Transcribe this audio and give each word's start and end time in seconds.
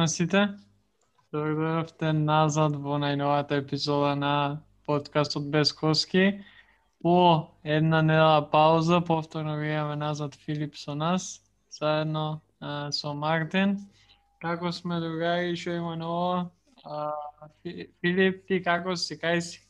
На 0.00 0.06
сите. 0.08 0.40
Дојдовте 1.34 2.10
назад 2.16 2.76
во 2.84 2.96
најновата 3.02 3.58
епизода 3.60 4.14
на 4.16 4.30
подкастот 4.88 5.50
Без 5.52 5.74
Коски. 5.76 6.22
По 7.04 7.16
една 7.64 8.00
недела 8.02 8.38
пауза, 8.54 9.02
повторно 9.04 9.58
ви 9.58 9.68
имаме 9.68 9.96
назад 9.96 10.38
Филип 10.46 10.76
со 10.76 10.94
нас, 10.94 11.42
заедно 11.70 12.40
а, 12.60 12.88
со 12.92 13.12
Мартин. 13.12 13.76
Како 14.40 14.72
сме 14.72 15.02
другари, 15.04 15.52
што 15.52 15.76
има 15.76 15.92
ново? 16.00 16.48
А, 16.84 17.12
Филип, 18.00 18.40
ти 18.48 18.62
како 18.64 18.96
си, 18.96 19.20
кај 19.20 19.44
си? 19.44 19.60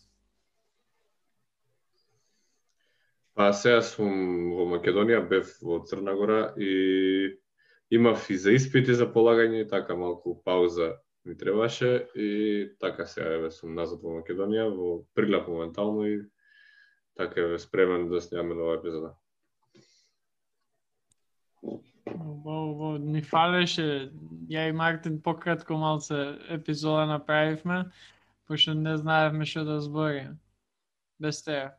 Па 3.35 3.51
сега 3.51 3.83
сум 3.83 4.15
во 4.55 4.71
Македонија, 4.79 5.27
бев 5.27 5.57
во 5.59 5.83
Црна 5.83 6.15
Гора 6.15 6.43
и 6.55 7.40
имав 7.91 8.30
и 8.30 8.37
за 8.39 8.53
испити 8.53 8.95
за 8.95 9.07
полагање, 9.12 9.69
така 9.69 9.97
малку 9.97 10.37
пауза 10.45 10.97
ми 11.25 11.37
требаше 11.37 12.09
и 12.15 12.71
така 12.80 13.07
сега 13.07 13.35
еве 13.35 13.51
сум 13.51 13.75
назад 13.75 14.03
во 14.03 14.21
Македонија, 14.21 14.69
во 14.71 15.03
Прилеп 15.15 15.49
моментално 15.49 16.07
и 16.07 16.21
така 17.16 17.41
еве 17.41 17.59
спремен 17.59 18.09
да 18.09 18.21
снимаме 18.21 18.55
нова 18.55 18.79
епизода. 18.79 19.15
Во, 22.07 22.59
во, 22.75 22.96
ни 22.99 23.23
фалеше, 23.23 24.11
ја 24.49 24.68
и 24.71 24.73
Мартин 24.73 25.21
пократко 25.23 25.77
малце 25.77 26.38
епизода 26.49 27.07
направивме, 27.07 27.85
пошто 28.46 28.74
не 28.74 28.96
знаевме 28.96 29.45
што 29.45 29.65
да 29.65 29.80
збориме. 29.80 30.38
Без 31.21 31.43
теја. 31.45 31.74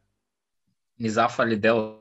Ни 0.99 1.09
зафали 1.09 1.57
дел 1.57 1.97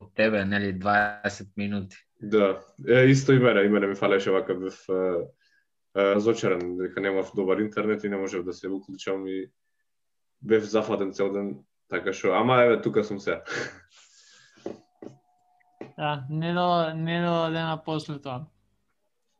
од 0.00 0.14
тебе, 0.16 0.44
нели 0.44 0.72
20 0.72 1.52
минути. 1.56 1.98
Да, 2.22 2.60
е, 2.88 3.04
исто 3.04 3.32
и 3.32 3.38
мене, 3.38 3.60
и 3.60 3.68
мене 3.68 3.86
ми 3.86 3.94
фалеше 3.94 4.30
вака 4.30 4.54
бев 4.54 4.84
разочаран 5.96 6.76
дека 6.76 7.00
немав 7.00 7.32
добар 7.34 7.58
интернет 7.58 8.04
и 8.04 8.08
не 8.08 8.16
можев 8.16 8.44
да 8.44 8.52
се 8.52 8.68
уклучам 8.68 9.26
и 9.26 9.50
бев 10.42 10.64
зафатен 10.64 11.12
цел 11.12 11.32
ден, 11.32 11.56
така 11.88 12.12
што, 12.12 12.34
ама 12.36 12.62
еве 12.62 12.80
тука 12.82 13.04
сум 13.04 13.20
се. 13.20 13.40
Да, 15.96 16.24
недела, 16.30 16.94
недела 16.94 17.50
дена 17.50 17.76
после 17.84 18.18
тоа. 18.18 18.46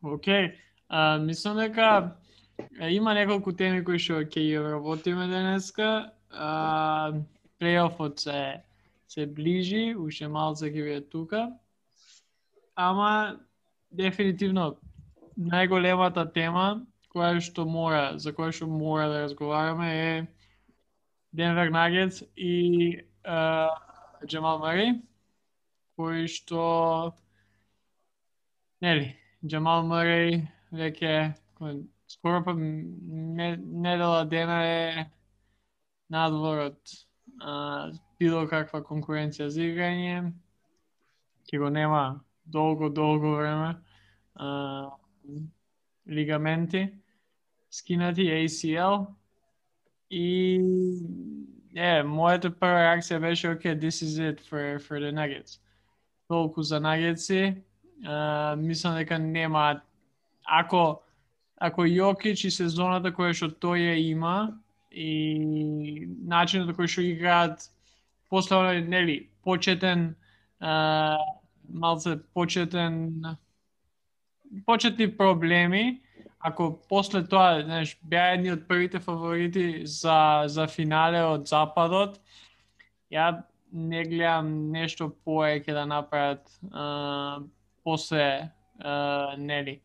Океј, 0.02 0.54
а, 0.88 1.18
мислам 1.18 1.56
дека 1.56 2.16
има 2.88 3.14
неколку 3.14 3.52
теми 3.52 3.84
кои 3.84 3.98
што 3.98 4.24
ќе 4.24 4.42
ги 4.44 4.58
работиме 4.58 5.28
денеска. 5.28 6.12
А, 6.30 7.12
плейофот 7.58 8.20
се 8.20 8.64
се 9.10 9.26
ближи, 9.26 9.94
уште 9.98 10.28
малце 10.28 10.68
ќе 10.70 10.84
биде 10.84 11.00
тука. 11.10 11.48
Ама 12.80 13.36
дефинитивно 13.92 14.70
најголемата 15.36 16.24
тема 16.32 16.66
која 17.12 17.40
што 17.44 17.66
мора, 17.68 18.16
за 18.16 18.32
која 18.32 18.54
што 18.56 18.68
мора 18.70 19.08
да 19.10 19.22
разговараме 19.24 19.88
е 19.92 20.12
Денвер 21.36 21.70
Нагетс 21.74 22.22
и 22.36 23.02
uh, 23.24 23.70
Джамал 24.26 24.60
Мари, 24.62 24.86
кој 25.98 26.26
што 26.30 26.62
нели, 28.80 29.12
Джамал 29.44 29.84
Мари 29.90 30.40
веќе 30.72 31.34
скоро 32.10 32.42
па 32.44 32.54
не, 32.56 33.56
недела 33.56 34.24
дена 34.24 34.62
е 34.66 35.06
надвор 36.10 36.64
од 36.70 36.96
било 38.20 38.46
каква 38.48 38.82
конкуренција 38.84 39.48
за 39.48 39.62
играње. 39.68 40.32
Ќе 41.48 41.58
го 41.62 41.70
нема 41.72 42.02
долго, 42.46 42.88
долго 42.88 43.36
време. 43.36 43.76
А, 44.34 44.90
лигаменти 46.08 46.92
скинати 47.70 48.22
ACL 48.22 49.06
и 50.10 50.58
е, 51.74 52.02
мојата 52.02 52.50
прва 52.50 52.80
реакција 52.82 53.20
беше 53.20 53.48
okay, 53.48 53.74
this 53.78 54.02
is 54.02 54.18
it 54.18 54.40
for, 54.40 54.78
for 54.78 54.98
the 54.98 55.12
Nuggets. 55.12 55.60
Толку 56.28 56.62
за 56.62 56.80
Nuggets 56.80 57.54
Uh, 58.00 58.56
мислам 58.56 58.96
дека 58.96 59.18
нема 59.18 59.82
ако 60.44 61.02
ако 61.56 61.82
Јокич 61.84 62.46
и 62.46 62.50
сезоната 62.50 63.12
која 63.12 63.34
што 63.36 63.50
тој 63.52 63.92
ја 63.92 63.96
има 64.00 64.56
и 64.90 66.08
начинот 66.24 66.72
кој 66.78 66.88
што 66.88 67.04
играат 67.04 67.68
после 68.32 68.80
нели 68.80 69.28
почетен 69.44 70.16
а, 70.60 71.18
малце 71.72 72.18
почетен 72.34 73.24
почетни 74.66 75.16
проблеми, 75.16 76.00
ако 76.38 76.80
после 76.88 77.28
тоа, 77.28 77.62
знаеш, 77.62 77.98
беа 78.02 78.32
едни 78.34 78.52
од 78.52 78.64
првите 78.68 79.00
фаворити 79.00 79.86
за 79.86 80.44
за 80.46 80.66
финале 80.66 81.20
од 81.22 81.46
западот, 81.46 82.18
ја 83.12 83.42
не 83.72 84.04
гледам 84.04 84.70
нешто 84.72 85.10
поеќе 85.26 85.76
да 85.76 85.84
направат 85.86 86.48
а, 86.72 87.38
после 87.84 88.50
а, 88.80 89.36
нели 89.38 89.80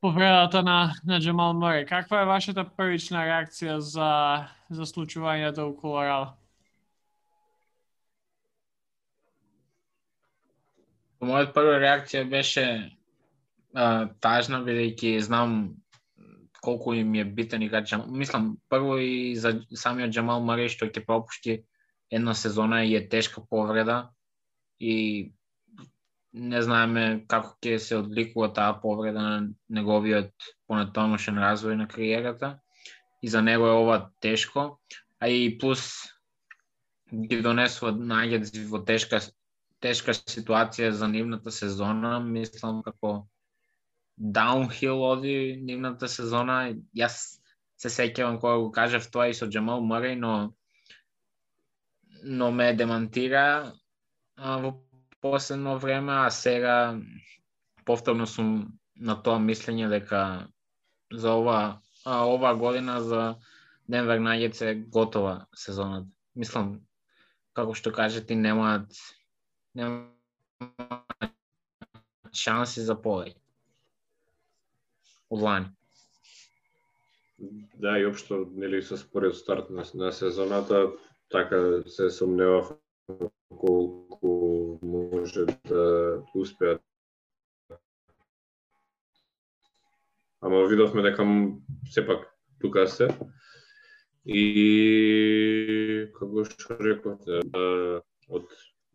повредата 0.00 0.62
на 0.62 0.94
на 1.04 1.20
Джамал 1.20 1.54
Муре. 1.54 1.86
Каква 1.86 2.22
е 2.22 2.30
вашата 2.30 2.64
првична 2.64 3.26
реакција 3.26 3.78
за 3.78 4.46
за 4.70 4.86
случувањето 4.86 5.68
у 5.68 5.76
Колорадо? 5.76 6.41
Мојата 11.22 11.54
прва 11.54 11.78
реакција 11.78 12.24
беше 12.28 12.64
а, 13.74 14.08
тажна, 14.20 14.58
бидејќи 14.66 15.20
знам 15.22 15.76
колку 16.62 16.94
им 16.94 17.14
е 17.14 17.24
битен 17.24 17.62
играч. 17.62 17.94
Мислам, 18.06 18.56
прво 18.68 18.96
и 18.98 19.36
за 19.36 19.60
самиот 19.74 20.10
Джамал 20.10 20.42
Мари 20.46 20.68
што 20.70 20.86
ќе 20.86 21.04
пропушти 21.06 21.62
една 22.10 22.34
сезона 22.34 22.84
и 22.84 22.94
е 22.96 23.08
тешка 23.08 23.42
повреда 23.50 24.10
и 24.80 25.32
не 26.32 26.62
знаеме 26.62 27.24
како 27.28 27.56
ќе 27.62 27.78
се 27.78 27.98
одликува 27.98 28.52
таа 28.54 28.78
повреда 28.80 29.22
на 29.22 29.36
неговиот 29.68 30.32
понатомошен 30.66 31.38
развој 31.42 31.76
на 31.76 31.88
кариерата. 31.88 32.58
И 33.22 33.28
за 33.28 33.42
него 33.42 33.66
е 33.66 33.78
ова 33.78 34.10
тешко, 34.20 34.80
а 35.20 35.28
и 35.28 35.58
плюс 35.58 36.10
ги 37.12 37.42
донесува 37.42 37.92
наѓади 37.92 38.64
во 38.66 38.80
тешка 38.82 39.20
тешка 39.82 40.14
ситуација 40.14 40.90
за 40.94 41.08
нивната 41.10 41.50
сезона, 41.50 42.18
мислам 42.20 42.82
како 42.86 43.26
даунхил 44.16 45.02
оди 45.02 45.58
нивната 45.60 46.08
сезона. 46.08 46.74
Јас 46.96 47.18
се 47.82 47.90
сеќавам 47.90 48.38
кога 48.40 48.56
го 48.62 48.70
кажав 48.72 49.08
тоа 49.10 49.28
и 49.30 49.34
со 49.34 49.48
Джамал 49.50 49.82
Мърей, 49.82 50.16
но 50.16 50.52
но 52.22 52.50
ме 52.52 52.72
демантира 52.74 53.74
а, 54.36 54.58
во 54.58 54.78
последно 55.20 55.78
време, 55.78 56.12
а 56.12 56.30
сега 56.30 57.00
повторно 57.84 58.26
сум 58.26 58.78
на 58.96 59.16
тоа 59.22 59.42
мислење 59.42 59.88
дека 59.90 60.46
за 61.10 61.34
ова 61.34 61.80
а, 62.04 62.22
ова 62.26 62.54
година 62.54 63.00
за 63.02 63.36
Денвер 63.88 64.18
Нагетс 64.18 64.60
е 64.62 64.74
готова 64.74 65.46
сезоната. 65.54 66.06
Мислам, 66.36 66.80
како 67.52 67.74
што 67.74 67.92
кажете, 67.92 68.38
немаат 68.38 68.86
нема 69.74 70.08
шанси 72.32 72.80
за 72.80 72.96
повеќе. 72.96 73.42
улани. 75.32 75.66
Да, 77.74 77.98
и 77.98 78.06
општо, 78.06 78.46
нели, 78.54 78.82
со 78.82 78.96
според 78.96 79.34
старт 79.34 79.70
на, 79.70 79.84
на 79.94 80.12
сезоната, 80.12 80.92
така 81.28 81.82
се 81.86 82.10
сомневав 82.10 82.72
колку 83.48 84.78
може 84.82 85.46
да 85.68 86.22
успеат. 86.34 86.82
Ама 90.40 90.66
видовме 90.68 91.02
дека 91.02 91.24
сепак 91.90 92.28
тука 92.60 92.86
се. 92.88 93.08
И 94.26 96.10
како 96.14 96.44
што 96.46 96.76
рековте, 96.78 97.40
да, 97.50 97.64
од 98.28 98.46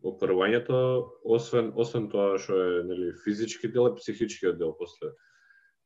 опрвањето, 0.04 1.10
освен 1.24 1.72
освен 1.74 2.08
тоа 2.12 2.38
што 2.38 2.54
е 2.54 2.84
нели 2.86 3.12
физички 3.24 3.68
дел, 3.68 3.90
е 3.90 3.98
психичкиот 3.98 4.58
дел 4.58 4.74
после. 4.78 5.12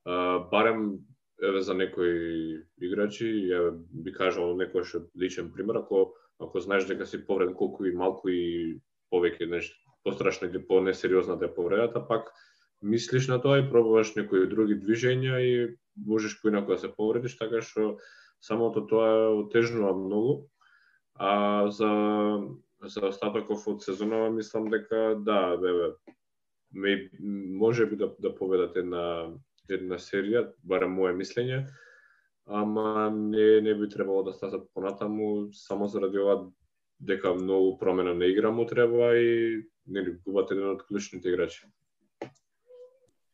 А, 0.05 0.38
барем 0.50 0.99
еве 1.43 1.61
за 1.61 1.75
некои 1.75 2.62
играчи, 2.81 3.26
ја 3.49 3.73
би 3.76 4.12
кажал 4.12 4.55
некој 4.56 4.85
што 4.85 5.06
личен 5.19 5.53
пример, 5.53 5.82
ако 5.82 6.12
ако 6.43 6.61
знаеш 6.61 6.85
дека 6.87 7.06
си 7.06 7.26
повреден 7.26 7.55
колку 7.55 7.85
и 7.87 7.94
малку 7.94 8.29
и 8.29 8.81
повеќе 9.12 9.47
нешто 9.47 9.76
пострашна 10.05 10.49
или 10.49 10.58
по 10.67 10.81
несериозна 10.81 11.37
да 11.38 11.47
е 11.47 11.55
повредата, 11.55 12.03
пак 12.08 12.32
мислиш 12.82 13.29
на 13.29 13.38
тоа 13.43 13.61
и 13.61 13.69
пробуваш 13.70 14.15
некои 14.17 14.49
други 14.50 14.75
движења 14.75 15.38
и 15.38 15.76
можеш 15.97 16.41
поинаку 16.43 16.75
да 16.75 16.79
се 16.79 16.91
повредиш, 16.91 17.37
така 17.38 17.62
што 17.62 17.99
самото 18.43 18.87
тоа 18.87 19.31
отежнува 19.31 19.94
многу. 19.94 20.49
А 21.15 21.70
за 21.70 21.91
за 22.82 23.06
остатоков 23.06 23.67
од 23.67 23.82
сезонава 23.82 24.31
мислам 24.31 24.69
дека 24.70 25.14
да, 25.19 25.56
бебе, 25.56 25.94
ме, 26.73 27.11
може 27.58 27.87
би 27.87 27.96
да, 27.96 28.12
да 28.19 28.34
поведат 28.34 28.76
една 28.76 29.32
една 29.70 29.99
серија, 29.99 30.49
барем 30.67 30.96
мое 30.99 31.12
мислење, 31.14 31.62
ама 32.46 33.11
не, 33.14 33.61
не 33.62 33.75
би 33.75 33.88
требало 33.88 34.23
да 34.23 34.32
стасат 34.32 34.67
понатаму 34.75 35.52
само 35.52 35.87
заради 35.88 36.19
ова 36.19 36.50
дека 37.00 37.34
многу 37.34 37.79
промена 37.79 38.14
на 38.14 38.26
игра 38.26 38.50
му 38.50 38.67
треба 38.67 39.17
и 39.17 39.62
нели 39.87 40.19
губат 40.26 40.50
еден 40.50 40.75
од 40.75 40.82
клучните 40.87 41.29
играчи. 41.29 41.67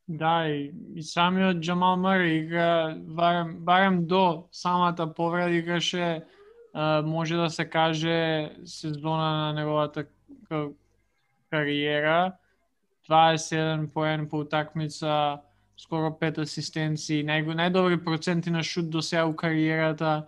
Да, 0.09 0.49
и, 0.49 0.73
и 0.95 1.03
самиот 1.03 1.61
Джамал 1.61 1.97
Мари 1.97 2.37
игра 2.37 2.97
барем, 2.99 3.57
барем 3.61 4.07
до 4.07 4.49
самата 4.53 5.13
повреда 5.17 5.51
играше 5.51 6.01
а, 6.01 6.23
може 7.05 7.37
да 7.37 7.51
се 7.51 7.65
каже 7.65 8.51
сезона 8.65 9.31
на 9.37 9.53
неговата 9.53 10.05
кариера. 11.51 12.33
21 13.11 13.93
поен 13.93 14.29
по 14.29 14.39
утакмица 14.39 15.39
скоро 15.79 16.11
пет 16.19 16.39
асистенции, 16.43 17.23
нај, 17.25 17.47
најдобри 17.47 18.03
проценти 18.05 18.51
на 18.51 18.63
шут 18.63 18.91
до 18.91 19.03
сега 19.03 19.27
у 19.27 19.33
кариерата, 19.33 20.27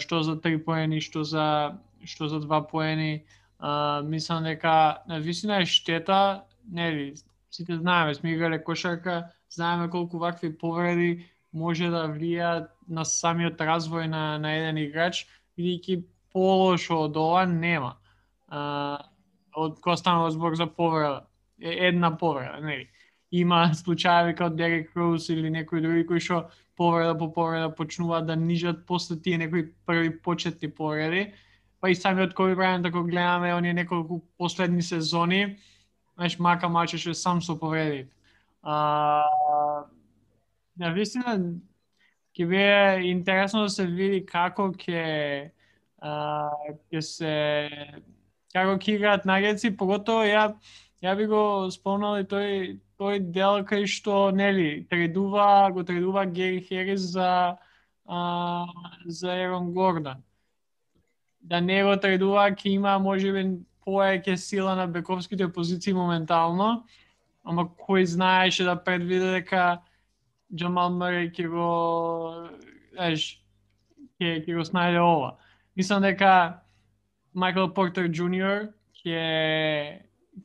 што 0.00 0.22
за 0.24 0.40
три 0.40 0.58
поени, 0.58 1.00
што 1.00 1.24
за 1.24 1.76
што 2.04 2.28
за 2.28 2.40
два 2.40 2.62
поени. 2.66 3.24
Мислам 4.04 4.44
дека 4.44 5.02
на 5.06 5.20
висина 5.20 5.60
е 5.60 5.66
штета, 5.66 6.42
нели, 6.72 7.14
сите 7.50 7.76
знаеме, 7.76 8.14
сме 8.14 8.32
играле 8.32 8.62
кошарка, 8.64 9.30
знаеме 9.50 9.90
колку 9.90 10.18
вакви 10.18 10.58
повреди 10.58 11.28
може 11.52 11.90
да 11.90 12.06
влијаат 12.08 12.70
на 12.88 13.04
самиот 13.04 13.58
развој 13.58 14.06
на, 14.06 14.38
на 14.38 14.52
еден 14.54 14.78
играч, 14.78 15.26
бидејќи 15.58 16.02
полошо 16.32 17.04
од 17.06 17.16
ова 17.16 17.44
нема. 17.46 17.96
А, 18.48 18.62
од 19.56 19.78
кој 19.82 19.98
станува 19.98 20.30
збор 20.30 20.56
за 20.56 20.66
повреда, 20.66 21.26
една 21.60 22.16
повреда, 22.16 22.60
нели 22.60 22.88
има 23.30 23.70
случаи 23.82 24.34
како 24.34 24.50
Дерек 24.54 24.96
Роуз 24.96 25.28
или 25.28 25.50
некои 25.50 25.80
други 25.80 26.06
кои 26.06 26.20
што 26.20 26.48
повреда 26.76 27.16
по 27.18 27.30
повреда 27.32 27.70
почнуваат 27.74 28.26
да 28.26 28.36
нижат 28.36 28.86
после 28.86 29.20
тие 29.20 29.38
некои 29.38 29.72
први 29.86 30.18
почетни 30.22 30.70
повреди. 30.70 31.32
Па 31.80 31.90
и 31.90 31.94
самиот 31.94 32.34
Коби 32.34 32.54
Брајант, 32.54 32.82
да 32.82 32.88
ако 32.88 33.04
гледаме 33.04 33.54
оние 33.54 33.72
неколку 33.72 34.20
последни 34.38 34.82
сезони, 34.82 35.56
знаеш, 36.14 36.38
мака 36.38 36.68
мачеше 36.68 37.14
сам 37.14 37.42
со 37.42 37.58
повреди. 37.58 38.10
А, 38.62 39.24
на 40.76 40.92
вистина, 40.92 41.54
ќе 42.36 42.46
биде 42.46 43.08
интересно 43.10 43.62
да 43.66 43.68
се 43.68 43.86
види 43.86 44.24
како 44.26 44.70
ќе 44.72 45.50
ќе 46.00 47.00
се 47.02 47.34
како 48.54 48.76
ќе 48.76 48.94
играат 48.94 49.26
нагеци, 49.28 49.76
поготово 49.76 50.24
ја 50.26 50.44
ја 51.02 51.16
би 51.16 51.26
го 51.26 51.70
спомнал 51.72 52.20
и 52.20 52.28
тој 52.28 52.78
тој 53.00 53.20
дел 53.32 53.62
кај 53.64 53.86
што 53.88 54.30
нели 54.36 54.86
тредува 54.90 55.70
го 55.72 55.84
тредува 55.84 56.26
Гери 56.26 56.60
Херис 56.60 57.12
за 57.16 57.56
а, 58.06 58.66
за 59.06 59.32
Ерон 59.32 59.72
Гордон. 59.72 60.22
Да 61.40 61.60
не 61.60 61.82
го 61.84 61.96
тредува 61.96 62.50
ќе 62.52 62.74
има 62.76 62.98
можеби 62.98 63.44
поеќе 63.86 64.36
сила 64.36 64.74
на 64.76 64.86
бековските 64.86 65.48
позиции 65.52 65.92
моментално, 65.96 66.84
ама 67.44 67.64
кој 67.64 68.04
знаеше 68.04 68.64
да 68.64 68.76
предвиде 68.76 69.32
дека 69.40 69.80
Джамал 70.54 70.90
Мари 70.90 71.30
ќе 71.30 71.46
го 71.50 71.68
еш 72.98 73.26
ќе 74.20 74.40
ќе 74.44 74.56
го 74.56 74.66
снајде 74.66 75.00
ова. 75.02 75.36
Мислам 75.76 76.02
дека 76.02 76.60
Майкл 77.34 77.70
Портер 77.74 78.10
Джуниор 78.10 78.68
ќе 79.00 79.22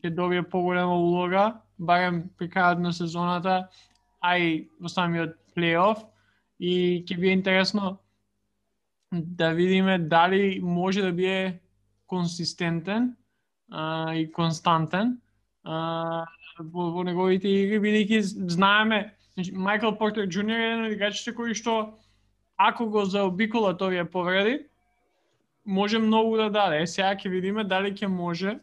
ќе 0.02 0.14
добие 0.14 0.44
поголема 0.44 0.96
улога 0.96 1.46
барем 1.78 2.30
при 2.38 2.48
крајот 2.48 2.80
на 2.80 2.94
сезоната, 2.94 3.68
а 4.22 4.38
и 4.38 4.70
во 4.80 4.90
самиот 4.90 5.36
плейоф 5.56 6.06
и 6.60 7.04
ќе 7.04 7.18
биде 7.18 7.34
интересно 7.34 7.98
да 9.12 9.52
видиме 9.54 9.98
дали 10.00 10.60
може 10.62 11.02
да 11.02 11.12
биде 11.12 11.60
консистентен 12.08 13.16
а, 13.72 14.14
и 14.14 14.32
константен 14.32 15.18
а, 15.64 16.26
во, 16.60 16.92
во 16.96 17.04
неговите 17.04 17.50
игри, 17.50 17.80
бидејќи 17.82 18.22
знаеме, 18.56 19.15
Значи, 19.36 19.52
Майкл 19.52 19.92
Портер 20.00 20.28
Джуниор 20.28 20.60
е 20.60 20.66
еден 20.66 20.86
од 20.86 20.92
играчите 20.92 21.34
кои 21.36 21.54
што 21.54 22.00
ако 22.58 22.88
го 22.88 23.06
заобиколат 23.06 23.82
овие 23.82 24.06
повреди, 24.06 24.68
може 25.66 26.00
многу 26.00 26.38
да 26.38 26.50
даде. 26.50 26.82
Е, 26.82 26.88
сега 26.88 27.16
ќе 27.16 27.30
видиме 27.30 27.64
дали 27.64 27.92
ќе 27.92 28.08
може 28.08 28.60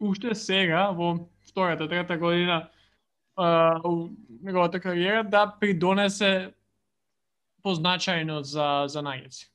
уште 0.00 0.34
сега 0.34 0.90
во 0.96 1.28
втората, 1.44 1.88
трета 1.88 2.16
година 2.16 2.70
у 3.84 4.08
неговата 4.42 4.80
кариера 4.80 5.24
да 5.24 5.46
придонесе 5.60 6.54
позначајно 7.64 8.40
за, 8.40 8.84
за 8.88 9.02
Нагетси. 9.02 9.50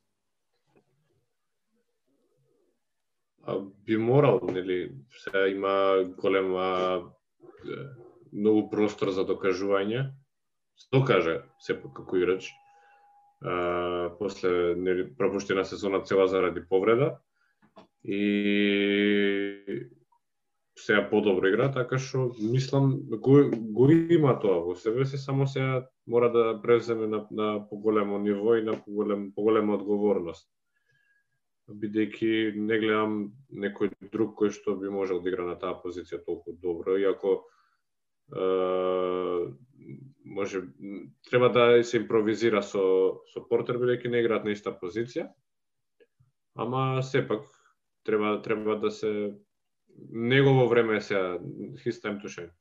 би 3.85 3.97
морал, 3.97 4.39
нели, 4.43 4.91
се 5.09 5.37
има 5.49 6.03
голема 6.17 7.01
многу 8.33 8.69
простор 8.69 9.09
за 9.09 9.25
докажување. 9.25 10.09
Се 10.77 11.01
каже 11.07 11.41
сепак 11.59 11.93
како 11.95 12.17
играч. 12.17 12.51
А, 13.41 14.11
после 14.19 14.75
нели 14.75 15.07
пропуштена 15.17 15.65
сезона 15.65 16.03
цела 16.03 16.27
заради 16.27 16.63
повреда 16.69 17.17
и 18.03 19.89
сега 20.75 21.09
подобро 21.09 21.47
игра, 21.47 21.71
така 21.71 21.97
што 21.97 22.29
мислам 22.39 22.99
го, 23.09 23.49
го 23.51 23.89
има 23.91 24.35
тоа 24.39 24.59
во 24.65 24.75
себе 24.75 25.05
се 25.05 25.17
само 25.17 25.47
сега 25.47 25.87
мора 26.07 26.29
да 26.31 26.59
преземе 26.61 27.07
на, 27.07 27.27
на 27.31 27.67
поголемо 27.69 28.19
ниво 28.19 28.55
и 28.55 28.63
на 28.63 28.75
поголем, 28.83 29.31
поголема 29.35 29.75
одговорност. 29.79 30.49
Бидејќи 31.69 32.53
не 32.61 32.77
гледам 32.77 33.13
некој 33.49 33.89
друг 34.11 34.35
кој 34.37 34.51
што 34.53 34.75
би 34.77 34.91
можел 34.91 35.23
да 35.23 35.31
игра 35.31 35.47
на 35.47 35.55
таа 35.57 35.79
позиција 35.81 36.21
толку 36.25 36.53
добро, 36.53 36.97
иако 37.01 37.39
е, 38.29 38.45
може 40.25 40.61
треба 41.29 41.49
да 41.49 41.83
се 41.83 41.97
импровизира 41.97 42.63
со 42.63 42.81
со 43.33 43.43
Портер 43.49 43.77
бидејќи 43.77 44.09
не 44.09 44.21
играат 44.23 44.45
на 44.45 44.51
иста 44.51 44.73
позиција. 44.73 45.29
Ама 46.55 47.03
сепак 47.03 47.45
треба 48.03 48.41
треба 48.41 48.79
да 48.79 48.91
се 48.91 49.33
негово 50.09 50.67
време 50.67 50.97
е 50.97 51.01
сега, 51.01 51.37
his 51.85 52.01
time 52.01 52.21
to 52.21 52.27
shine. 52.27 52.51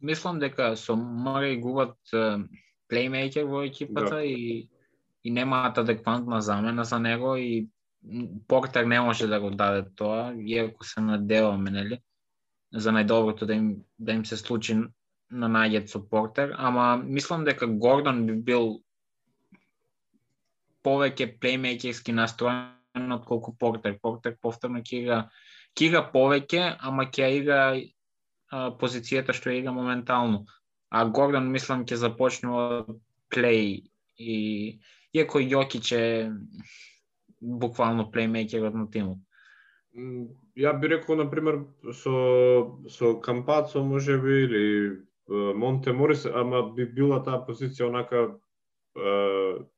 Мислам 0.00 0.38
дека 0.38 0.76
со 0.76 0.96
Морей 0.96 1.56
губат 1.56 1.96
плеймейкер 2.88 3.44
во 3.44 3.62
екипата 3.62 4.14
да. 4.14 4.24
и 4.24 4.68
и 5.24 5.30
немаат 5.30 5.78
адекватна 5.78 6.40
замена 6.40 6.84
за 6.84 6.98
него 7.00 7.36
и 7.36 7.68
Портер 8.48 8.84
не 8.84 9.00
може 9.00 9.26
да 9.26 9.40
го 9.40 9.50
даде 9.50 9.90
тоа, 9.96 10.34
иако 10.38 10.84
се 10.84 11.00
надеваме, 11.00 11.70
нели, 11.70 11.98
за 12.72 12.92
најдоброто 12.94 13.46
да 13.46 13.54
им 13.54 13.82
да 13.98 14.12
им 14.12 14.24
се 14.26 14.36
случи 14.36 14.76
на 15.30 15.48
најдет 15.48 15.88
со 15.92 16.00
ама 16.56 16.96
мислам 16.96 17.44
дека 17.44 17.66
Гордон 17.66 18.26
би 18.26 18.34
бил 18.34 18.80
повеќе 20.84 21.38
плеймейкерски 21.40 22.12
настроен 22.12 23.12
од 23.12 23.24
колку 23.24 23.54
Портер. 23.56 23.98
Портер 24.02 24.36
повторно 24.40 24.80
ќе 24.80 25.02
игра 25.02 25.20
ќе 25.76 25.86
игра 25.86 26.02
повеќе, 26.12 26.76
ама 26.80 27.04
ќе 27.06 27.28
игра 27.38 27.60
а, 27.76 28.70
позицијата 28.80 29.34
што 29.36 29.50
игра 29.50 29.72
моментално. 29.72 30.46
А 30.90 31.04
Гордон 31.04 31.50
мислам 31.52 31.84
ќе 31.84 32.00
започнува 32.00 32.86
плей 33.28 33.90
и 34.16 34.80
иако 35.12 35.38
Јокич 35.38 35.92
е 35.92 36.06
буквално 37.40 38.10
плеймейкерот 38.10 38.74
на 38.74 38.88
тимот. 38.90 39.18
Ја 40.58 40.72
би 40.80 40.88
рекол, 40.88 41.16
на 41.16 41.28
пример, 41.30 41.60
со, 41.92 42.78
со 42.88 43.14
Кампацо, 43.20 43.84
може 43.84 44.18
би, 44.18 44.34
или 44.44 44.64
Монте 45.28 45.92
Морис, 45.92 46.26
ама 46.26 46.62
би 46.74 46.86
била 46.86 47.20
таа 47.24 47.42
позиција 47.44 47.88
онака 47.88 48.38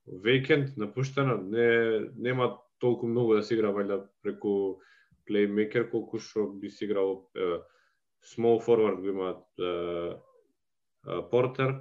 вейкенд, 0.07 0.76
напуштена, 0.78 1.37
не, 1.42 2.09
нема 2.16 2.57
толку 2.78 3.07
многу 3.07 3.35
да 3.35 3.42
се 3.42 3.54
игра 3.54 3.73
вајда 3.75 4.04
преку 4.23 4.80
плеймейкер 5.26 5.90
колку 5.90 6.19
што 6.19 6.47
би 6.54 6.71
си 6.71 6.87
играл 6.87 7.26
small 8.23 8.61
forward 8.62 9.02
го 9.02 9.09
имаат 9.09 9.45
Портер, 11.30 11.80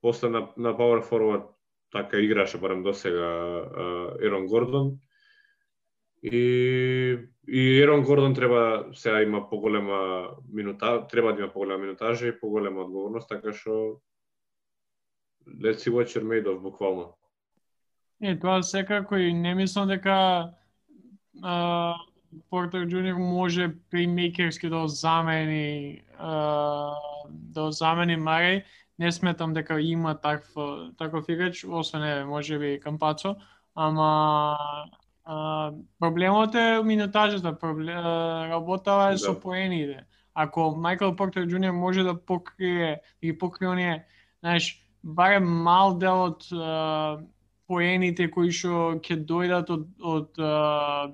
после 0.00 0.28
на, 0.28 0.48
на 0.56 0.76
power 0.76 1.02
forward 1.02 1.48
така 1.92 2.18
играше 2.18 2.58
барем 2.58 2.82
до 2.82 2.92
сега 2.92 3.28
Ерон 4.20 4.46
Гордон. 4.46 4.98
И 6.22 7.18
и 7.48 7.82
Ерон 7.82 8.02
Гордон 8.02 8.34
треба 8.34 8.84
сега 8.92 9.22
има 9.22 9.48
поголема 9.48 10.28
минута, 10.52 11.06
треба 11.06 11.32
да 11.32 11.42
има 11.42 11.52
поголема 11.52 11.78
минутажа 11.78 12.28
и 12.28 12.40
поголема 12.40 12.80
одговорност, 12.80 13.28
така 13.28 13.52
што 13.52 14.00
let's 15.46 15.82
see 15.82 15.90
what 15.90 16.06
you're 16.14 16.24
made 16.24 16.46
of 16.46 16.60
буквално. 16.60 17.14
Е, 18.22 18.38
тоа 18.38 18.62
секако 18.62 19.16
и 19.16 19.34
не 19.34 19.54
мислам 19.54 19.88
дека 19.88 20.50
а, 21.42 21.94
Портер 22.50 22.86
Джуниор 22.86 23.16
може 23.16 23.74
примейкерски 23.90 24.68
да 24.68 24.88
замени 24.88 26.02
да 27.28 27.70
замени 27.70 28.16
Марей. 28.16 28.62
не 28.98 29.12
сметам 29.12 29.52
дека 29.52 29.80
има 29.80 30.20
такв 30.20 30.54
таков 30.98 31.24
играч, 31.28 31.64
освен 31.68 32.00
може 32.00 32.24
можеби 32.24 32.80
Кампацо, 32.80 33.36
ама 33.74 34.56
а, 35.24 35.72
проблемот 36.00 36.54
е 36.54 36.82
минутажата, 36.84 37.58
проблем, 37.58 37.98
работава 38.50 39.12
е 39.12 39.18
со 39.18 39.32
Да. 39.34 39.40
поените. 39.40 40.04
Ако 40.34 40.74
Майкл 40.76 41.12
Портер 41.16 41.46
Джуниор 41.46 41.72
може 41.72 42.02
да 42.02 42.24
покрие 42.26 43.00
и 43.22 43.38
покрие 43.38 43.68
оние, 43.68 44.04
знаеш, 44.40 44.82
барем 45.04 45.44
мал 45.44 45.98
дел 45.98 46.22
од 46.22 46.46
а, 46.52 47.20
поените 47.66 48.30
кои 48.30 48.50
што 48.52 48.98
ќе 49.00 49.24
дојдат 49.26 49.70
од 49.70 49.86
од 50.00 50.38
а, 50.38 51.12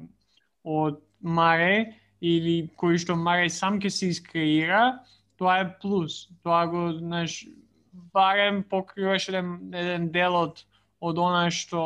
од 0.64 1.00
Маре 1.22 1.94
или 2.20 2.70
кои 2.76 2.98
што 2.98 3.16
Маре 3.16 3.50
сам 3.50 3.78
ќе 3.80 3.90
се 3.90 4.06
искреира, 4.08 5.00
тоа 5.36 5.60
е 5.60 5.78
плюс. 5.82 6.28
Тоа 6.42 6.66
го, 6.66 6.92
знаеш, 6.98 7.46
барем 7.92 8.62
покриваш 8.62 9.28
еден, 9.28 9.70
еден 9.74 10.10
дел 10.12 10.34
од 10.36 10.64
од 11.00 11.18
она 11.18 11.50
што 11.50 11.80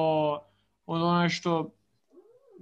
од 0.87 1.01
она 1.03 1.29
што 1.29 1.73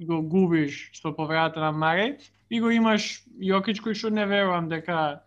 го 0.06 0.22
губиш 0.22 0.90
со 0.94 1.12
повредата 1.16 1.60
на 1.60 1.72
Маре 1.72 2.18
и 2.50 2.60
го 2.60 2.70
имаш 2.70 3.22
Јокич 3.40 3.82
кој 3.84 3.94
што 3.94 4.10
не 4.10 4.26
верувам 4.26 4.68
дека 4.68 5.22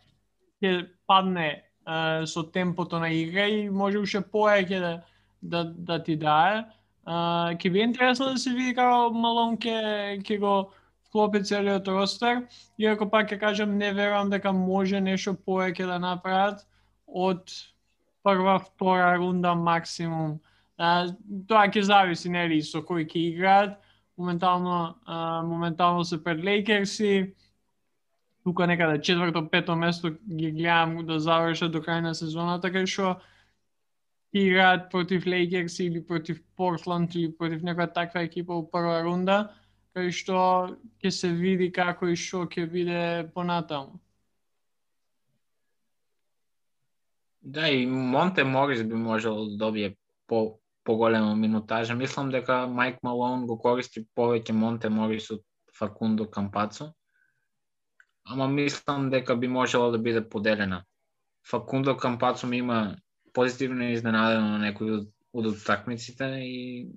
ќе 0.62 0.88
падне 1.08 1.64
а, 1.86 2.26
со 2.26 2.44
темпото 2.44 3.00
на 3.00 3.10
игра 3.14 3.48
и 3.48 3.70
може 3.70 4.00
уште 4.00 4.22
поеќе 4.22 4.80
да, 4.80 4.94
да, 5.42 5.64
да 5.64 6.00
ти 6.04 6.16
дае. 6.16 6.64
А, 7.06 7.54
ќе 7.60 7.72
би 7.72 7.84
интересно 7.84 8.32
да 8.34 8.38
се 8.38 8.54
види 8.56 8.76
како 8.76 9.12
Малон 9.14 9.58
ќе 9.58 10.20
ќе 10.24 10.40
го 10.40 10.56
вклопи 11.08 11.44
целиот 11.44 11.88
ростер, 11.88 12.48
иако 12.78 13.10
пак 13.10 13.30
ќе 13.30 13.40
кажам 13.40 13.78
не 13.78 13.92
верувам 13.94 14.32
дека 14.34 14.52
може 14.52 15.02
нешто 15.02 15.36
поеќе 15.36 15.86
да 15.86 16.00
направат 16.00 16.66
од 17.08 17.52
прва, 18.24 18.58
втора 18.60 19.18
рунда 19.18 19.54
максимум. 19.56 20.40
А, 20.78 21.08
тоа 21.48 21.68
ќе 21.70 21.86
зависи 21.86 22.32
нели 22.34 22.62
со 22.66 22.82
кој 22.82 23.06
ќе 23.06 23.28
играат. 23.30 23.78
Моментално 24.18 24.96
а, 25.06 25.42
моментално 25.42 26.06
се 26.06 26.24
пред 26.24 26.44
Лейкерси. 26.44 27.34
Тука 28.44 28.68
некаде 28.68 29.02
четврто, 29.02 29.50
пето 29.50 29.76
место 29.76 30.12
ги 30.36 30.52
гледам 30.52 31.06
да 31.06 31.20
завршат 31.20 31.72
до 31.72 31.80
крај 31.80 32.02
на 32.02 32.12
сезоната 32.16 32.68
кај 32.68 32.86
што 32.86 33.16
играат 34.34 34.90
против 34.92 35.26
Лейкерс 35.26 35.80
или 35.80 36.04
против 36.06 36.44
Портланд 36.56 37.16
или 37.16 37.32
против 37.32 37.62
некоја 37.62 37.94
таква 37.94 38.26
екипа 38.28 38.54
во 38.54 38.66
прва 38.68 39.02
рунда, 39.06 39.54
кај 39.96 40.12
што 40.12 40.38
ќе 41.00 41.10
се 41.10 41.30
види 41.32 41.72
како 41.72 42.10
и 42.10 42.16
што 42.16 42.46
ќе 42.46 42.68
биде 42.70 43.30
понатаму. 43.34 44.00
Да, 47.44 47.68
и 47.70 47.86
Монте 47.86 48.44
Морис 48.44 48.84
би 48.84 48.96
можел 48.96 49.46
да 49.46 49.58
добие 49.58 49.96
по 50.28 50.60
поголема 50.84 51.36
минутажа. 51.36 51.96
Мислам 51.96 52.30
дека 52.30 52.68
Майк 52.68 53.00
Малон 53.04 53.48
го 53.48 53.58
користи 53.60 54.06
повеќе 54.18 54.52
Монте 54.52 54.90
Морис 54.90 55.30
од 55.32 55.44
Факундо 55.78 56.30
Кампацо. 56.30 56.94
Ама 58.26 58.48
мислам 58.48 59.10
дека 59.10 59.36
би 59.36 59.48
можела 59.48 59.92
да 59.92 59.98
биде 59.98 60.30
поделена. 60.30 60.84
Факундо 61.50 61.98
Кампацо 61.98 62.48
ми 62.48 62.58
има 62.58 62.96
позитивно 63.34 63.90
изненадено 63.92 64.48
на 64.50 64.60
некои 64.60 64.92
од, 64.92 65.08
од 65.34 65.46
утакмиците 65.46 66.30
и 66.46 66.92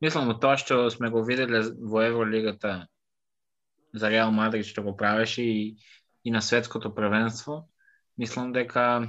мислам 0.00 0.32
тоа 0.40 0.56
што 0.56 0.86
сме 0.90 1.10
го 1.10 1.22
виделе 1.24 1.62
во 1.80 2.02
Евролигата 2.06 2.86
за 3.94 4.10
Реал 4.10 4.32
Мадрид 4.32 4.66
што 4.66 4.82
го 4.82 4.96
правеше 4.96 5.42
и, 5.42 5.76
и 6.24 6.30
на 6.30 6.42
светското 6.42 6.94
првенство, 6.94 7.68
мислам 8.18 8.52
дека 8.52 9.08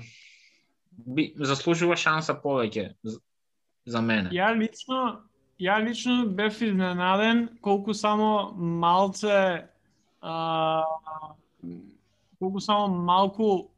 би 0.92 1.32
заслужува 1.38 1.96
шанса 1.96 2.36
повеќе 2.44 2.94
за- 3.88 4.02
мене. 4.02 4.30
Ја 4.30 4.52
лично, 4.54 5.22
ја 5.60 5.80
лично 5.82 6.26
бев 6.28 6.62
изненаден 6.62 7.50
колку 7.62 7.94
само 7.94 8.54
малце 8.56 9.68
а, 10.22 10.84
колку 12.40 12.60
само 12.60 12.88
малку 12.88 13.70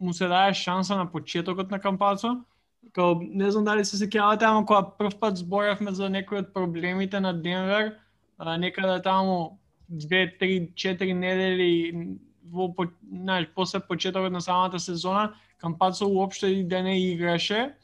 му 0.00 0.12
се 0.12 0.28
дае 0.28 0.54
шанса 0.54 0.96
на 0.96 1.06
почетокот 1.06 1.70
на 1.70 1.80
кампацо. 1.80 2.44
Као, 2.92 3.14
не 3.22 3.50
знам 3.50 3.64
дали 3.64 3.84
се 3.84 3.96
сеќавате, 3.96 4.44
ама 4.44 4.66
кога 4.66 4.82
прв 4.82 5.18
пат 5.20 5.36
зборавме 5.36 5.90
за 5.90 6.08
некои 6.08 6.38
од 6.38 6.52
проблемите 6.54 7.20
на 7.20 7.32
Денвер, 7.32 7.96
а, 8.38 8.56
некаде 8.58 9.02
таму 9.02 9.58
две, 9.88 10.28
три, 10.38 10.70
четири 10.74 11.14
недели 11.14 12.18
во 12.44 12.74
знаеш, 13.08 13.48
после 13.54 13.80
почетокот 13.80 14.32
на 14.32 14.40
самата 14.40 14.78
сезона, 14.78 15.34
Кампацо 15.58 16.06
уопште 16.06 16.46
и 16.46 16.64
да 16.64 16.82
не 16.82 17.12
играше 17.12 17.74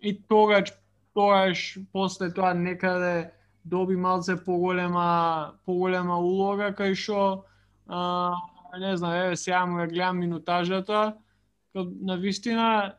и 0.00 0.22
тогаш 0.28 0.72
тоаш 1.14 1.78
после 1.92 2.32
тоа 2.34 2.54
некаде 2.54 3.30
доби 3.64 3.96
малце 3.96 4.36
поголема 4.44 5.54
поголема 5.66 6.18
улога 6.18 6.72
кај 6.72 6.94
што 6.94 7.44
а, 7.86 8.34
не 8.78 8.96
знам, 8.96 9.12
еве 9.12 9.36
сега 9.36 9.66
му 9.66 9.78
ја 9.78 9.88
гледам 9.88 10.18
минутажата, 10.18 11.16
на 11.74 12.16
вистина 12.16 12.94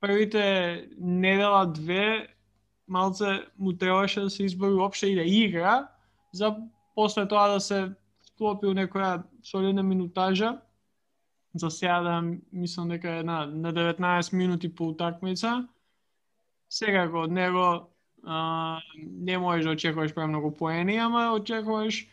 првите 0.00 0.88
недела 0.98 1.66
две 1.66 2.28
малце 2.88 3.46
му 3.58 3.72
требаше 3.72 4.20
да 4.20 4.30
се 4.30 4.44
избори 4.44 4.74
уопште 4.74 5.06
и 5.06 5.14
да 5.14 5.22
игра, 5.22 5.88
за 6.32 6.56
после 6.94 7.28
тоа 7.28 7.48
да 7.48 7.60
се 7.60 7.92
склопи 8.26 8.66
некоја 8.66 9.22
солидна 9.42 9.82
минутажа. 9.82 10.58
За 11.54 11.70
сега 11.70 12.00
да 12.00 12.22
мислам 12.52 12.88
дека 12.88 13.10
е 13.10 13.22
на, 13.22 13.46
на 13.46 13.72
19 13.72 14.36
минути 14.36 14.74
по 14.74 14.88
утакмица. 14.88 15.68
Секако 16.68 17.26
од 17.26 17.32
него 17.32 17.90
а, 18.24 18.80
не 18.96 19.38
можеш 19.38 19.64
да 19.64 19.70
очекуваш 19.70 20.14
премногу 20.14 20.50
поени, 20.50 20.98
ама 20.98 21.30
очекуваш 21.36 22.06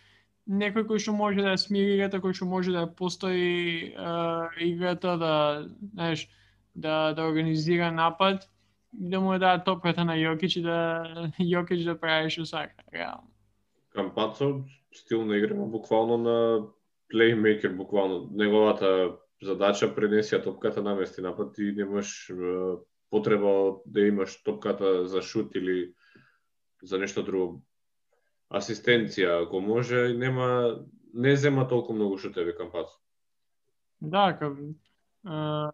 некој 0.48 0.86
кој 0.88 1.00
што 1.00 1.16
може 1.16 1.42
да 1.42 1.56
ја 1.56 1.60
смири 1.62 1.96
играта, 1.96 2.20
кој 2.20 2.36
што 2.36 2.46
може 2.46 2.72
да 2.76 2.86
ја 2.86 2.94
постои 2.96 3.94
а, 3.98 4.50
играта, 4.60 5.18
да, 5.18 5.34
знаеш, 5.94 6.28
да, 6.76 7.14
да 7.14 7.28
организира 7.28 7.92
напад, 7.92 8.50
и 8.94 9.10
да 9.10 9.20
му 9.20 9.34
ја 9.34 9.40
даде 9.40 9.64
топката 9.66 10.06
на 10.06 10.18
Јокич 10.20 10.60
и 10.60 10.64
да 10.64 10.78
Јокич 11.40 11.86
да 11.86 11.98
прави 12.00 12.30
што 12.30 12.46
сака, 12.46 12.84
реално. 12.94 13.30
Кампацо 13.94 14.64
стил 14.94 15.26
на 15.26 15.38
игра 15.38 15.56
буквално 15.56 16.18
на 16.18 16.38
плеймейкер, 17.10 17.74
буквално 17.74 18.30
неговата 18.32 19.16
задача 19.42 19.96
пренеси 19.96 20.42
топката 20.44 20.82
на 20.82 20.96
мести, 20.96 21.22
напад 21.22 21.58
и 21.58 21.72
немаш 21.72 22.32
е, 23.14 23.20
потреба 23.20 23.76
да 23.86 24.02
имаш 24.02 24.44
топката 24.44 25.08
за 25.08 25.22
шут 25.22 25.56
или 25.56 25.94
за 26.84 26.98
нешто 26.98 27.24
друго. 27.24 27.62
Асистенција, 28.54 29.44
ако 29.44 29.62
може, 29.62 30.14
нема 30.14 30.82
не 31.14 31.36
зема 31.36 31.68
толку 31.68 31.94
многу 31.94 32.18
шутеви 32.18 32.54
кам 32.58 32.70
пас. 32.72 32.90
Да, 34.02 34.38
као, 34.40 34.54
а, 35.26 35.72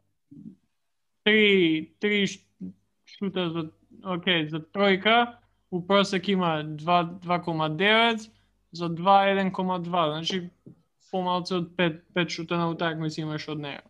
три, 1.24 1.91
три 2.00 2.27
шута 3.05 3.50
за, 3.50 3.72
окей, 4.03 4.48
за 4.48 4.60
тројка, 4.60 5.36
у 5.72 5.81
просек 5.88 6.27
има 6.27 6.63
2,9, 6.63 8.29
за 8.72 8.89
2 8.89 9.17
1,2, 9.36 10.12
значи 10.12 10.50
помалце 11.12 11.55
од 11.55 11.72
5, 11.75 12.01
5 12.15 12.29
шута 12.29 12.58
на 12.58 12.69
утакмици 12.69 13.22
имаш 13.22 13.48
од 13.50 13.60
неја. 13.60 13.81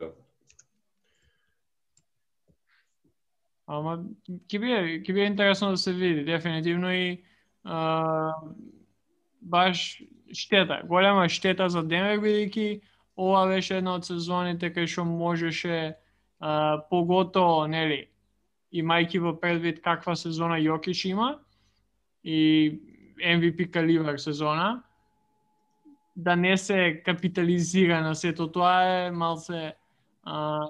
Да. 0.00 0.10
Ама 3.68 3.98
ќе 4.48 4.60
биде, 4.62 4.76
ќе 5.04 5.12
биде 5.12 5.26
интересно 5.28 5.74
да 5.74 5.76
се 5.76 5.92
види, 5.92 6.24
дефинитивно 6.24 6.92
и 6.92 7.18
а, 7.64 8.32
баш 9.40 10.02
штета, 10.32 10.80
голема 10.88 11.28
штета 11.28 11.68
за 11.68 11.82
Денвер 11.84 12.22
бидејќи 12.24 12.80
ова 13.18 13.44
беше 13.50 13.76
една 13.82 13.98
од 13.98 14.08
сезоните 14.08 14.72
кај 14.72 14.88
што 14.88 15.04
можеше 15.04 15.76
а, 16.40 16.80
поготово, 16.88 17.66
нели, 17.68 18.06
имајќи 18.72 19.20
во 19.20 19.34
предвид 19.36 19.82
каква 19.84 20.16
сезона 20.16 20.56
Јокич 20.64 21.04
има 21.12 21.34
и 22.24 22.80
MVP 23.20 23.68
каливар 23.72 24.16
сезона, 24.16 24.82
да 26.16 26.36
не 26.36 26.56
се 26.56 27.02
капитализира 27.04 28.00
на 28.00 28.14
сето 28.14 28.48
тоа 28.48 28.82
е 28.82 29.10
малце 29.10 29.74
а, 30.24 30.68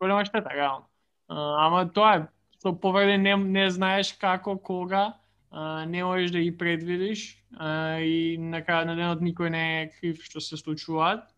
голема 0.00 0.24
штета, 0.24 0.50
реално. 0.54 0.87
Ама 1.28 1.84
тоа 1.92 2.16
е, 2.16 2.26
со 2.62 2.72
повреди 2.72 3.18
не, 3.20 3.36
не 3.36 3.70
знаеш 3.70 4.14
како, 4.16 4.56
кога, 4.56 5.18
а, 5.50 5.84
не 5.84 6.04
можеш 6.04 6.30
да 6.30 6.40
ги 6.40 6.56
предвидиш 6.56 7.36
а, 7.56 8.00
и 8.00 8.38
на 8.40 8.62
крај 8.64 8.88
на 8.88 8.96
денот 8.96 9.20
никој 9.20 9.52
не 9.52 9.64
е 9.82 9.90
крив 9.92 10.24
што 10.24 10.40
се 10.40 10.56
случуваат. 10.56 11.28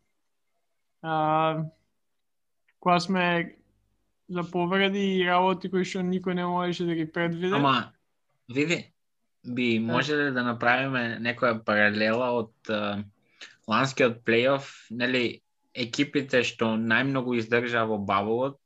А, 1.02 1.66
кога 2.78 3.00
сме 3.00 3.56
за 4.28 4.46
повреди 4.46 5.18
и 5.18 5.26
работи 5.26 5.70
кои 5.70 5.84
што 5.84 6.06
никој 6.06 6.38
не 6.38 6.46
можеше 6.46 6.86
да 6.86 6.94
ги 6.94 7.10
предвиде. 7.10 7.54
Ама, 7.58 7.90
види, 8.48 8.86
би 9.42 9.80
можеле 9.82 10.30
да 10.30 10.46
направиме 10.46 11.18
некоја 11.18 11.58
паралела 11.66 12.30
од 12.38 12.54
а, 12.70 13.02
ланскиот 13.66 14.22
плейоф, 14.22 14.70
нели, 14.90 15.42
екипите 15.74 16.46
што 16.46 16.76
најмногу 16.78 17.34
издржаа 17.38 17.86
во 17.90 17.98
баболот 17.98 18.59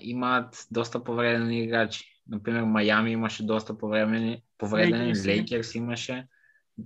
имаат 0.00 0.66
доста 0.70 1.04
повредени 1.04 1.64
играчи. 1.64 2.04
Например, 2.28 2.62
Мајами 2.62 3.08
имаше 3.08 3.46
доста 3.46 3.78
повредени, 3.78 4.42
повредени, 4.58 5.14
Лейкерс 5.26 5.74
имаше, 5.74 6.26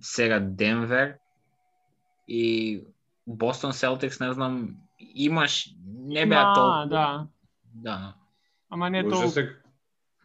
сега 0.01 0.41
Денвер 0.41 1.15
и 2.29 2.85
Бостон 3.27 3.73
Селтикс, 3.73 4.21
не 4.21 4.33
знам, 4.33 4.77
имаш, 4.99 5.71
не 5.87 6.27
беа 6.27 6.55
толку. 6.55 6.89
Да. 6.89 7.27
Да. 7.75 8.15
Ама 8.71 8.91
не 8.91 9.03
може 9.03 9.15
толку. 9.15 9.31
се 9.31 9.57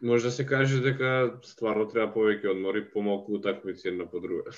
може 0.02 0.24
да 0.24 0.30
се 0.30 0.46
каже 0.46 0.80
дека 0.80 1.38
стварно 1.42 1.86
треба 1.88 2.12
повеќе 2.12 2.52
одмори, 2.52 2.84
помалку 2.92 3.38
утакмици 3.38 3.88
една 3.88 4.06
по 4.06 4.20
друга. 4.20 4.52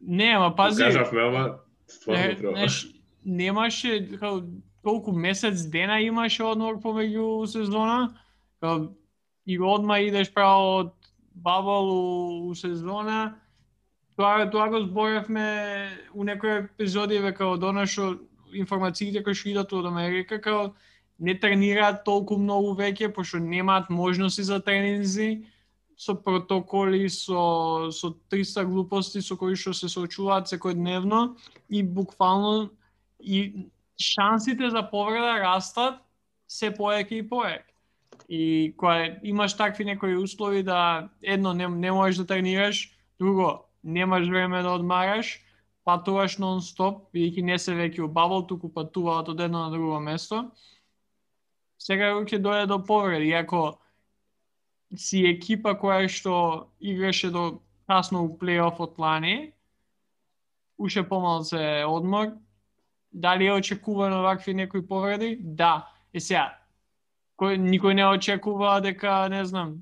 Не, 0.00 0.32
ама 0.36 0.56
пази. 0.56 0.82
Кажавме, 0.82 1.20
ама 1.20 1.58
стварно 1.88 2.22
Не, 2.22 2.36
треба. 2.36 2.52
знаеш, 2.52 2.86
немаше 3.24 4.18
као, 4.18 4.40
колку 4.86 5.10
месец 5.10 5.66
дена 5.66 5.98
имаше 5.98 6.44
одмор 6.46 6.76
помеѓу 6.78 7.46
сезона, 7.50 8.14
и 9.46 9.58
одма 9.58 9.98
идеш 10.06 10.30
право 10.30 10.68
од 10.78 10.92
бабол 11.34 11.90
у, 11.90 12.50
у 12.50 12.54
сезона. 12.54 13.34
Тоа 14.14 14.46
тоа 14.46 14.68
го 14.70 14.84
зборевме 14.86 15.90
у 16.14 16.22
некои 16.22 16.62
епизоди 16.62 17.18
ве 17.18 17.34
као 17.34 17.58
донашо 17.58 18.20
информациите 18.54 19.24
кои 19.26 19.34
што 19.34 19.50
идат 19.50 19.74
од 19.74 19.90
Америка 19.90 20.38
као 20.38 20.70
не 21.18 21.34
тренираат 21.34 22.04
толку 22.06 22.38
многу 22.38 22.78
веќе 22.78 23.10
пошто 23.10 23.42
немаат 23.42 23.90
можности 23.90 24.46
за 24.46 24.60
тренинзи 24.60 25.50
со 25.98 26.14
протоколи, 26.14 27.08
со 27.08 27.90
со 27.90 28.14
300 28.30 28.64
глупости 28.70 29.18
со 29.18 29.34
кои 29.34 29.58
што 29.58 29.74
се 29.74 29.90
соочуваат 29.90 30.46
секојдневно 30.46 31.34
и 31.68 31.82
буквално 31.82 32.70
и 33.18 33.66
шансите 33.98 34.70
за 34.70 34.82
повреда 34.90 35.40
растат 35.40 36.02
се 36.46 36.70
поеќе 36.70 37.22
и 37.22 37.28
поеќе. 37.28 37.64
И 38.28 38.74
кога 38.76 39.18
имаш 39.22 39.56
такви 39.56 39.84
некои 39.84 40.16
услови 40.16 40.62
да 40.62 41.08
едно 41.22 41.52
не, 41.52 41.68
не 41.68 41.92
можеш 41.92 42.16
да 42.16 42.26
тренираш, 42.26 42.96
друго 43.18 43.66
немаш 43.84 44.26
време 44.28 44.62
да 44.62 44.74
одмараш, 44.74 45.40
патуваш 45.84 46.38
нон-стоп, 46.42 47.06
бидејќи 47.14 47.42
не 47.46 47.58
се 47.58 47.74
веќе 47.78 48.02
у 48.02 48.08
бабл, 48.08 48.42
туку 48.46 48.68
патуваат 48.72 49.28
од 49.28 49.40
едно 49.40 49.66
на 49.66 49.70
друго 49.70 50.00
место. 50.00 50.50
Сега 51.78 52.10
ќе 52.18 52.42
дојде 52.42 52.66
до 52.66 52.80
повреди, 52.82 53.30
иако 53.30 53.78
си 54.96 55.22
екипа 55.30 55.76
која 55.78 56.08
што 56.10 56.72
играше 56.80 57.30
до 57.30 57.60
касно 57.86 58.24
у 58.24 58.34
плейофот 58.38 58.98
лани, 58.98 59.52
уште 60.78 61.04
помалце 61.06 61.84
одмор, 61.86 62.34
дали 63.16 63.46
е 63.46 63.52
очекувано 63.52 64.22
вакви 64.22 64.54
некои 64.54 64.86
повреди? 64.86 65.38
Да. 65.40 65.88
Е 66.12 66.20
сега, 66.20 66.52
кој 67.40 67.56
никој 67.60 67.96
не 67.96 68.04
очекува 68.06 68.76
дека, 68.84 69.28
не 69.32 69.44
знам, 69.44 69.80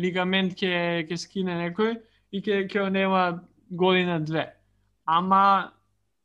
лигамент 0.00 0.56
ќе 0.56 1.04
ќе 1.08 1.16
скине 1.16 1.56
некој 1.60 1.98
и 2.32 2.40
ќе 2.40 2.64
ќе 2.72 2.88
нема 2.90 3.40
година 3.70 4.18
две. 4.20 4.46
Ама 5.04 5.72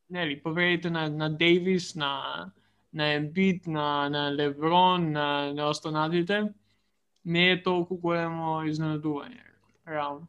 нели, 0.09 0.39
повредите 0.39 0.89
на 0.89 1.09
на 1.09 1.29
Дейвис, 1.29 1.95
на 1.95 2.51
на 2.93 3.13
Ембит, 3.13 3.67
на 3.67 4.09
на 4.09 4.31
Леброн, 4.31 5.11
на 5.11 5.53
на 5.53 5.69
останатите 5.69 6.53
не 7.25 7.51
е 7.51 7.61
толку 7.63 7.97
големо 7.97 8.61
изненадување, 8.69 9.41
реално. 9.87 10.27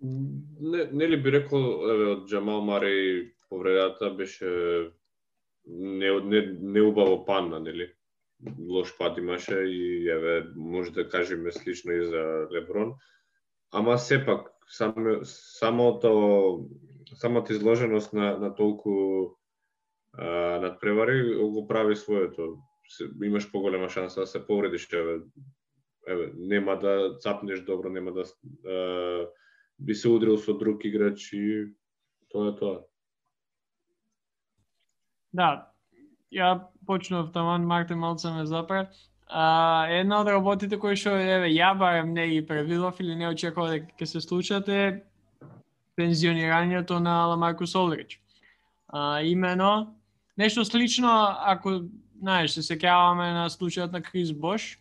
Не, 0.00 0.84
нели 0.92 1.16
би 1.16 1.32
рекол, 1.32 1.62
еве, 1.90 2.06
од 2.14 2.26
Джамал 2.28 2.60
Мари 2.60 3.32
повредата 3.48 4.10
беше 4.10 4.90
не, 5.68 6.20
не, 6.20 6.56
неубаво 6.60 7.24
панна, 7.24 7.60
нели? 7.60 7.92
Лош 8.68 8.98
пат 8.98 9.18
имаше 9.18 9.54
и 9.54 10.08
еве, 10.08 10.46
може 10.56 10.92
да 10.92 11.08
кажеме 11.08 11.52
слично 11.52 11.92
и 11.92 12.04
за 12.04 12.48
Леброн. 12.52 12.94
Ама 13.72 13.98
сепак, 13.98 14.50
само, 14.68 15.24
самото, 15.24 16.68
самата 17.14 17.46
изложеност 17.50 18.12
на, 18.12 18.38
на 18.38 18.54
толку 18.54 18.90
а, 20.12 20.26
надпревари 20.60 21.34
го 21.36 21.66
прави 21.68 21.96
своето. 21.96 22.56
Имаш 23.22 23.50
поголема 23.50 23.88
шанса 23.88 24.20
да 24.20 24.26
се 24.26 24.46
повредиш, 24.46 24.88
еве, 24.92 25.20
еве, 26.08 26.32
нема 26.36 26.78
да 26.78 27.16
цапнеш 27.18 27.60
добро, 27.60 27.88
нема 27.88 28.12
да 28.12 28.24
а, 28.70 29.28
би 29.80 29.94
се 29.94 30.08
удрил 30.08 30.38
со 30.38 30.58
друг 30.58 30.84
играч 30.84 31.32
и 31.32 31.66
тоа 32.28 32.48
е 32.48 32.56
тоа. 32.56 32.80
Да, 35.32 35.68
ја 36.32 36.68
почнав 36.86 37.32
таман, 37.32 37.66
Марте 37.66 37.94
малце 37.94 38.30
ме 38.32 38.46
запра. 38.46 38.88
А, 39.28 39.86
една 39.92 40.20
од 40.22 40.28
работите 40.32 40.78
кои 40.80 40.96
што 40.96 41.12
еве 41.20 41.50
ја 41.52 41.74
барем 41.78 42.14
не 42.16 42.26
ги 42.28 42.46
превидов 42.46 43.00
или 43.00 43.14
не 43.14 43.28
очекував 43.28 43.70
дека 43.70 43.92
ќе 44.00 44.06
се 44.06 44.20
случат 44.24 44.68
е 44.68 45.04
пензионирањето 45.98 46.98
на 46.98 47.26
Ламаркус 47.28 47.74
Олдрич. 47.74 48.20
А, 48.88 49.20
имено 49.20 49.94
нешто 50.36 50.64
слично 50.64 51.10
ако 51.44 51.82
знаеш 52.20 52.56
се 52.56 52.62
сеќаваме 52.64 53.32
на 53.36 53.48
случајот 53.52 53.92
на 53.92 54.00
Крис 54.02 54.32
Бош, 54.32 54.78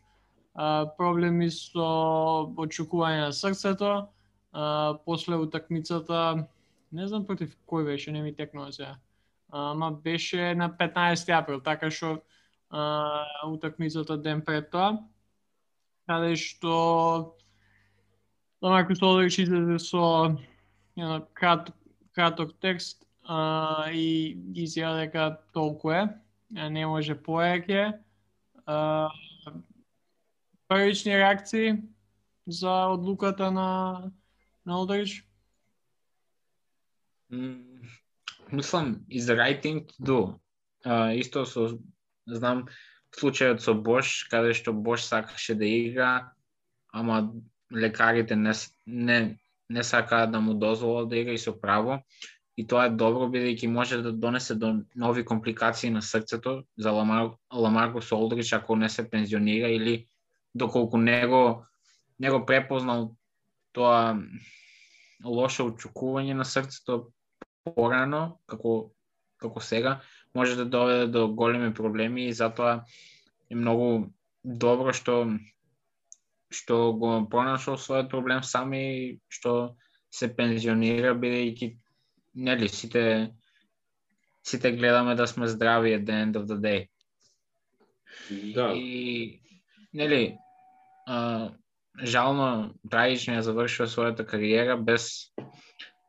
а, 0.56 0.88
проблеми 0.98 1.52
со 1.52 2.48
очукување 2.56 3.28
на 3.28 3.34
срцето, 3.34 4.08
а, 4.54 4.96
после 5.06 5.36
утакмицата 5.36 6.48
не 6.92 7.08
знам 7.08 7.28
против 7.28 7.58
кој 7.68 7.84
беше, 7.84 8.12
не 8.12 8.24
ми 8.24 8.36
текнува 8.36 8.72
сега 8.72 8.96
ама 9.50 9.92
беше 9.92 10.56
на 10.56 10.70
15 10.70 11.30
април, 11.40 11.62
така 11.62 11.92
што 11.92 12.22
утакмицата 13.48 14.18
ден 14.18 14.42
пред 14.42 14.72
тоа, 14.72 15.00
каде 16.08 16.36
што 16.36 17.36
Ламаркус 18.62 19.02
Олдрич 19.02 19.40
излезе 19.40 19.80
со 19.80 20.36
едно 20.98 21.22
крат, 21.34 21.72
краток 22.12 22.58
текст 22.60 23.06
а, 23.24 23.90
и 23.94 24.36
изјава 24.56 25.06
дека 25.06 25.40
толку 25.54 25.92
е, 25.92 26.08
не 26.56 26.86
може 26.86 27.16
поеќе. 27.16 28.00
Првични 30.68 31.16
реакции 31.16 31.78
за 32.48 32.88
одлуката 32.92 33.52
на 33.52 34.12
на 34.66 34.80
Олдрич? 34.80 35.24
Мислам, 38.52 39.06
is 39.10 39.26
the 39.26 39.36
right 39.36 39.62
thing 39.62 39.86
to 39.86 39.96
do. 40.00 40.40
Uh, 40.86 41.12
исто 41.20 41.46
со, 41.46 41.80
знам, 42.26 42.68
случајот 43.12 43.60
со 43.60 43.74
Бош, 43.74 44.28
каде 44.32 44.54
што 44.54 44.74
Бош 44.74 45.04
сакаше 45.04 45.56
да 45.56 45.66
игра, 45.66 46.32
ама 46.94 47.34
лекарите 47.74 48.36
не, 48.36 48.54
не, 48.86 49.40
не 49.70 49.84
сакаа 49.84 50.28
да 50.28 50.40
му 50.40 50.54
дозволат 50.54 51.10
да 51.10 51.18
игра 51.18 51.34
и 51.34 51.38
со 51.38 51.54
право. 51.54 52.04
И 52.58 52.66
тоа 52.66 52.88
е 52.88 52.96
добро, 52.98 53.28
бидејќи 53.30 53.68
може 53.70 54.02
да 54.02 54.12
донесе 54.12 54.56
до 54.56 54.82
нови 54.96 55.26
компликации 55.26 55.90
на 55.90 56.02
срцето 56.02 56.64
за 56.78 56.92
Ламар, 56.92 57.36
Ламарко 57.54 58.02
Солдрич, 58.02 58.54
ако 58.54 58.76
не 58.76 58.90
се 58.90 59.10
пензионира 59.10 59.70
или 59.70 60.08
доколку 60.56 60.98
него, 60.98 61.66
него 62.20 62.46
препознал 62.46 63.16
тоа 63.74 64.18
лошо 65.26 65.68
очукување 65.70 66.34
на 66.34 66.46
срцето 66.46 67.12
порано, 67.76 68.40
како 68.46 68.92
како 69.38 69.62
сега, 69.62 70.00
може 70.34 70.56
да 70.56 70.66
доведе 70.66 71.08
до 71.08 71.28
големи 71.28 71.74
проблеми 71.74 72.28
и 72.28 72.34
затоа 72.34 72.84
е 73.50 73.56
многу 73.56 74.10
добро 74.44 74.94
што 74.94 75.18
што 76.50 76.94
го 76.98 77.12
пронашол 77.30 77.78
својот 77.78 78.10
проблем 78.10 78.44
сам 78.44 78.74
и 78.74 79.20
што 79.30 79.76
се 80.10 80.30
пензионира 80.34 81.14
бидејќи 81.14 81.76
нели 82.48 82.70
сите 82.70 83.04
сите 84.48 84.72
гледаме 84.72 85.16
да 85.16 85.28
сме 85.28 85.48
здрави 85.48 85.94
at 85.98 86.06
the 86.08 86.16
end 86.24 86.40
of 86.40 86.46
the 86.48 86.58
day. 86.58 86.88
Да, 88.56 88.74
И 88.74 89.42
нели 89.94 90.38
а, 91.06 91.50
жално 92.04 92.74
трагично 92.90 93.38
ја 93.38 93.44
завршува 93.44 93.90
својата 93.92 94.26
кариера 94.26 94.78
без 94.78 95.34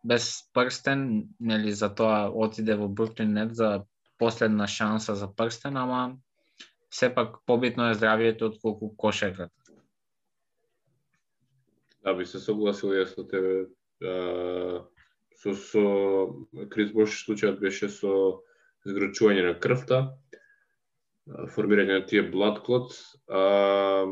без 0.05 0.51
прстен, 0.55 1.29
нели 1.41 1.73
за 1.73 1.89
тоа 1.95 2.31
отиде 2.31 2.77
во 2.77 2.89
Бруклин 2.89 3.33
Нет 3.35 3.55
за 3.55 3.85
последна 4.19 4.67
шанса 4.67 5.15
за 5.15 5.29
прстен, 5.29 5.77
ама 5.77 6.17
сепак 6.91 7.37
побитно 7.47 7.91
е 7.91 7.95
здравието 7.95 8.47
отколку 8.47 8.97
кошарката. 8.97 9.53
да 12.09 12.15
би 12.15 12.25
се 12.27 12.41
согласил 12.41 12.95
јас 12.97 13.13
со 13.13 13.25
тебе. 13.29 13.69
А, 14.01 14.85
со, 15.43 15.53
со 15.55 15.83
Крис 16.73 16.93
Бош 16.95 17.19
случајот 17.27 17.59
беше 17.61 17.91
со 17.93 18.13
згрчување 18.89 19.45
на 19.45 19.55
крвта, 19.61 19.99
формирање 21.55 21.99
на 21.99 22.07
тие 22.07 22.25
blood 22.33 22.63
clots, 22.65 23.01
а, 23.29 24.07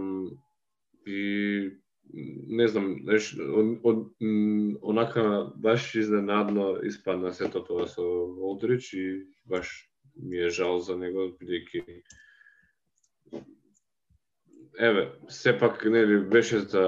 и 1.06 1.70
не 2.16 2.68
знам, 2.68 3.00
знаеш, 3.02 3.36
он, 3.38 3.80
он, 3.84 4.12
онака 4.82 5.52
баш 5.56 5.94
изненадно 5.94 6.78
испадна 6.82 7.32
сето 7.32 7.60
тоа 7.64 7.86
со 7.86 8.02
Олдрич 8.40 8.92
и 8.92 9.26
баш 9.44 9.90
ми 10.16 10.38
е 10.38 10.48
жал 10.48 10.80
за 10.80 10.96
него, 10.96 11.36
бидејќи 11.36 12.02
еве, 14.78 15.12
сепак 15.28 15.84
нели 15.84 16.18
беше 16.24 16.58
за 16.58 16.84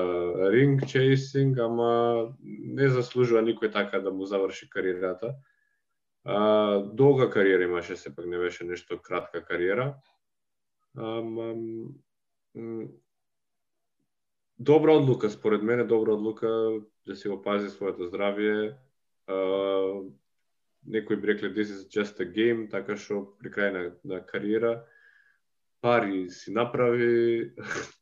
ринг 0.52 0.86
чейсинг, 0.88 1.58
ама 1.58 2.32
не 2.40 2.88
заслужува 2.88 3.42
никој 3.44 3.72
така 3.72 4.00
да 4.00 4.12
му 4.12 4.24
заврши 4.24 4.70
кариерата. 4.70 5.34
А, 6.24 6.78
долга 6.80 7.30
кариера 7.30 7.64
имаше, 7.64 7.96
сепак 7.96 8.26
не 8.26 8.38
беше 8.38 8.64
нешто 8.64 8.98
кратка 9.02 9.44
кариера. 9.44 9.96
Ама 10.96 11.54
добра 14.59 14.92
одлука, 14.92 15.31
според 15.31 15.62
мене, 15.62 15.85
добра 15.85 16.12
одлука 16.12 16.71
да 17.07 17.16
си 17.16 17.29
опази 17.29 17.68
своето 17.68 18.11
здравје. 18.11 18.77
Uh, 19.29 20.09
некои 20.87 21.16
би 21.16 21.29
рекле 21.29 21.55
this 21.55 21.68
is 21.68 21.88
just 21.88 22.21
a 22.21 22.33
game, 22.33 22.71
така 22.71 22.97
што 22.97 23.37
при 23.38 23.51
крај 23.51 23.71
на, 23.73 23.92
на 24.05 24.21
кариера 24.27 24.85
пари 25.81 26.31
си 26.31 26.51
направи, 26.51 27.53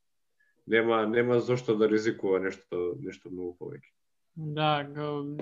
нема 0.66 1.06
нема 1.06 1.40
зошто 1.40 1.76
да 1.76 1.88
ризикува 1.88 2.40
нешто 2.40 2.94
нешто 3.00 3.30
многу 3.30 3.56
повеќе. 3.60 3.90
Да, 4.36 4.84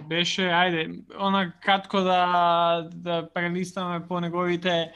беше, 0.08 0.42
ајде, 0.42 1.04
она 1.18 1.52
кратко 1.60 2.00
да 2.00 2.88
да 2.94 3.28
прелистаме 3.34 4.06
по 4.08 4.20
неговите 4.20 4.92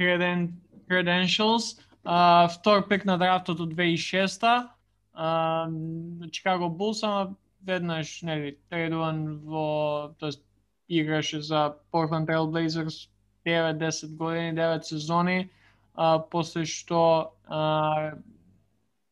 credentials. 0.00 1.78
Uh, 2.04 2.48
втор 2.48 2.88
пик 2.88 3.04
на 3.04 3.16
драфтот 3.18 3.60
од 3.60 3.70
2006 3.72 4.73
uh, 5.14 6.30
Чикаго 6.30 6.68
Булс, 6.68 7.02
ама 7.02 7.34
веднаш, 7.66 8.22
нели, 8.22 8.58
тредуван 8.68 9.38
во, 9.38 10.14
тоест, 10.18 10.44
играше 10.88 11.40
за 11.40 11.76
Portland 11.92 12.26
Trail 12.26 12.50
Blazers 12.50 13.08
9-10 13.46 14.16
години, 14.16 14.54
9 14.54 14.82
сезони, 14.82 15.50
а, 15.94 16.18
после 16.18 16.64
што 16.64 17.32
а, 17.46 18.12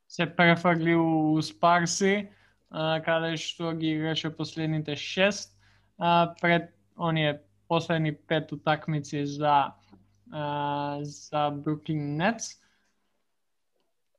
се 0.09 0.27
префрли 0.27 0.95
у 0.95 1.33
у 1.33 1.43
Спарси, 1.43 2.29
а, 2.71 3.01
каде 3.01 3.37
што 3.37 3.73
ги 3.73 3.97
играше 3.97 4.31
последните 4.31 4.97
6, 4.97 5.53
а, 5.99 6.35
пред 6.41 6.73
оние 6.99 7.41
последни 7.69 8.12
пет 8.12 8.53
утакмици 8.53 9.27
за 9.27 9.73
а, 10.33 10.99
за 11.03 11.53
Brooklyn 11.53 12.17
Nets. 12.17 12.59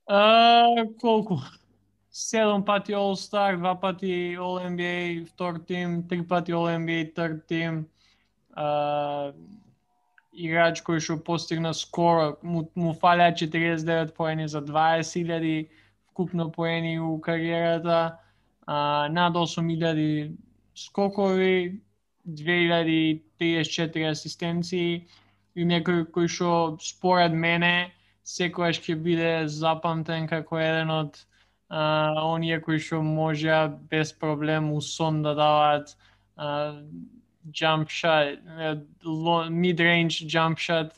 А, 0.08 0.86
колку? 1.02 1.38
Седом 2.15 2.63
пати 2.63 2.93
All 2.93 3.15
Star, 3.15 3.58
два 3.58 3.76
пати 3.76 4.38
All 4.38 4.62
NBA 4.69 5.26
втор 5.26 5.60
тим, 5.67 6.08
три 6.08 6.21
пати 6.21 6.54
All 6.54 6.78
NBA 6.78 7.15
third 7.15 7.47
тим. 7.47 7.88
Uh, 8.58 9.34
играч 10.34 10.82
кој 10.86 10.99
што 11.02 11.17
постигна 11.17 11.73
скоро, 11.73 12.38
му, 12.43 12.69
му 12.76 12.93
фалеа 12.93 13.34
49 13.34 14.13
поени 14.13 14.47
за 14.47 14.62
20.000 14.62 15.69
вкупно 16.12 16.52
поени 16.52 16.99
у 16.99 17.19
кариерата, 17.21 18.17
а, 18.67 19.08
над 19.10 19.34
8.000 19.34 20.38
скокови, 20.76 21.82
2034 22.30 24.10
асистенции 24.10 25.08
и 25.56 25.65
некој 25.65 26.06
кој 26.13 26.28
што 26.30 26.78
според 26.80 27.34
мене 27.34 27.91
секојаш 28.23 28.80
ќе 28.86 28.95
биде 28.95 29.47
запамтен 29.47 30.28
како 30.28 30.58
еден 30.62 30.89
од 30.89 31.17
а, 31.69 32.26
оние 32.26 32.62
кои 32.62 32.80
што 32.80 33.02
може 33.02 33.71
без 33.89 34.13
проблем 34.13 34.71
у 34.71 34.82
сон 34.82 35.21
да 35.23 35.36
даваат 35.36 35.95
jump 37.52 37.89
shot, 37.89 38.39
mid-range 39.49 40.26
jump 40.28 40.58
shot 40.58 40.91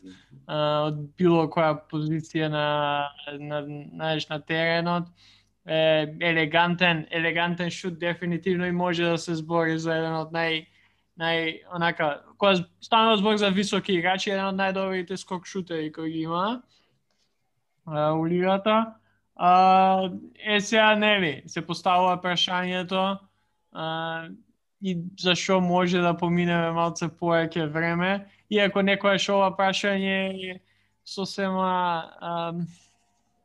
а, 0.48 0.88
од 0.88 1.00
било 1.18 1.48
која 1.50 1.80
позиција 1.90 2.50
на, 2.50 2.68
на, 3.40 3.62
на, 3.68 4.18
на 4.30 4.40
теренот. 4.42 5.10
Е, 5.66 6.06
елегантен, 6.22 7.08
елегантен 7.10 7.72
шут 7.72 7.98
дефинитивно 8.00 8.66
и 8.66 8.72
може 8.72 9.04
да 9.04 9.18
се 9.18 9.36
збори 9.36 9.80
за 9.80 9.96
еден 9.98 10.14
од 10.14 10.30
нај 10.30 10.68
нај 11.18 11.64
онака 11.74 12.22
кога 12.38 12.68
станува 12.82 13.18
збор 13.18 13.38
за 13.42 13.50
високи 13.50 13.96
играчи 13.98 14.30
еден 14.30 14.46
од 14.46 14.60
најдобрите 14.60 15.18
скок 15.18 15.48
шутери 15.50 15.92
кои 15.92 16.12
ги 16.12 16.22
има 16.30 16.62
а, 17.86 18.14
у 18.14 18.28
лигата. 18.28 18.94
А, 19.36 20.10
е 20.46 20.62
сега 20.62 20.96
нели 20.96 21.44
се 21.48 21.66
поставува 21.66 22.16
прашањето 22.22 23.18
а, 23.72 24.28
и 24.82 24.98
зашо 25.20 25.60
може 25.62 26.00
да 26.00 26.14
поминеме 26.18 26.72
малце 26.72 27.10
повеќе 27.10 27.68
време, 27.72 28.28
иако 28.50 28.80
некојаш 28.80 29.28
ова 29.34 29.50
прашање 29.58 30.18
е 30.54 30.60
сосема, 31.06 32.12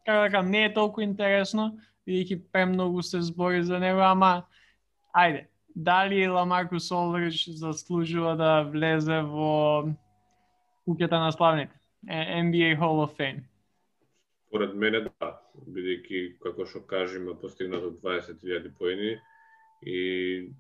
како 0.07 0.20
да 0.20 0.31
кажам, 0.31 0.50
не 0.50 0.64
е 0.64 0.74
толку 0.74 1.03
интересно, 1.03 1.72
бидејќи 2.07 2.40
премногу 2.53 3.03
се 3.03 3.22
збори 3.22 3.62
за 3.64 3.79
него, 3.79 4.00
ама 4.00 4.44
ајде, 5.16 5.46
дали 5.74 6.29
Ламаркус 6.29 6.90
Олдрич 6.92 7.48
заслужува 7.48 8.37
да 8.37 8.62
влезе 8.62 9.20
во 9.22 9.90
куќата 10.87 11.18
на 11.18 11.33
славните? 11.33 11.74
NBA 12.07 12.79
Hall 12.81 13.05
of 13.05 13.16
Fame. 13.16 13.44
Поред 14.50 14.74
мене 14.74 15.00
да, 15.00 15.40
бидејќи 15.54 16.40
како 16.42 16.66
што 16.66 16.82
кажеме 16.86 17.36
постигнато 17.40 17.92
20.000 18.02 18.72
поени 18.78 19.16
и 19.82 20.50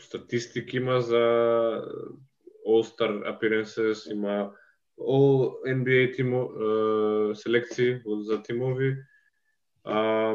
статистики 0.00 0.76
има 0.76 1.00
за 1.00 1.22
All-Star 2.66 3.22
appearances, 3.30 4.06
има 4.10 4.52
All 4.98 5.60
NBA 5.66 6.16
тимо, 6.16 6.48
селекции 7.34 8.00
за 8.26 8.42
тимови. 8.42 8.96
А, 9.84 10.34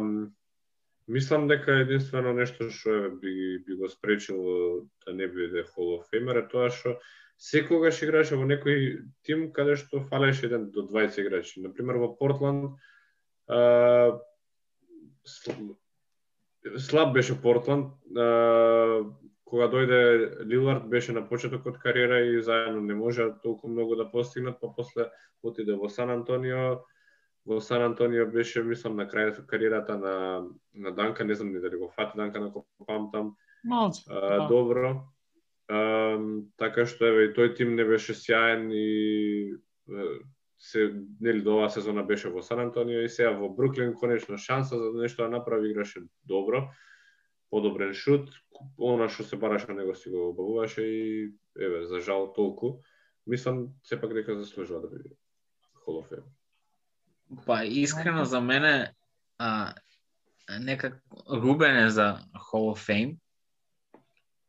мислам 1.07 1.47
дека 1.47 1.81
единствено 1.81 2.33
нешто 2.33 2.69
што 2.69 3.09
би, 3.21 3.59
би 3.65 3.75
го 3.75 3.89
спречило 3.89 4.85
да 5.05 5.13
не 5.13 5.27
биде 5.27 5.63
Hall 5.63 5.97
of 5.97 6.07
Famer 6.13 6.39
е 6.39 6.47
тоа 6.47 6.69
што 6.69 6.99
секогаш 7.41 8.03
играше 8.05 8.37
во 8.37 8.45
некој 8.45 9.01
тим 9.25 9.49
каде 9.51 9.75
што 9.75 10.05
фалеше 10.07 10.45
еден 10.47 10.69
до 10.71 10.85
20 10.87 11.19
играчи. 11.25 11.61
Например 11.61 11.97
во 11.97 12.13
Портланд 12.15 12.77
слаб 16.77 17.13
беше 17.13 17.41
Портланд, 17.41 17.93
кога 19.51 19.67
дојде 19.67 20.45
Лилард 20.47 20.87
беше 20.89 21.11
на 21.11 21.25
почеток 21.27 21.65
од 21.67 21.77
кариера 21.79 22.21
и 22.23 22.41
заедно 22.41 22.81
не 22.81 22.95
може 22.95 23.27
толку 23.43 23.67
многу 23.67 23.95
да 23.99 24.07
постигнат, 24.11 24.61
па 24.61 24.71
после 24.75 25.09
отиде 25.43 25.75
во 25.75 25.89
Сан 25.89 26.09
Антонио. 26.09 26.79
Во 27.45 27.59
Сан 27.59 27.81
Антонио 27.83 28.27
беше, 28.31 28.63
мислам, 28.63 28.95
на 28.95 29.07
крајот 29.09 29.41
од 29.43 29.47
кариерата 29.49 29.97
на, 29.97 30.15
на 30.73 30.91
Данка, 30.95 31.25
не 31.25 31.35
знам 31.35 31.51
ни 31.51 31.59
дали 31.59 31.75
го 31.75 31.91
фати 31.95 32.17
Данка 32.17 32.39
на 32.39 32.53
памтам. 32.87 33.35
Малце. 33.63 34.05
А, 34.07 34.47
добро. 34.47 35.03
А, 35.67 36.15
така 36.57 36.85
што 36.85 37.11
еве 37.11 37.27
и 37.27 37.33
тој 37.35 37.55
тим 37.57 37.75
не 37.75 37.83
беше 37.83 38.15
сјаен 38.15 38.71
и 38.71 38.87
се 40.61 40.93
нели 41.21 41.41
до 41.41 41.55
оваа 41.57 41.69
сезона 41.73 42.03
беше 42.05 42.29
во 42.29 42.43
Сан 42.45 42.59
Антонио 42.61 43.01
и 43.01 43.09
сега 43.09 43.31
во 43.33 43.49
Бруклин 43.49 43.95
конечно 43.97 44.37
шанса 44.37 44.77
за 44.77 44.91
нешто 44.93 45.23
да 45.23 45.29
направи 45.29 45.71
играше 45.71 46.03
добро. 46.23 46.69
Подобрен 47.49 47.93
шут, 47.93 48.29
она 48.77 49.09
што 49.09 49.25
се 49.25 49.35
бараше 49.41 49.73
на 49.73 49.81
него 49.81 49.95
си 49.95 50.09
го 50.09 50.29
обавуваше 50.29 50.81
и 50.85 51.33
еве 51.57 51.83
за 51.85 51.99
жал 51.99 52.29
толку. 52.33 52.79
Мислам 53.27 53.73
сепак 53.83 54.13
дека 54.13 54.37
заслужува 54.37 54.81
да 54.81 54.87
биде 54.87 55.17
Hall 55.81 55.97
of 56.05 56.23
Па 57.45 57.65
искрено 57.65 58.25
за 58.25 58.41
мене 58.41 58.93
а, 59.37 59.73
некак 60.59 61.01
Рубен 61.29 61.77
е 61.77 61.89
за 61.89 62.21
Hall 62.37 62.69
of 62.69 62.79
Fame. 62.87 63.17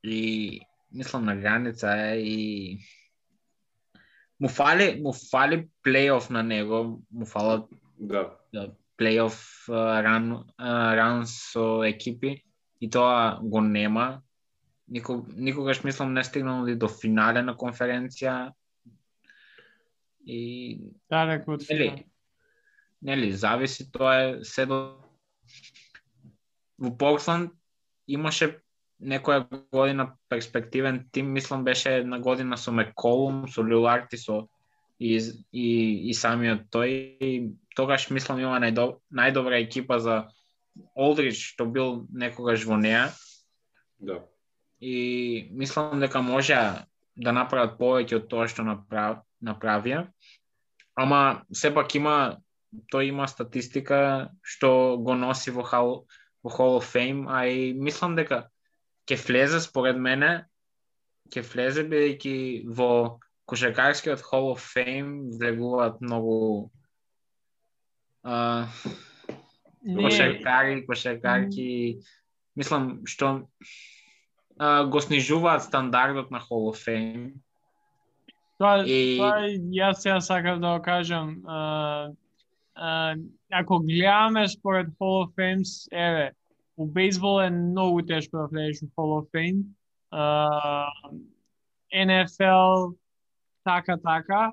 И 0.05 0.61
мислам 0.93 1.25
на 1.25 1.37
граница 1.37 1.89
е 1.89 2.21
и 2.21 2.79
му 4.43 4.49
фали 4.49 5.01
му 5.03 5.13
фали 5.13 5.69
плейоф 5.83 6.31
на 6.31 6.43
него, 6.43 7.03
му 7.13 7.27
фалат 7.27 7.71
да. 7.99 8.31
да 8.55 8.73
плейоф 8.97 9.69
ран 9.69 10.45
ран 10.59 11.27
со 11.27 11.85
екипи 11.87 12.43
и 12.81 12.91
тоа 12.91 13.39
го 13.43 13.61
нема. 13.61 14.23
Никог, 14.89 15.27
никогаш 15.37 15.85
мислам 15.85 16.13
не 16.15 16.25
стигнал 16.25 16.67
до 16.77 16.89
финале 16.89 17.43
на 17.43 17.55
конференција. 17.55 18.53
И 20.27 20.81
Далеко 21.11 21.55
од 21.55 21.63
нели, 21.71 22.05
нели, 23.03 23.31
зависи 23.33 23.87
тоа 23.95 24.15
е 24.19 24.45
се 24.45 24.67
до 24.67 24.99
во 26.79 26.91
Портланд 26.99 27.55
имаше 28.07 28.59
некоја 29.03 29.47
година 29.73 30.13
перспективен 30.29 31.09
тим, 31.13 31.33
мислам 31.33 31.65
беше 31.65 31.97
една 31.97 32.19
година 32.19 32.57
со 32.59 32.73
Меколум, 32.73 33.49
со 33.49 33.63
Лиларти, 33.63 34.17
со 34.17 34.49
и, 34.99 35.19
и, 35.53 36.11
и 36.11 36.15
самиот 36.15 36.71
тој. 36.71 36.91
И 37.21 37.51
тогаш 37.77 38.11
мислам 38.11 38.41
има 38.41 38.61
најдоб, 38.63 39.01
најдобра 39.11 39.63
екипа 39.65 39.99
за 39.99 40.29
Олдрич 40.95 41.41
што 41.53 41.67
бил 41.67 42.07
некогаш 42.13 42.65
во 42.65 42.79
неа. 42.79 43.11
Да. 43.99 44.23
И 44.81 45.49
мислам 45.51 46.01
дека 46.01 46.23
може 46.23 46.59
да 47.17 47.33
направат 47.33 47.77
повеќе 47.79 48.23
од 48.23 48.31
тоа 48.31 48.49
што 48.49 48.65
направ, 48.67 49.23
направија. 49.43 50.07
Ама 50.95 51.43
сепак 51.53 51.95
има 51.99 52.39
тој 52.93 53.13
има 53.13 53.29
статистика 53.29 54.31
што 54.43 54.97
го 54.99 55.15
носи 55.19 55.51
во 55.51 55.67
Hall, 55.67 55.95
во 56.43 56.51
Hall 56.51 56.79
of 56.79 56.89
Fame, 56.89 57.27
а 57.29 57.47
и 57.47 57.73
мислам 57.75 58.17
дека 58.17 58.49
ќе 59.09 59.19
влезе 59.27 59.61
според 59.61 59.99
мене 59.99 60.45
ќе 61.33 61.43
влезе 61.49 61.85
бидејќи 61.89 62.37
во 62.77 63.19
кошаркарскиот 63.51 64.23
Hall 64.31 64.53
of 64.53 64.63
Fame 64.63 65.33
влегуваат 65.39 66.01
многу 66.01 66.71
а, 68.23 68.67
кошаркари, 69.83 70.85
кошаркарки, 70.87 72.03
мислам 72.57 73.03
што 73.09 73.33
а, 74.59 74.85
го 74.85 75.01
снижуваат 75.01 75.67
стандардот 75.67 76.31
на 76.31 76.41
Hall 76.41 76.71
of 76.71 76.79
Fame. 76.79 77.33
Тоа, 78.63 78.85
И- 78.87 79.19
тоа 79.19 79.49
јас 79.75 80.05
сега 80.05 80.21
сакав 80.21 80.61
да 80.61 80.79
го 80.79 80.83
кажам. 80.83 81.43
А, 81.47 82.13
а, 82.75 83.15
ако 83.51 83.81
гледаме 83.81 84.49
според 84.49 84.87
Hall 85.01 85.27
of 85.27 85.35
Fame, 85.35 85.67
еве, 85.91 86.33
у 86.77 86.87
бейсбол 86.87 87.43
е 87.43 87.51
многу 87.51 88.03
тешко 88.03 88.37
да 88.37 88.47
влезеш 88.47 88.83
во 88.83 89.03
Hall 89.03 89.13
of 89.21 89.27
Fame. 89.31 89.63
Uh, 90.13 90.89
NFL, 91.93 92.97
така, 93.65 93.97
така. 93.97 94.53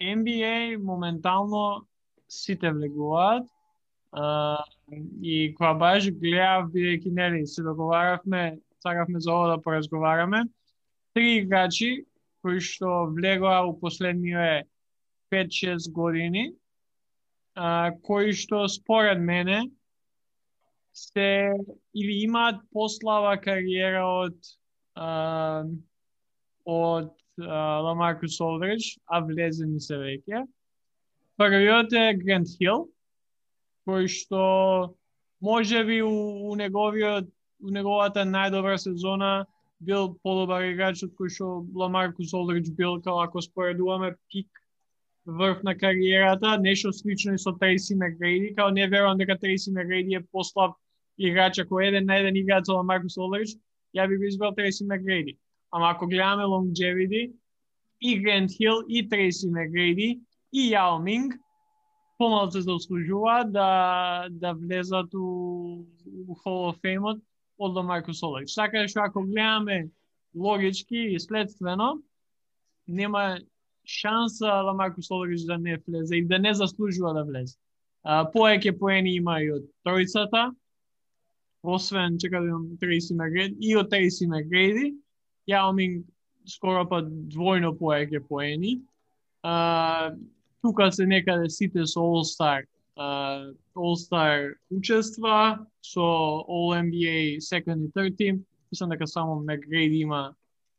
NBA 0.00 0.76
моментално 0.76 1.86
сите 2.28 2.72
влегуваат. 2.72 3.46
Uh, 4.12 4.64
и 5.22 5.54
кога 5.54 5.74
баш 5.74 6.10
гледав, 6.10 6.70
бидејќи 6.72 7.12
нели 7.12 7.46
се 7.46 7.62
договаравме, 7.62 8.58
сакавме 8.80 9.20
за 9.20 9.32
ова 9.32 9.56
да 9.56 9.62
поразговараме, 9.62 10.44
три 11.14 11.42
играчи 11.42 12.06
кои 12.42 12.60
што 12.60 13.10
влегоа 13.12 13.66
у 13.66 13.74
последниве 13.76 14.64
5-6 15.30 15.92
години, 15.92 16.52
а, 17.54 17.92
кои 18.02 18.32
што 18.32 18.68
според 18.68 19.20
мене 19.20 19.68
се 20.98 21.54
или 21.94 22.22
имаат 22.24 22.60
послава 22.72 23.36
кариера 23.40 24.04
од 24.06 24.36
а, 24.94 25.64
од 26.66 27.14
Ламаркус 27.38 28.40
Олдридж, 28.40 28.98
а 29.06 29.20
влезени 29.22 29.80
се 29.80 29.96
веќе. 29.98 30.44
Првиот 31.38 31.92
е 31.94 32.14
Грент 32.18 32.50
Хил, 32.58 32.88
кој 33.86 34.08
што 34.10 34.42
може 35.40 35.84
би 35.86 36.02
у, 36.02 36.10
у 36.50 36.56
неговиот 36.58 37.30
у 37.62 37.70
неговата 37.74 38.22
најдобра 38.26 38.76
сезона 38.78 39.46
бил 39.82 40.12
подобар 40.22 40.66
играч 40.66 41.02
од 41.06 41.14
кој 41.18 41.30
што 41.34 41.50
Ламаркус 41.74 42.34
Олдридж 42.34 42.70
бил 42.74 42.98
као 43.02 43.22
ако 43.22 43.42
споредуваме 43.42 44.14
пик 44.30 44.48
врв 45.26 45.62
на 45.62 45.74
кариерата, 45.76 46.58
нешто 46.58 46.92
слично 46.92 47.34
и 47.34 47.38
со 47.38 47.52
Трейси 47.52 47.94
Мегрейди, 47.94 48.54
као 48.54 48.70
не 48.70 48.88
верувам 48.88 49.18
дека 49.18 49.38
Трейси 49.38 49.70
Мегрейди 49.70 50.14
е 50.14 50.26
послаб 50.32 50.76
играч, 51.18 51.58
ако 51.58 51.80
еден 51.80 52.06
на 52.06 52.18
еден 52.18 52.36
играч 52.36 52.66
со 52.66 52.82
Маркус 52.82 53.16
Олович, 53.18 53.56
ја 53.96 54.08
би 54.08 54.16
го 54.16 54.24
избрал 54.24 54.54
Трейси 54.54 54.84
Мегрейди. 54.84 55.38
Ама 55.70 55.90
ако 55.90 56.06
гледаме 56.06 56.44
longevity, 56.44 57.32
и 58.00 58.20
Грент 58.20 58.50
Хил, 58.52 58.84
и 58.88 59.08
Трейси 59.08 59.48
Мегрейди, 59.50 60.20
и 60.52 60.70
Јао 60.72 61.02
Минг, 61.02 61.34
помалку 62.18 62.52
се 62.52 62.60
заслужува 62.60 63.44
да, 63.44 64.26
да 64.30 64.52
влезат 64.52 65.14
у, 65.14 65.86
у 66.28 66.34
Hall 66.44 66.72
of 66.72 66.80
Fame-от 66.82 67.22
од 67.58 67.84
Маркус 67.84 68.22
Олович. 68.22 68.54
Така 68.54 68.86
што 68.88 69.02
ако 69.06 69.22
гледаме 69.22 69.90
логички 70.34 71.14
и 71.14 71.18
следствено, 71.20 72.02
нема 72.86 73.38
шанса 73.84 74.62
Ламаркус 74.66 75.10
Олович 75.10 75.42
да 75.42 75.58
не 75.58 75.78
влезе 75.86 76.16
и 76.16 76.24
да 76.24 76.38
не 76.38 76.54
заслужува 76.54 77.14
да 77.14 77.24
влезе. 77.24 77.56
А, 78.02 78.24
поеќе 78.30 78.78
поени 78.78 79.16
има 79.16 79.40
и 79.42 79.50
од 79.52 79.64
тројцата, 79.86 80.52
освен 81.62 82.18
чека 82.18 82.40
да 82.40 82.48
имам 82.48 82.78
Трейси 82.80 83.14
Мегреди, 83.14 83.56
и 83.60 83.76
од 83.76 83.90
Трейси 83.90 84.26
Мегреди, 84.26 84.94
Јао 85.48 85.74
Минг 85.74 86.06
скоро 86.46 86.84
па 86.88 87.02
двојно 87.02 87.74
поеќе 87.76 88.20
поени. 88.28 88.80
А, 89.42 90.12
тука 90.62 90.92
се 90.92 91.06
некаде 91.06 91.48
сите 91.50 91.86
со 91.86 92.00
All-Star 92.00 92.64
uh, 92.98 93.54
All-Star 93.74 94.58
учества 94.70 95.66
со 95.80 96.44
All-NBA 96.48 97.40
second 97.40 97.86
и 97.86 97.92
third 97.94 98.16
team. 98.18 98.44
Мислам 98.72 98.90
дека 98.90 99.06
само 99.06 99.40
Мегрейди 99.40 100.00
има 100.00 100.34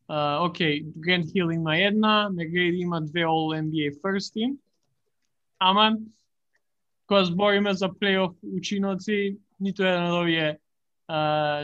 uh, 0.10 0.46
окей, 0.46 0.84
Грент 0.96 1.32
Хил 1.32 1.50
има 1.52 1.78
една, 1.78 2.30
Мегрейди 2.30 2.78
има 2.78 3.02
две 3.02 3.24
All-NBA 3.26 4.02
first 4.02 4.36
team. 4.36 4.58
Ама 5.60 5.98
кога 7.08 7.24
збориме 7.24 7.74
за 7.74 7.90
плейоф 7.90 8.32
учиноци, 8.44 9.38
ниту 9.60 9.84
еден 9.84 10.04
од 10.12 10.22
овие 10.22 10.50
uh, 10.54 10.58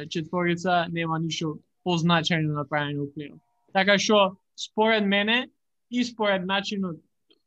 четворица 0.09 0.85
нема 0.91 1.19
ништо 1.19 1.57
позначајно 1.85 2.53
направено 2.53 3.03
у 3.03 3.11
плейоф. 3.13 3.39
Така 3.73 3.97
што 3.97 4.37
според 4.55 5.05
мене 5.05 5.49
и 5.91 6.03
според 6.03 6.45
начинот 6.45 6.97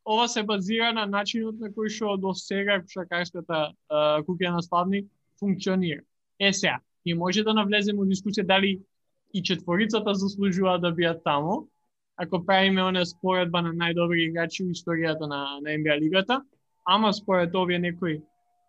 ова 0.09 0.29
се 0.29 0.43
базира 0.43 0.93
на 0.93 1.07
начинот 1.07 1.59
на 1.61 1.69
кој 1.69 1.91
што 1.93 2.17
до 2.17 2.35
сега 2.35 2.81
шакарската 2.89 3.73
куќа 4.25 4.53
на 4.55 4.63
славник 4.63 5.09
функционира. 5.41 6.03
Е 6.41 6.53
сега, 6.53 6.79
и 7.05 7.15
може 7.15 7.43
да 7.43 7.55
навлеземе 7.55 7.99
во 7.99 8.07
дискусија 8.07 8.47
дали 8.47 8.79
и 9.35 9.43
четворицата 9.43 10.15
заслужува 10.15 10.79
да 10.79 10.93
бидат 10.93 11.25
таму, 11.25 11.69
ако 12.17 12.45
правиме 12.47 12.83
оне 12.83 13.05
споредба 13.07 13.63
на 13.63 13.75
најдобри 13.75 14.29
играчи 14.29 14.65
во 14.65 14.73
историјата 14.73 15.29
на, 15.29 15.61
на 15.61 15.75
NBA 15.77 16.01
лигата, 16.01 16.41
ама 16.87 17.13
според 17.13 17.55
овие 17.55 17.79
некои 17.79 18.21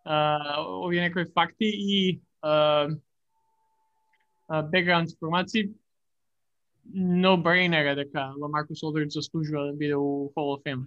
а, 0.05 0.59
овие 0.59 1.01
некои 1.01 1.25
факти 1.33 1.71
и 1.71 2.19
а, 2.41 2.89
бекграунд 4.49 5.11
информации, 5.11 5.69
no-brainer 6.95 7.91
е 7.91 7.95
дека 7.95 8.33
Ламаркус 8.41 8.83
Олдрич 8.83 9.13
заслужува 9.13 9.65
да 9.65 9.73
биде 9.73 9.95
у 9.95 10.31
Hall 10.35 10.57
of 10.57 10.63
Fame. 10.63 10.85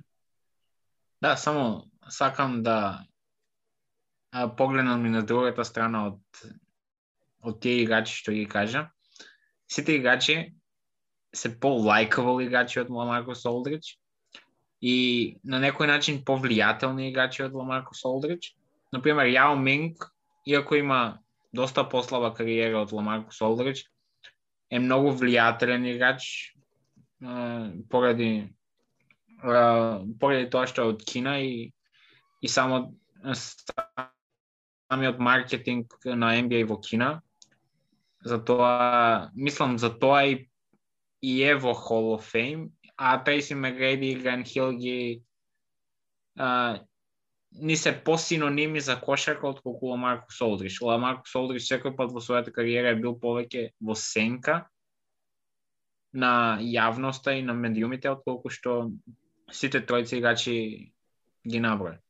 Да, 1.22 1.36
само 1.36 1.84
сакам 2.08 2.62
да 2.62 3.06
а, 4.32 4.56
погледнам 4.56 5.06
и 5.06 5.10
на 5.10 5.22
другата 5.22 5.64
страна 5.64 6.06
од 6.06 6.20
од 7.42 7.60
тие 7.60 7.82
играчи 7.82 8.14
што 8.14 8.32
ги 8.32 8.46
кажа. 8.46 8.90
Сите 9.66 9.96
играчи 9.98 10.54
се 11.34 11.60
по-лайкавал 11.60 12.40
играчи 12.42 12.80
од 12.80 12.90
Ламаркус 12.90 13.44
Олдрич 13.46 13.98
и 14.80 15.38
на 15.44 15.58
некој 15.62 15.86
начин 15.86 16.22
повлијателни 16.24 17.10
играчи 17.10 17.42
од 17.42 17.54
Ламаркус 17.54 18.04
Олдрич. 18.04 18.54
Например, 18.92 19.26
Јао 19.26 19.56
Минг, 19.56 20.10
иако 20.46 20.74
има 20.74 21.21
доста 21.52 21.84
послаба 21.84 22.32
кариера 22.34 22.82
од 22.82 22.92
Ламаркус 22.92 23.40
Олдрич, 23.42 23.84
е 24.70 24.80
многу 24.80 25.12
влијателен 25.12 25.84
играч 25.90 26.54
поради 27.90 28.48
поради 29.42 30.48
тоа 30.50 30.66
што 30.66 30.82
е 30.82 30.94
од 30.94 31.04
Кина 31.04 31.38
и 31.42 31.72
и 32.42 32.48
само 32.48 32.94
самиот 34.92 35.18
маркетинг 35.18 35.94
на 36.04 36.34
NBA 36.42 36.64
во 36.66 36.80
Кина. 36.80 37.22
Затоа, 38.24 39.30
мислам, 39.34 39.78
за 39.78 39.90
тоа 39.90 40.24
и, 40.26 40.48
и 41.22 41.42
е 41.42 41.54
во 41.54 41.72
Hall 41.72 42.14
of 42.18 42.26
Fame, 42.26 42.70
а 42.96 43.18
Трейси 43.24 43.54
Мегреди 43.54 44.12
и 44.12 44.14
Гран 44.14 44.44
Хил 44.44 44.72
ги 44.72 45.22
а, 46.38 46.80
ни 47.54 47.76
се 47.76 48.04
посиноними 48.04 48.80
за 48.80 49.00
кошарка 49.00 49.48
отколку 49.48 49.86
Ламаркус 49.86 50.40
Олдрич. 50.40 50.80
Ламаркус 50.80 51.34
Олдрич 51.34 51.68
секој 51.68 51.96
пат 51.96 52.12
во 52.12 52.20
својата 52.20 52.52
кариера 52.52 52.92
е 52.92 53.00
бил 53.00 53.18
повеќе 53.18 53.72
во 53.80 53.94
сенка 53.94 54.66
на 56.12 56.58
јавноста 56.60 57.36
и 57.38 57.42
на 57.42 57.52
медиумите 57.52 58.10
отколку 58.10 58.50
што 58.50 58.92
сите 59.52 59.80
тројци 59.80 60.18
играчи 60.18 60.56
ги 61.44 61.60
наброја. 61.60 62.00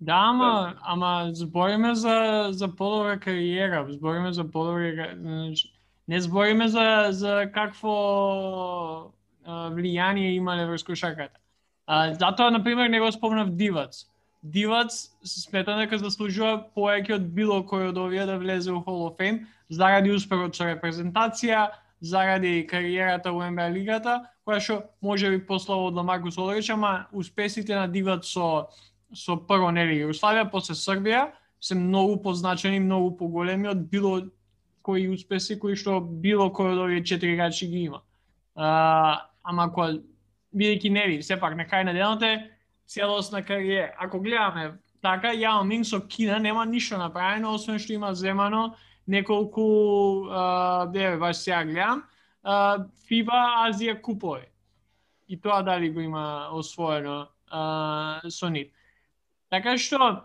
Да, 0.00 0.16
ама, 0.30 0.74
ама 0.82 1.30
збориме 1.32 1.94
за, 1.94 2.48
за 2.50 2.68
подобра 2.68 3.20
кариера, 3.20 3.86
збориме 3.88 4.32
за 4.32 4.44
подобра 4.44 5.14
не 6.06 6.20
збориме 6.20 6.68
за, 6.68 7.08
за 7.10 7.50
какво 7.54 9.12
влијание 9.46 10.34
имале 10.34 10.66
врз 10.66 10.84
кошарката. 10.84 11.38
А, 11.86 12.14
затоа, 12.14 12.50
например, 12.50 12.88
не 12.88 13.00
го 13.00 13.12
спомнав 13.12 13.56
Дивац. 13.56 14.04
Дивац 14.44 15.08
смета 15.24 15.78
дека 15.78 15.96
заслужува 15.98 16.58
повеќе 16.76 17.16
од 17.16 17.28
било 17.32 17.62
кој 17.64 17.88
од 17.90 17.98
овие 17.98 18.26
да 18.28 18.36
влезе 18.36 18.72
во 18.74 18.82
Hall 18.84 19.06
of 19.08 19.16
Fame 19.16 19.46
заради 19.72 20.12
успехот 20.12 20.56
со 20.56 20.68
репрезентација, 20.68 21.70
заради 22.04 22.66
кариерата 22.68 23.32
во 23.32 23.46
NBA 23.48 23.70
лигата, 23.72 24.18
која 24.44 24.60
што 24.60 24.76
може 25.00 25.30
би 25.32 25.40
послава 25.46 25.88
од 25.88 25.96
Ламаркус 25.96 26.36
Олрич, 26.36 26.68
ама 26.70 27.06
успесите 27.12 27.74
на 27.74 27.88
Дивац 27.88 28.28
со 28.28 28.68
со 29.14 29.36
прво 29.36 29.70
нели 29.70 30.00
Југославија, 30.02 30.50
после 30.50 30.74
Србија 30.74 31.28
се 31.60 31.74
многу 31.78 32.18
позначени, 32.22 32.80
многу 32.80 33.14
поголеми 33.16 33.68
од 33.70 33.86
било 33.90 34.18
кои 34.82 35.06
успеси 35.08 35.56
кои 35.58 35.76
што 35.80 36.00
било 36.00 36.50
кој 36.52 36.74
од 36.74 36.82
овие 36.84 37.04
четири 37.04 37.38
играчи 37.38 37.66
ги 37.70 37.86
има. 37.88 38.02
А, 38.54 39.30
ама 39.42 39.70
кога 39.72 39.94
бидејќи 40.54 40.90
нели, 40.92 41.22
сепак 41.22 41.56
на 41.56 41.64
крај 41.64 41.86
на 41.88 41.94
денот 41.96 42.22
е 42.22 42.34
целосна 42.86 43.42
кариера. 43.42 43.92
Ако 43.98 44.20
гледаме 44.20 44.74
така, 45.02 45.34
Јао 45.36 45.64
Минг 45.64 45.86
со 45.86 46.00
Кина 46.00 46.38
нема 46.38 46.64
ништо 46.66 46.98
направено, 46.98 47.54
освен 47.54 47.78
што 47.78 47.92
има 47.92 48.14
земано 48.14 48.74
неколку, 49.06 50.28
а, 50.30 50.86
деве, 50.86 51.16
баш 51.16 51.36
сега 51.36 51.64
гледам, 51.64 52.04
а, 52.42 52.86
FIBA 53.08 53.40
Азија 53.68 54.00
купови. 54.00 54.48
И 55.28 55.40
тоа 55.40 55.62
дали 55.62 55.90
го 55.90 56.00
има 56.00 56.48
освоено 56.52 57.28
а, 57.48 58.20
со 58.28 58.48
нив. 58.48 58.72
Така 59.50 59.76
што, 59.78 60.24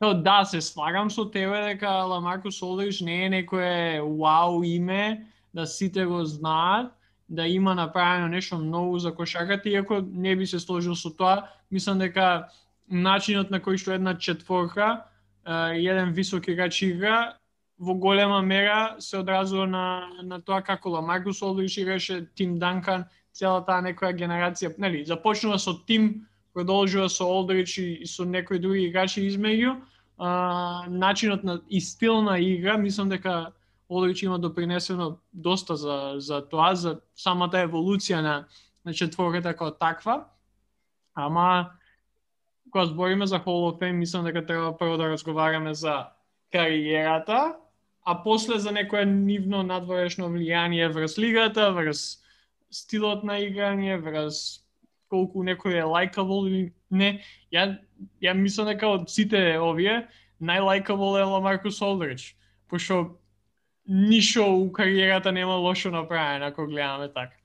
то 0.00 0.14
да, 0.14 0.44
се 0.44 0.60
слагам 0.60 1.10
со 1.10 1.24
тебе 1.30 1.74
дека 1.74 2.06
Ламаркус 2.06 2.62
Олдриш 2.62 3.00
не 3.00 3.26
е 3.26 3.28
некое 3.28 4.00
вау 4.00 4.62
име, 4.64 5.26
да 5.54 5.66
сите 5.66 6.06
го 6.06 6.24
знаат, 6.24 6.94
да 7.28 7.46
има 7.46 7.74
направено 7.74 8.28
нешто 8.28 8.58
многу 8.58 8.98
за 8.98 9.14
кошарката, 9.14 9.68
иако 9.68 10.02
не 10.12 10.36
би 10.36 10.46
се 10.46 10.58
сложил 10.58 10.94
со 10.94 11.10
тоа, 11.10 11.48
мислам 11.70 11.98
дека 11.98 12.48
начинот 12.88 13.50
на 13.50 13.60
кој 13.60 13.76
што 13.76 13.94
една 13.96 14.18
четворка, 14.18 15.04
еден 15.46 16.12
висок 16.12 16.48
играч 16.48 16.82
игра, 16.82 17.36
во 17.78 17.94
голема 17.94 18.42
мера 18.42 18.96
се 18.98 19.18
одразува 19.18 19.66
на, 19.66 20.08
на 20.22 20.40
тоа 20.40 20.62
како 20.62 20.90
Ламаркус 20.90 21.42
Олдрич 21.42 21.78
играше, 21.78 22.26
Тим 22.34 22.58
Данкан, 22.58 23.06
цела 23.32 23.64
таа 23.64 23.82
некоја 23.82 24.12
генерација, 24.14 24.74
нели, 24.78 25.04
започнува 25.04 25.58
со 25.58 25.74
Тим, 25.86 26.28
продолжува 26.52 27.08
со 27.08 27.24
Олдрич 27.24 27.78
и, 27.78 28.06
со 28.06 28.24
некои 28.24 28.58
други 28.58 28.86
играчи 28.86 29.26
измеѓу, 29.26 29.80
а, 30.18 30.84
начинот 30.88 31.44
на 31.44 31.60
и 31.68 31.80
стил 31.80 32.22
на 32.22 32.38
игра, 32.38 32.76
мислам 32.76 33.08
дека 33.08 33.52
Олдрич 33.92 34.22
има 34.22 34.38
допринесено 34.38 35.18
доста 35.32 35.76
за, 35.76 36.14
за 36.16 36.40
тоа, 36.48 36.74
за 36.74 37.00
самата 37.16 37.64
еволуција 37.66 38.22
на, 38.22 38.46
на 38.84 38.94
четворката 38.94 39.52
како 39.52 39.70
таква. 39.70 40.24
Ама, 41.14 41.70
кога 42.70 42.86
збориме 42.86 43.26
за 43.26 43.38
Hall 43.38 43.68
of 43.68 43.80
Fame, 43.80 44.00
мислам 44.00 44.24
дека 44.24 44.46
треба 44.46 44.76
прво 44.76 44.96
да 44.96 45.08
разговараме 45.08 45.74
за 45.74 46.06
кариерата, 46.52 47.56
а 48.04 48.22
после 48.22 48.58
за 48.58 48.72
некое 48.72 49.04
нивно 49.06 49.62
надворешно 49.62 50.28
влијание 50.32 50.88
врз 50.88 51.18
лигата, 51.18 51.70
врз 51.72 52.18
стилот 52.70 53.24
на 53.24 53.38
играње, 53.44 54.00
врз 54.00 54.64
колку 55.12 55.44
некој 55.44 55.84
е 55.84 55.84
лайкабл 55.84 56.46
или 56.48 56.72
не. 56.90 57.20
Ја, 57.52 57.76
ја 58.24 58.32
мислам 58.34 58.72
дека 58.72 58.88
од 58.88 59.10
сите 59.12 59.60
овие, 59.60 60.08
најлайкабл 60.40 61.20
е 61.20 61.28
Ламаркус 61.28 61.82
Олдрич, 61.84 62.32
пошто 62.68 63.18
ништо 63.88 64.56
у 64.56 64.72
кариерата 64.72 65.32
нема 65.32 65.54
лошо 65.54 65.90
направено, 65.90 66.46
ако 66.46 66.66
гледаме 66.66 67.08
така. 67.08 67.36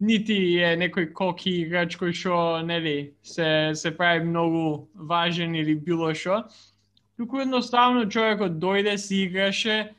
Нити 0.00 0.58
е 0.58 0.74
некој 0.76 1.12
коки 1.14 1.50
играч 1.62 1.94
кој 1.96 2.12
што, 2.12 2.60
нели, 2.66 3.14
се, 3.22 3.70
се 3.74 3.94
прави 3.96 4.24
многу 4.26 4.88
важен 4.94 5.54
или 5.54 5.74
било 5.74 6.10
што. 6.14 6.44
Туку 7.16 7.38
едноставно 7.40 8.08
човекот 8.10 8.58
дојде, 8.58 8.96
си 8.98 9.22
играше, 9.30 9.94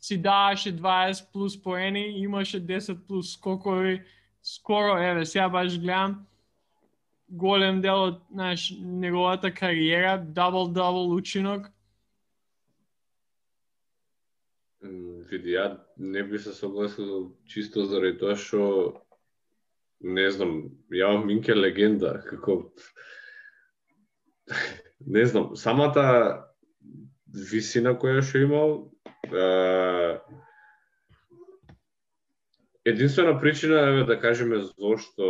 си 0.00 0.16
даваше 0.16 0.72
20 0.72 1.32
плюс 1.32 1.62
поени, 1.62 2.18
имаше 2.24 2.60
10 2.60 3.06
плюс 3.06 3.32
скокови, 3.32 4.02
скоро, 4.42 4.98
еве, 4.98 5.26
сега 5.26 5.48
баш 5.48 5.78
гледам, 5.78 6.26
голем 7.28 7.80
дел 7.80 8.02
од 8.02 8.22
знаеш, 8.32 8.72
неговата 8.80 9.50
кариера, 9.54 10.18
дабл-дабл 10.18 11.12
учинок, 11.12 11.70
Види, 15.30 15.56
ја 15.56 15.78
не 15.96 16.22
би 16.22 16.38
се 16.38 16.52
согласил 16.54 17.36
чисто 17.50 17.86
заради 17.86 18.18
тоа 18.18 18.36
што 18.38 18.60
не 20.00 20.26
знам, 20.30 20.70
ја 20.92 21.16
Минке 21.24 21.54
легенда, 21.56 22.20
како 22.26 22.72
не 25.16 25.24
знам, 25.26 25.54
самата 25.56 26.04
висина 27.26 27.96
која 27.98 28.22
што 28.22 28.42
имал 28.44 28.76
е... 29.32 30.18
единствена 32.86 33.40
причина 33.40 33.80
е 34.00 34.04
да 34.04 34.20
кажеме 34.20 34.62
зошто 34.62 35.26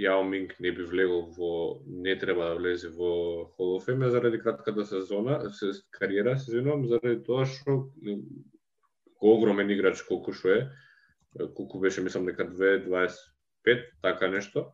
Јао 0.00 0.22
Минг 0.24 0.54
не 0.60 0.72
би 0.72 0.84
влегол 0.88 1.26
во 1.36 1.52
не 1.86 2.14
треба 2.18 2.50
да 2.50 2.54
влезе 2.56 2.88
во 2.88 3.10
Hall 3.58 3.76
of 3.76 3.86
Fame 3.88 4.08
заради 4.08 4.38
кратката 4.40 4.84
сезона, 4.86 5.50
се 5.50 5.72
кариера, 5.90 6.38
се 6.38 6.50
извинувам, 6.50 6.86
заради 6.88 7.22
тоа 7.24 7.44
што 7.44 7.90
огромен 9.20 9.70
играч 9.70 10.00
колку 10.08 10.32
што 10.32 10.54
е, 10.56 10.60
колку 11.56 11.80
беше 11.80 12.00
мислам 12.00 12.24
дека 12.24 12.48
2.25, 12.48 13.84
така 14.02 14.28
нешто. 14.28 14.72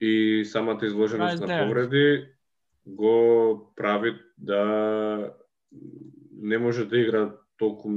И 0.00 0.44
самата 0.44 0.86
изложеност 0.86 1.40
на 1.40 1.64
повреди 1.64 2.28
го 2.86 3.72
прави 3.76 4.18
да 4.38 5.34
не 6.32 6.58
може 6.58 6.84
да 6.84 6.98
игра 6.98 7.30
толку 7.56 7.88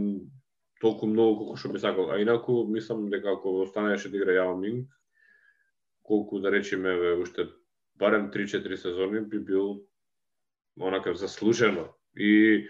толку 0.79 1.07
многу 1.07 1.37
колку 1.39 1.57
што 1.57 1.73
би 1.73 1.79
сакал. 1.79 2.11
А 2.11 2.19
инаку 2.21 2.63
мислам 2.67 3.09
дека 3.09 3.33
ако 3.33 3.61
останеше 3.65 4.09
да 4.09 4.17
игра 4.17 4.39
Јао 4.39 4.55
Минг, 4.55 4.87
колку 6.05 6.39
да 6.39 6.51
речеме 6.51 6.93
уште 7.21 7.49
барем 7.97 8.31
3-4 8.31 8.75
сезони 8.75 9.21
би 9.21 9.39
бил 9.39 9.81
онакав 10.81 11.17
заслужено 11.17 11.87
и 12.17 12.67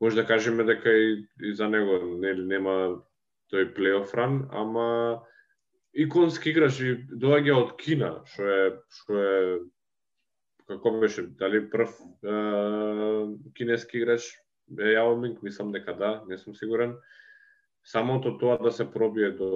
може 0.00 0.16
да 0.16 0.26
кажеме 0.26 0.64
дека 0.64 0.90
и, 0.90 1.26
и 1.42 1.54
за 1.54 1.68
него 1.68 2.00
не, 2.18 2.34
нема 2.34 3.02
тој 3.52 3.68
плейоф 3.76 4.14
ран, 4.16 4.48
ама 4.50 5.22
иконски 5.92 6.50
играч 6.50 6.80
и 6.80 6.96
доаѓа 7.06 7.54
од 7.60 7.74
Кина, 7.78 8.10
што 8.26 8.48
е 8.48 8.62
што 8.96 9.18
е 9.20 9.36
како 10.66 10.94
беше, 11.02 11.26
дали 11.38 11.60
прв 11.70 11.92
е, 12.24 12.36
кинески 13.58 14.00
играч 14.00 14.32
е 14.78 14.94
Јао 14.96 15.14
Минг, 15.20 15.42
мислам 15.42 15.72
дека 15.72 15.94
да, 15.94 16.12
не 16.28 16.38
сум 16.38 16.56
сигурен. 16.56 16.96
Самото 17.84 18.38
тоа 18.38 18.56
да 18.62 18.72
се 18.72 18.88
пробие 18.90 19.30
до 19.36 19.50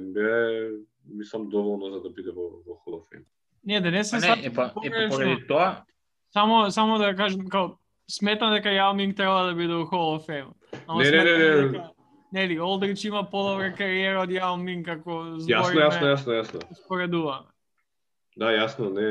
NBA 0.00 0.84
мислам 1.06 1.48
доволно 1.50 1.90
за 1.90 2.00
да 2.00 2.10
биде 2.10 2.30
во, 2.30 2.62
во 2.66 2.78
Hall 2.84 2.98
of 3.00 3.06
Fame. 3.10 3.24
Не, 3.64 3.80
да 3.80 3.90
не 3.90 4.04
се 4.04 4.18
не, 4.18 4.46
е 4.46 4.54
па, 4.54 4.72
е 4.84 4.90
па 4.90 5.08
поради 5.10 5.46
тоа, 5.46 5.84
Само 6.32 6.70
само 6.70 6.98
да 6.98 7.14
кажам 7.16 7.48
као 7.48 7.76
сметам 8.10 8.52
дека 8.54 8.68
Јао 8.68 8.94
Минг 8.96 9.16
треба 9.16 9.46
да 9.46 9.54
биде 9.54 9.74
во 9.74 9.84
Hall 9.84 10.18
of 10.18 10.26
Fame. 10.26 10.52
Ама 10.86 11.02
Не, 11.02 11.10
не, 11.10 11.24
не, 11.24 11.38
не. 11.38 11.68
дека, 11.68 11.90
Нели, 12.32 12.60
Олдрич 12.60 13.04
има 13.04 13.24
подобра 13.30 13.74
кариера 13.76 14.22
од 14.22 14.30
Јао 14.30 14.56
Минг 14.56 14.86
како 14.86 15.38
збориме. 15.38 15.52
Јасно, 15.52 15.80
јасно, 15.80 16.06
јасно, 16.12 16.32
јасно. 16.40 16.60
Споредуваме. 16.84 17.48
Да, 18.36 18.48
јасно, 18.48 18.88
не 18.96 19.08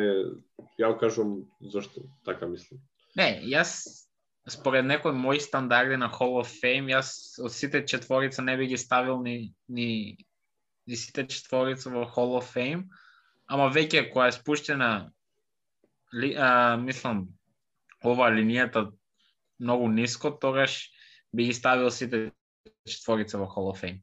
ја 0.81 0.97
кажам 0.99 1.45
зашто 1.61 2.01
така 2.25 2.47
мислам. 2.47 2.81
не, 3.15 3.41
јас 3.45 4.07
според 4.49 4.85
некој 4.85 5.13
мој 5.13 5.39
стандарди 5.39 5.97
на 5.97 6.09
Hall 6.09 6.39
of 6.41 6.49
Fame, 6.49 6.89
јас 6.89 7.37
од 7.43 7.53
сите 7.53 7.85
четворица 7.85 8.41
не 8.41 8.57
би 8.57 8.67
ги 8.67 8.77
ставил 8.77 9.21
ни, 9.21 9.53
ни, 9.67 10.17
ни 10.87 10.95
сите 10.95 11.27
четворица 11.27 11.89
во 11.89 12.05
Hall 12.05 12.37
of 12.39 12.47
Fame, 12.53 12.87
ама 13.47 13.69
веќе 13.69 14.09
која 14.13 14.29
е 14.31 14.37
спуштена 14.37 14.91
ли, 16.13 16.33
а, 16.37 16.77
мислам 16.77 17.27
ова 18.03 18.31
линијата 18.31 18.91
многу 19.59 19.87
ниско, 19.87 20.31
тогаш 20.31 20.89
би 21.33 21.45
ги 21.45 21.53
ставил 21.53 21.91
сите 21.91 22.31
четворица 22.87 23.37
во 23.37 23.45
Hall 23.45 23.71
of 23.71 23.81
Fame. 23.81 24.01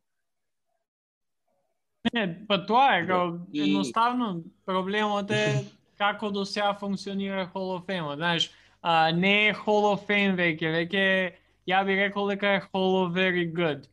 Не, 2.15 2.47
па 2.49 2.67
тоа 2.67 2.99
е, 2.99 3.07
као, 3.07 3.39
И- 3.53 3.63
едноставно 3.63 4.45
проблемот 4.65 5.31
е 5.31 5.65
како 5.99 6.31
до 6.31 6.45
сега 6.45 6.75
функционира 6.75 7.51
Hall 7.55 7.75
of 7.79 7.87
Fame. 7.87 8.15
Знаеш, 8.15 8.51
а, 8.83 9.13
не 9.13 9.49
е 9.49 9.55
Hall 9.55 9.91
of 9.93 10.07
Fame 10.07 10.37
веќе, 10.39 10.71
веќе 10.73 11.33
ја 11.69 11.85
би 11.85 11.97
рекол 11.99 12.29
дека 12.31 12.55
е 12.55 12.61
Hall 12.73 13.03
of 13.03 13.13
Very 13.13 13.53
Good. 13.53 13.89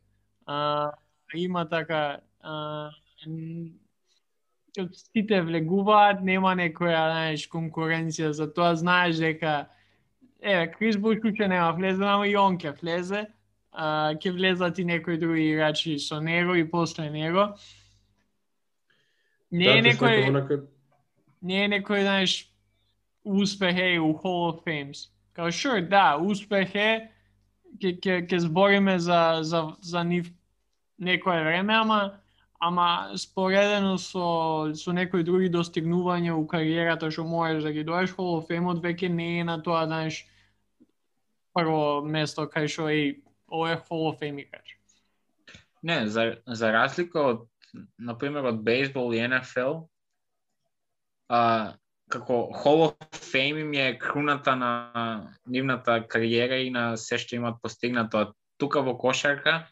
А, 0.46 0.92
има 1.34 1.68
така 1.68 2.20
а, 2.46 2.90
сите 4.92 5.40
влегуваат, 5.42 6.22
нема 6.22 6.54
некоја, 6.58 7.02
знаеш, 7.10 7.46
конкуренција 7.50 8.30
за 8.36 8.46
тоа, 8.52 8.74
знаеш 8.78 9.18
дека 9.22 9.54
еве 10.40 10.68
Крис 10.70 10.96
Буш 10.96 11.24
уште 11.24 11.48
нема 11.48 11.72
влезе, 11.72 12.04
ама 12.04 12.28
и 12.28 12.36
он 12.36 12.58
ќе 12.58 12.76
влезе. 12.80 13.26
А, 13.72 14.14
ќе 14.14 14.32
влезат 14.32 14.78
и 14.78 14.84
некои 14.84 15.18
други 15.18 15.50
играчи 15.50 15.98
со 15.98 16.20
него 16.20 16.54
и 16.54 16.64
после 16.64 17.10
него. 17.10 17.56
Не 19.50 19.78
е 19.78 19.82
некој 19.82 20.62
не 21.42 21.64
е 21.64 21.68
некој, 21.68 22.02
знаеш, 22.02 22.32
успех 23.24 23.76
е 23.78 23.98
у 24.00 24.14
Hall 24.22 24.48
of 24.50 24.64
Fames. 24.64 25.10
Као, 25.36 25.52
sure, 25.52 25.82
да, 25.84 26.16
успех 26.16 26.74
е, 26.74 27.10
ќе 27.76 27.98
ќе 28.00 28.22
ќе 28.30 28.38
збориме 28.46 28.98
за 28.98 29.42
за 29.42 29.76
за 29.80 30.04
нив 30.04 30.32
некое 30.98 31.44
време, 31.44 31.74
ама 31.74 32.20
ама 32.60 33.12
споредено 33.16 33.98
со 33.98 34.72
со 34.74 34.92
некои 34.92 35.24
други 35.24 35.50
достигнувања 35.50 36.36
у 36.36 36.46
кариерата 36.46 37.10
што 37.10 37.24
можеш 37.24 37.62
да 37.62 37.72
ги 37.72 37.84
доеш 37.84 38.14
Hall 38.16 38.40
of 38.40 38.48
Fame 38.48 38.80
веќе 38.80 39.08
не 39.08 39.40
е 39.40 39.44
на 39.44 39.62
тоа, 39.62 39.86
знаеш, 39.86 40.24
прво 41.54 42.02
место 42.04 42.46
кај 42.46 42.68
што 42.68 42.88
е 42.88 43.20
ова 43.48 43.72
е 43.72 43.80
Hall 43.88 44.08
of 44.12 44.20
Fame 44.20 44.40
играч. 44.42 44.76
Не, 45.82 46.08
за, 46.08 46.36
за 46.46 46.72
разлика 46.72 47.20
од, 47.20 47.48
например, 47.98 48.44
од 48.44 48.62
бейсбол 48.64 49.12
и 49.14 49.20
НФЛ, 49.28 49.84
а, 51.28 51.76
како 52.08 52.50
Hall 52.64 52.88
of 52.88 52.96
Fame 53.12 53.60
им 53.60 53.72
е 53.74 53.98
круната 53.98 54.56
на 54.56 55.30
нивната 55.46 56.00
кариера 56.08 56.58
и 56.58 56.70
на 56.70 56.96
се 56.96 57.18
што 57.18 57.36
имат 57.36 57.62
постигнато. 57.62 58.32
Тука 58.58 58.80
во 58.80 58.96
кошарка 58.96 59.66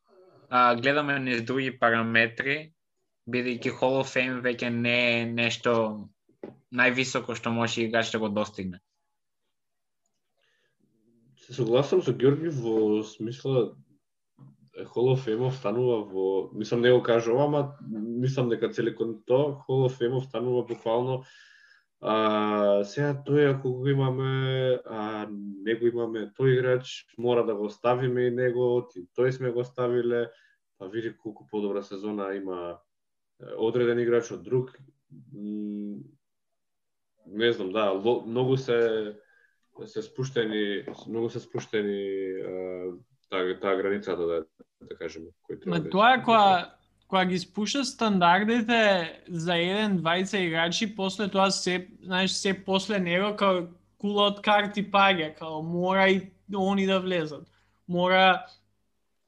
а, 0.51 0.75
гледаме 0.77 1.19
низ 1.19 1.43
други 1.43 1.73
параметри, 1.79 2.74
бидејќи 3.31 3.73
Hall 3.81 4.01
of 4.01 4.11
Fame 4.13 4.43
веќе 4.45 4.71
не 4.71 4.97
е 5.21 5.23
нешто 5.31 5.75
највисоко 6.75 7.37
што 7.39 7.53
може 7.55 7.85
играч 7.85 8.13
да 8.13 8.19
го 8.19 8.29
достигне. 8.29 8.81
Се 11.45 11.55
согласам 11.55 12.03
со 12.03 12.13
Георги 12.13 12.49
во 12.49 13.03
смисла 13.05 13.75
Hall 14.75 15.13
of 15.15 15.25
Fame 15.25 15.49
останува 15.49 16.03
во, 16.11 16.51
мислам 16.53 16.81
не 16.81 16.93
го 16.93 17.03
кажувам, 17.03 17.55
ама 17.55 17.77
мислам 17.91 18.49
дека 18.49 18.73
целикон 18.73 19.23
то 19.27 19.61
Hall 19.69 19.89
of 19.89 19.99
Fame 20.01 20.17
останува 20.21 20.65
буквално 20.67 21.25
А, 22.05 22.85
сега 22.85 23.15
тој 23.25 23.47
ако 23.55 23.71
го 23.79 23.89
имаме, 23.89 24.77
а 24.85 25.25
не 25.31 25.75
го 25.81 25.87
имаме 25.89 26.27
тој 26.37 26.59
играч, 26.59 27.07
мора 27.17 27.47
да 27.49 27.55
го 27.57 27.71
ставиме 27.73 28.27
и 28.29 28.35
него, 28.35 28.85
и 28.93 29.07
тој 29.17 29.31
сме 29.33 29.51
го 29.51 29.65
ставиле, 29.65 30.29
па 30.77 30.89
види 30.93 31.15
колку 31.17 31.47
подобра 31.49 31.83
сезона 31.83 32.35
има 32.37 32.77
одреден 33.41 33.99
играч 33.99 34.31
од 34.33 34.43
друг. 34.43 34.73
Не 37.27 37.53
знам, 37.53 37.73
да, 37.73 37.95
многу 38.27 38.57
се 38.57 39.15
се 39.87 40.03
спуштени, 40.03 40.85
многу 41.09 41.31
се 41.31 41.41
спуштени 41.41 42.39
таа 43.31 43.59
таа 43.61 43.77
границата 43.77 44.27
да 44.27 44.45
да 44.85 44.97
кажеме, 44.97 45.33
кој 45.49 45.61
треба. 45.63 45.79
Ма 45.79 45.91
тоа 45.91 46.11
е 46.15 46.23
која 46.23 46.51
кога 47.09 47.25
ги 47.25 47.39
спуша 47.39 47.85
стандардите 47.85 48.81
за 49.29 49.57
еден, 49.57 49.99
двајца 50.01 50.41
играчи, 50.41 50.89
после 50.97 51.29
тоа 51.29 51.51
се, 51.51 51.89
знаеш, 52.03 52.33
се 52.33 52.55
после 52.65 52.99
него 52.99 53.35
као 53.37 53.67
кула 53.99 54.31
од 54.33 54.41
карти 54.45 54.85
паѓа, 54.85 55.35
као 55.39 55.63
мора 55.63 56.09
и 56.11 56.21
они 56.55 56.87
да 56.87 57.01
влезат. 57.01 57.47
Мора 57.89 58.47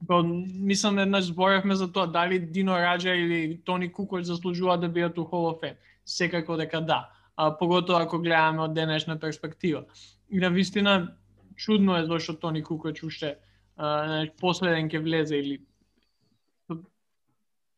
Као, 0.05 0.23
мислам 0.61 0.97
да 0.97 1.03
еднаш 1.03 1.25
зборевме 1.25 1.75
за 1.75 1.93
тоа 1.93 2.07
дали 2.07 2.39
Дино 2.39 2.77
Раджа 2.77 3.15
или 3.15 3.61
Тони 3.65 3.93
Кукоч 3.93 4.25
заслужува 4.25 4.79
да 4.79 4.89
бидат 4.89 5.19
у 5.19 5.23
Hall 5.23 5.53
of 5.53 5.63
Fame. 5.63 5.77
Секако 6.05 6.57
дека 6.57 6.81
да. 6.81 7.09
А 7.37 7.59
поготово 7.59 7.99
ако 7.99 8.19
гледаме 8.19 8.63
од 8.63 8.75
денешна 8.75 9.19
перспектива. 9.21 9.85
И 10.31 10.39
на 10.39 10.51
вистина 10.51 11.13
чудно 11.57 11.97
е 11.97 12.05
зашто 12.05 12.35
Тони 12.35 12.63
Кукоч 12.63 13.03
уште 13.03 13.37
последен 14.41 14.89
ќе 14.89 15.03
влезе 15.03 15.37
или 15.37 15.61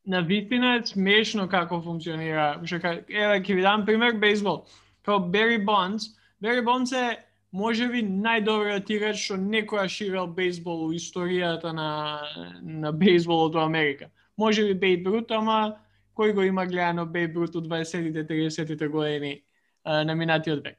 на 0.05 0.21
вистина 0.21 0.75
е 0.75 0.85
смешно 0.85 1.47
како 1.47 1.81
функционира. 1.81 2.59
Еве 2.63 3.39
ќе 3.39 3.55
ви 3.55 3.61
дам 3.61 3.85
пример 3.85 4.17
бейсбол. 4.19 4.65
Као 5.03 5.19
Бери 5.19 5.65
Бонс, 5.65 6.03
Бери 6.41 6.61
Бонс 6.65 6.91
е 6.91 7.17
можеби 7.51 8.03
најдобриот 8.05 8.85
да 8.87 8.93
играч 8.93 9.23
што 9.25 9.37
некојаш 9.41 10.01
играл 10.05 10.27
бейсбол 10.27 10.87
во 10.87 10.93
историјата 10.93 11.73
на 11.73 12.21
на 12.61 12.91
бейсболот 12.91 13.55
во 13.55 13.65
Америка. 13.65 14.09
Можеби 14.37 14.73
Бейт 14.73 15.03
Брут, 15.03 15.31
ама 15.31 15.79
кој 16.15 16.33
го 16.33 16.43
има 16.43 16.65
гледано 16.65 17.05
Бейт 17.05 17.33
Брут 17.33 17.55
од 17.55 17.67
20-тите, 17.67 18.27
30-тите 18.27 18.87
години 18.87 19.41
а, 19.83 20.03
на 20.03 20.15
минатиот 20.15 20.63
век. 20.63 20.77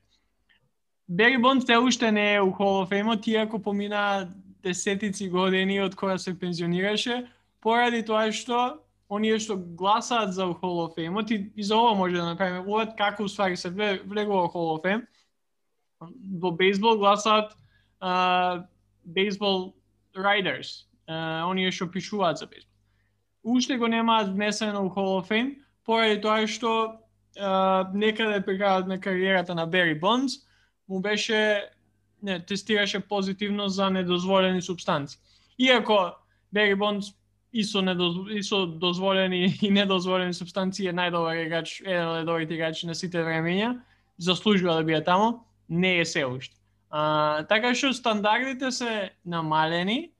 Бери 1.08 1.38
Бонд 1.38 1.66
се 1.66 1.78
уште 1.78 2.12
не 2.12 2.34
е 2.34 2.40
у 2.40 2.52
Hall 2.52 2.86
of 2.86 2.90
Fame, 2.90 3.28
иако 3.28 3.58
помина 3.58 4.28
десетици 4.62 5.28
години 5.28 5.80
од 5.80 5.96
кога 5.96 6.18
се 6.18 6.38
пензионираше, 6.38 7.26
поради 7.60 8.04
тоа 8.06 8.30
што 8.32 8.78
оние 9.10 9.38
што 9.42 9.56
гласаат 9.56 10.32
за 10.32 10.46
Hall 10.46 10.86
of 10.86 10.94
Fame, 10.94 11.18
и, 11.30 11.50
и 11.56 11.62
за 11.62 11.76
ова 11.76 11.94
може 11.94 12.14
да 12.16 12.24
направиме 12.24 12.60
увод 12.60 12.94
како 12.96 13.24
уствари 13.24 13.56
се 13.56 13.70
влегува 13.70 14.48
Hall 14.48 14.78
of 14.78 14.84
Fame. 14.84 15.06
Во 16.00 16.50
бейсбол 16.50 16.98
гласат 16.98 17.52
uh, 18.00 18.64
бейсбол 19.04 19.74
uh, 20.16 21.44
оние 21.46 21.70
што 21.70 21.86
пишуваат 21.86 22.38
за 22.38 22.46
бейсбол. 22.46 22.70
Уште 23.42 23.76
го 23.76 23.86
немаат 23.86 24.32
внесено 24.32 24.88
во 24.88 24.94
Hall 24.94 25.20
of 25.20 25.28
Fame, 25.28 25.56
поради 25.84 26.20
тоа 26.20 26.46
што 26.46 27.00
uh, 27.36 27.84
некаде 27.92 28.40
при 28.44 28.56
крајот 28.56 28.86
на 28.86 29.00
кариерата 29.00 29.54
на 29.54 29.66
Бери 29.66 29.94
Бонс 29.94 30.40
му 30.88 31.00
беше 31.00 31.68
не, 32.22 32.40
тестираше 32.40 33.00
позитивно 33.00 33.68
за 33.68 33.90
недозволени 33.90 34.62
субстанции. 34.62 35.18
Иако 35.58 36.16
Бери 36.52 36.74
Бонс 36.74 37.12
и 37.52 37.64
со, 37.64 37.82
недоз... 37.82 38.16
и 38.30 38.42
со 38.42 38.66
дозволени 38.66 39.58
и 39.62 39.70
недозволени 39.70 40.34
субстанции 40.34 40.86
е 40.86 40.94
најдобар 40.94 41.44
играч, 41.44 41.80
еден 41.84 42.06
од 42.06 42.20
најдобрите 42.20 42.54
играчи 42.54 42.86
на 42.86 42.94
сите 42.94 43.24
времења, 43.24 43.80
заслужува 44.18 44.78
да 44.78 44.84
биде 44.84 45.02
тамо, 45.04 45.44
не 45.70 45.98
е 46.00 46.04
се 46.04 46.26
уште. 46.26 46.56
А, 46.90 47.46
така 47.46 47.74
што 47.74 47.92
стандардите 47.94 48.70
се 48.70 49.10
намалени 49.24 50.10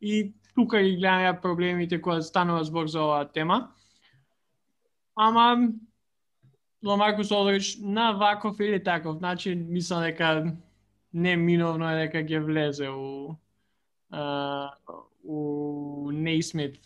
и 0.00 0.32
тука 0.54 0.82
ги 0.82 0.96
гледаме 0.96 1.40
проблемите 1.40 2.00
кои 2.00 2.22
станува 2.22 2.64
збор 2.64 2.86
за 2.86 3.02
оваа 3.02 3.28
тема. 3.32 3.70
Ама 5.16 5.72
Ломаркус 6.84 7.30
Олдрич 7.30 7.78
на 7.80 8.12
ваков 8.12 8.60
или 8.60 8.84
таков 8.84 9.20
начин 9.20 9.66
мислам 9.68 10.02
дека 10.02 10.52
не 11.14 11.36
миновно 11.36 11.88
е 11.90 12.06
дека 12.06 12.22
ќе 12.22 12.44
влезе 12.44 12.88
у 12.88 13.34
а, 14.10 14.70
у 15.24 16.12
Naismith 16.12 16.78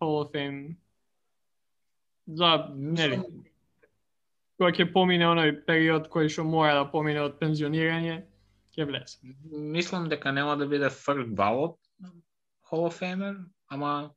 Hall 0.00 0.24
of 0.24 0.32
Fame 0.32 0.76
за, 2.28 2.68
нели, 2.76 3.22
кој 4.60 4.74
ќе 4.76 4.86
помине 4.92 5.28
оној 5.28 5.54
период 5.66 6.08
кој 6.12 6.28
што 6.32 6.44
мора 6.44 6.74
да 6.76 6.88
помине 6.92 7.22
од 7.24 7.38
пензионирање, 7.40 8.20
ќе 8.76 8.86
влезе. 8.88 9.32
Мислам 9.76 10.08
дека 10.12 10.32
нема 10.36 10.56
да 10.60 10.68
биде 10.68 10.90
first 10.92 11.32
ballot 11.36 11.78
Hall 12.70 12.86
of 12.86 12.98
Famer, 13.00 13.38
ама 13.68 14.10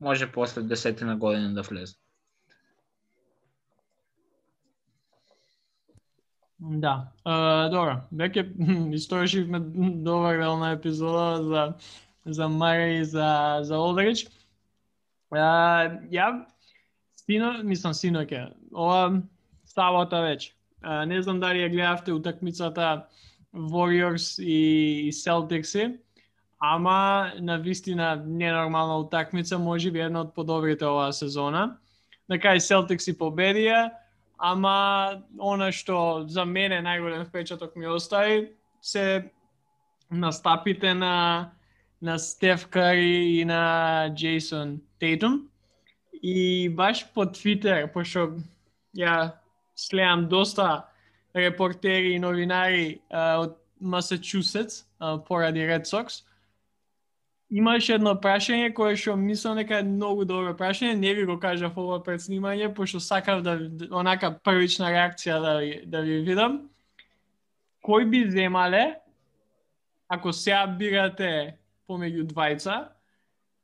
може 0.00 0.32
после 0.32 0.62
десетина 0.62 1.16
години 1.16 1.54
да 1.54 1.62
влезе. 1.62 1.94
Да, 6.58 7.12
uh, 7.24 7.68
добро. 7.70 8.00
Веќе 8.12 8.48
историшивме 8.98 9.60
добар 10.04 10.40
дел 10.40 10.56
на 10.58 10.72
епизода 10.72 11.44
за 11.44 11.64
за 12.26 12.48
Маре 12.48 12.98
и 12.98 13.04
за, 13.04 13.60
за 13.62 13.78
Олдрич. 13.78 14.26
А, 15.30 15.98
ја, 16.10 16.26
сино, 17.22 17.52
мислам 17.66 17.94
синоќа, 17.94 18.48
ова 18.74 19.22
Сабота 19.76 20.22
веќе. 20.24 20.52
Не 21.06 21.20
знам 21.22 21.40
дали 21.40 21.60
ја 21.60 21.70
гледавте 21.70 22.12
утакмицата 22.16 23.06
Warriors 23.52 24.42
и 24.42 25.12
Celtics, 25.12 25.98
ама 26.58 27.32
на 27.40 27.58
вистина 27.58 28.16
ненормална 28.26 28.98
утакмица, 28.98 29.58
може 29.58 29.90
би 29.90 30.00
една 30.00 30.20
од 30.20 30.34
подобрите 30.34 30.86
оваа 30.86 31.12
сезона. 31.12 31.78
На 32.28 32.40
кај 32.40 32.60
Celtics 32.60 33.08
и 33.10 33.16
победија, 33.16 33.90
ама 34.38 35.22
она 35.38 35.72
што 35.72 36.24
за 36.28 36.44
мене 36.44 36.80
најголем 36.80 37.26
впечаток 37.28 37.76
ми 37.76 37.86
остави 37.86 38.52
се 38.80 39.30
настапите 40.10 40.94
на 40.94 41.52
на 42.02 42.18
Стеф 42.18 42.68
Кари 42.68 43.40
и 43.40 43.44
на 43.44 44.08
Джейсон 44.14 44.80
Тейтум. 45.00 45.48
И 46.22 46.68
баш 46.68 47.06
по 47.14 47.26
Твитер, 47.26 47.88
пошто 47.92 48.36
ја 48.96 49.32
слеам 49.76 50.28
доста 50.28 50.86
репортери 51.36 52.14
и 52.14 52.18
новинари 52.18 53.00
а, 53.10 53.40
од 53.40 53.56
Масачусетс 53.80 54.86
поради 55.28 55.66
Ред 55.66 55.86
Сокс. 55.86 56.24
имаше 57.50 57.94
едно 57.94 58.14
прашање 58.18 58.72
кое 58.74 58.96
што 58.96 59.14
мислам 59.16 59.60
дека 59.60 59.78
е 59.78 59.86
многу 59.86 60.24
добро 60.24 60.54
прашање, 60.58 60.96
не 60.98 61.12
ви 61.14 61.24
го 61.24 61.38
кажав 61.38 61.76
ова 61.78 62.00
пред 62.02 62.20
снимање, 62.20 62.72
пошто 62.74 63.00
сакав 63.00 63.42
да 63.42 63.58
онака 63.90 64.32
првична 64.42 64.90
реакција 64.90 65.40
да 65.40 65.58
ви, 65.60 65.82
да 65.86 66.00
ви 66.00 66.20
видам. 66.26 66.58
Кој 67.86 68.08
би 68.10 68.30
земале 68.30 68.96
ако 70.08 70.32
сега 70.32 70.66
бирате 70.66 71.58
помеѓу 71.88 72.26
двајца, 72.30 72.95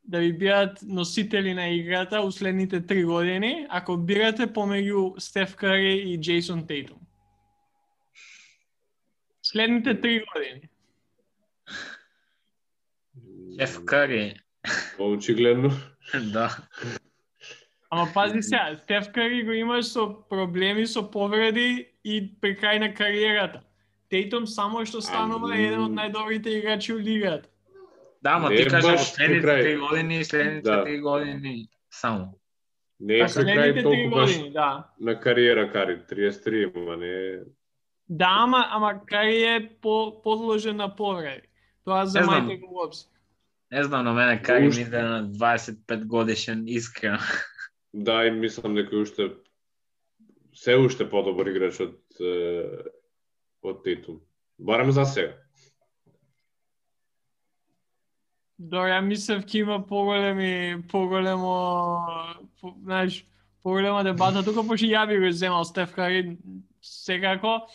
да 0.04 0.18
ви 0.18 0.32
бидат 0.32 0.78
носители 0.82 1.54
на 1.54 1.68
играта 1.68 2.20
у 2.20 2.32
следните 2.32 2.86
три 2.86 3.04
години, 3.04 3.66
ако 3.70 3.96
бирате 3.96 4.46
помеѓу 4.46 5.20
Стеф 5.20 5.56
Кари 5.56 6.02
и 6.06 6.20
Джейсон 6.20 6.66
Тейтум. 6.66 6.98
Следните 9.42 10.00
три 10.00 10.24
години. 10.34 10.68
Стеф 13.54 13.84
Кари. 13.84 14.34
Очигледно. 14.98 15.70
да. 16.32 16.56
Ама 17.90 18.08
пази 18.14 18.42
сега, 18.42 18.78
Стеф 18.84 19.12
Кари 19.12 19.44
го 19.44 19.52
имаш 19.52 19.84
со 19.84 20.28
проблеми 20.28 20.86
со 20.86 21.10
повреди 21.10 21.88
и 22.04 22.32
при 22.40 22.56
крај 22.56 22.78
на 22.78 22.94
кариерата. 22.94 23.60
Тейтум 24.08 24.46
само 24.46 24.84
што 24.88 25.00
станува 25.04 25.52
еден 25.56 25.84
од 25.84 25.92
најдобрите 25.92 26.56
играчи 26.56 26.94
у 26.96 26.98
лигата. 26.98 27.51
Да, 28.22 28.30
ама 28.30 28.50
Не 28.50 28.56
ти 28.56 28.66
кажа 28.66 28.88
баш 28.88 29.00
следните 29.00 29.46
три 29.46 29.76
години 29.76 30.20
и 30.20 30.24
следните 30.24 30.70
Да. 30.70 30.84
три 30.84 31.00
години 31.00 31.68
само. 31.90 32.38
Не 33.00 33.14
е 33.14 33.18
при 33.18 33.26
крај 33.26 33.82
толку 33.82 34.10
баш 34.10 34.50
да. 34.50 34.86
на 35.00 35.20
кариера 35.20 35.72
кари, 35.72 36.02
33, 36.10 36.72
ама 36.76 36.96
не 36.96 37.08
е... 37.08 37.38
Да, 38.08 38.28
ама, 38.30 38.66
ама 38.70 39.00
кај 39.06 39.56
е 39.56 39.70
по, 39.80 40.22
подложен 40.22 40.76
на 40.76 40.96
повреди. 40.96 41.48
Тоа 41.84 42.00
Не 42.00 42.06
знам. 42.06 42.24
замајте 42.24 42.60
го 42.60 42.74
во 42.74 42.84
обзир. 42.86 43.08
Не 43.72 43.84
знам, 43.84 44.04
на 44.04 44.12
мене 44.12 44.42
Кари 44.42 44.68
Уште. 44.68 44.84
ми 44.84 44.90
да 44.90 45.02
на 45.02 45.28
25 45.28 46.04
годишен 46.04 46.62
искрено. 46.66 47.18
Да, 47.94 48.26
и 48.26 48.30
мислам 48.30 48.74
дека 48.74 48.96
уште 48.96 49.30
се 50.54 50.76
уште 50.76 51.10
подобар 51.10 51.46
играч 51.46 51.80
од 51.80 51.96
од 53.62 53.82
Тейтум. 53.84 54.20
Барем 54.58 54.92
за 54.92 55.04
сега. 55.04 55.32
Добре, 58.62 58.92
ја 58.92 59.00
мислев 59.02 59.42
ќе 59.42 59.62
има 59.64 59.80
поголеми, 59.86 60.82
поголемо, 60.90 61.54
по, 62.60 62.74
знаеш, 62.84 63.24
поголема 63.62 64.04
дебата 64.06 64.44
тука, 64.46 64.62
пошто 64.62 64.86
ја 64.86 65.06
би 65.08 65.18
го 65.18 65.30
земал 65.34 65.64
Стеф 65.64 65.94
Кари 65.96 66.36
секако. 66.82 67.66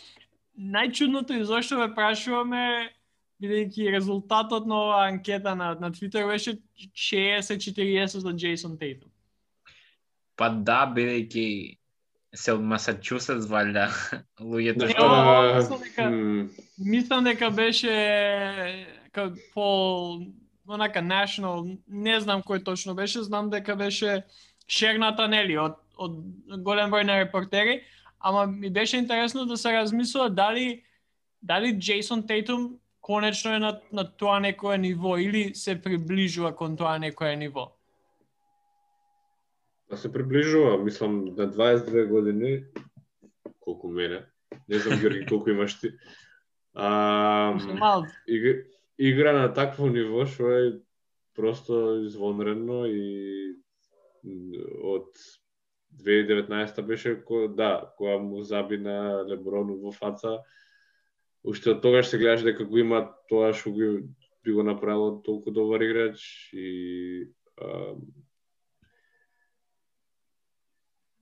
Најчудното 0.58 1.36
и 1.36 1.44
зашто 1.44 1.76
ме 1.78 1.90
прашуваме, 1.94 2.88
бидејќи 3.42 3.92
резултатот 3.92 4.66
на 4.66 4.80
оваа 4.86 5.04
анкета 5.12 5.54
на, 5.54 5.74
на 5.80 5.92
Твитер 5.92 6.26
беше 6.26 6.56
60-40 6.96 8.06
за 8.24 8.32
Джейсон 8.32 8.78
Тейтум. 8.78 9.10
Па 10.36 10.48
да, 10.48 10.86
бидејќи 10.88 11.76
се 12.34 12.52
од 12.56 12.64
Масачусетс 12.64 13.46
валјда 13.50 13.86
луѓето 14.40 14.88
што 14.88 15.06
мислам 15.12 15.80
дека- 15.84 16.08
м, 16.08 16.50
Мислам 16.78 17.24
дека 17.24 17.50
беше 17.50 17.94
ка 19.12 19.32
по 19.54 19.68
онака 20.68 21.00
national, 21.00 21.78
не 21.88 22.20
знам 22.20 22.42
кој 22.42 22.64
точно 22.64 22.94
беше, 22.94 23.22
знам 23.22 23.50
дека 23.50 23.76
беше 23.76 24.22
шерната 24.68 25.28
нели 25.28 25.58
од 25.58 25.78
од 25.98 26.12
голем 26.62 26.92
број 26.92 27.02
на 27.02 27.18
репортери, 27.18 27.82
ама 28.20 28.46
ми 28.46 28.70
беше 28.70 28.96
интересно 28.96 29.46
да 29.46 29.56
се 29.56 29.72
размислува 29.72 30.30
дали 30.30 30.82
дали 31.42 31.78
Джейсон 31.78 32.26
Тейтум 32.26 32.78
конечно 33.08 33.54
е 33.54 33.58
на, 33.58 33.80
на 33.92 34.04
тоа 34.04 34.40
некое 34.40 34.78
ниво 34.78 35.16
или 35.16 35.54
се 35.54 35.82
приближува 35.82 36.56
кон 36.56 36.76
тоа 36.76 36.98
некое 36.98 37.36
ниво. 37.36 37.72
Да 39.90 39.96
се 39.96 40.12
приближува, 40.12 40.78
мислам, 40.78 41.24
на 41.24 41.48
22 41.48 42.06
години, 42.06 42.64
колку 43.60 43.88
мене, 43.88 44.24
не 44.68 44.78
знам, 44.78 45.00
Георги, 45.00 45.26
колку 45.26 45.50
имаш 45.50 45.80
ти, 45.80 45.88
а, 46.74 47.56
Мал, 47.78 48.04
игра 48.98 49.32
на 49.32 49.52
такво 49.54 49.88
ниво 49.88 50.26
што 50.26 50.50
е 50.50 50.62
просто 51.34 52.02
извонредно 52.04 52.84
и 52.86 53.54
од 54.82 55.14
2019 56.02 56.82
беше 56.82 57.14
ко, 57.24 57.48
да, 57.48 57.92
кога 57.96 58.18
му 58.18 58.42
заби 58.42 58.78
на 58.78 59.24
Леброн 59.28 59.70
во 59.80 59.92
фаца. 59.92 60.42
Уште 61.44 61.70
од 61.70 61.82
тогаш 61.82 62.10
се 62.10 62.18
гледаш 62.18 62.42
дека 62.42 62.66
го 62.66 62.78
има 62.82 63.04
тоа 63.30 63.52
што 63.54 63.70
го 63.72 63.90
би 64.44 64.52
го 64.52 64.62
направило 64.62 65.22
толку 65.22 65.50
добар 65.50 65.80
играч 65.80 66.50
и 66.52 67.30
а, 67.56 67.94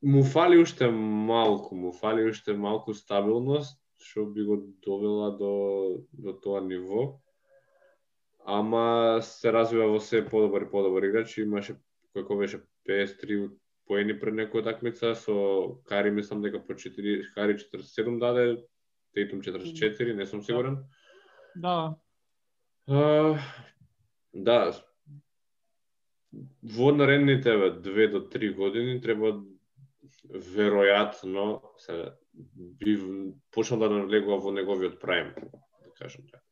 му 0.02 0.24
фали 0.24 0.58
уште 0.58 0.88
малку, 0.90 1.76
му 1.76 1.92
фали 1.92 2.24
уште 2.24 2.56
малку 2.56 2.94
стабилност 2.94 3.78
што 4.00 4.26
би 4.26 4.44
го 4.44 4.56
довела 4.84 5.30
до 5.36 5.52
до 6.12 6.32
тоа 6.32 6.60
ниво. 6.60 7.20
Ама 8.46 9.18
се 9.22 9.52
развива 9.52 9.88
во 9.90 10.00
се 10.00 10.22
подобар 10.22 10.62
и 10.62 10.70
подобар 10.70 11.02
играч, 11.02 11.38
имаше 11.42 11.74
како 12.14 12.36
беше 12.38 12.62
53 12.88 13.50
поени 13.86 14.14
пред 14.18 14.38
некоја 14.38 14.64
такмица 14.70 15.14
со 15.18 15.34
Кари 15.90 16.10
мислам 16.14 16.42
дека 16.42 16.60
по 16.62 16.74
4 16.78 17.34
Кари 17.34 17.58
47 17.58 18.18
даде, 18.22 18.62
Тейтум 19.14 19.42
44, 19.42 20.14
не 20.14 20.26
сум 20.26 20.42
сигурен. 20.42 20.78
да. 21.56 21.96
А, 22.88 23.38
да. 24.34 24.72
Во 26.62 26.92
наредните 26.92 27.50
еве, 27.50 27.70
2 27.82 28.10
до 28.10 28.20
3 28.30 28.54
години 28.54 29.00
треба 29.00 29.42
веројатно 30.30 31.60
се 31.78 32.12
би 32.80 32.98
почнал 33.50 33.80
да 33.80 33.90
навлегува 33.90 34.38
во 34.38 34.52
неговиот 34.52 35.00
праим, 35.00 35.34
да 35.34 35.94
кажем 35.98 36.26
така. 36.30 36.45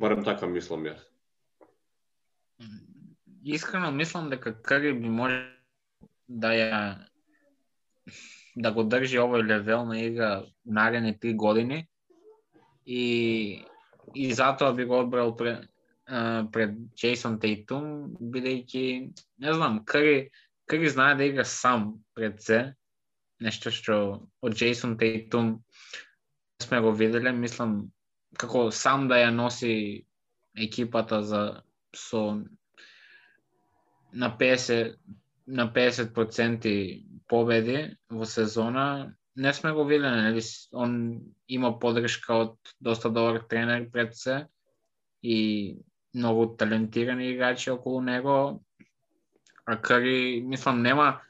Барем 0.00 0.24
така 0.24 0.46
мислам 0.46 0.84
јас. 0.84 1.00
искрено 3.44 3.90
мислам 3.92 4.30
дека 4.30 4.62
Кари 4.62 4.92
би 4.92 5.08
може 5.08 5.42
да 6.28 6.48
ја 6.48 6.80
да 8.56 8.72
го 8.72 8.84
држи 8.84 9.18
овој 9.18 9.44
левел 9.44 9.84
на 9.84 10.00
игра 10.00 10.44
наредни 10.64 11.18
три 11.18 11.34
години 11.34 11.86
и 12.86 13.64
и 14.14 14.32
затоа 14.32 14.72
би 14.72 14.84
го 14.84 15.00
одбрал 15.00 15.36
пред 15.36 15.68
пред 16.52 16.76
Джейсон 16.96 17.38
Тейтум, 17.40 18.16
бидејќи 18.20 19.12
не 19.38 19.52
знам, 19.52 19.84
Кари 19.84 20.30
Кари 20.66 20.88
знае 20.88 21.16
да 21.16 21.24
игра 21.24 21.44
сам 21.44 22.04
пред 22.14 22.42
се, 22.42 22.74
нешто 23.40 23.70
што 23.70 24.28
од 24.40 24.52
Джейсон 24.52 24.96
Тейтум 24.98 25.64
сме 26.62 26.80
го 26.80 26.92
виделе, 26.92 27.32
мислам 27.32 27.90
како 28.38 28.70
сам 28.70 29.08
да 29.08 29.20
ја 29.22 29.30
носи 29.30 30.06
екипата 30.56 31.22
за 31.22 31.42
со 31.94 32.40
на 34.12 34.30
50 34.38 34.96
на 35.46 35.68
50% 35.72 37.04
победи 37.28 37.96
во 38.10 38.24
сезона 38.24 39.14
не 39.36 39.52
сме 39.52 39.72
го 39.72 39.84
виделе, 39.84 40.10
нели? 40.10 40.42
Он 40.72 41.20
има 41.48 41.78
подршка 41.78 42.34
од 42.34 42.74
доста 42.80 43.10
добар 43.10 43.40
тренер 43.50 43.90
пред 43.90 44.16
се 44.16 44.46
и 45.22 45.78
многу 46.14 46.56
талентирани 46.56 47.30
играчи 47.30 47.70
околу 47.70 48.00
него. 48.00 48.62
А 49.66 49.76
Кари, 49.76 50.42
мислам, 50.46 50.82
нема 50.82 51.20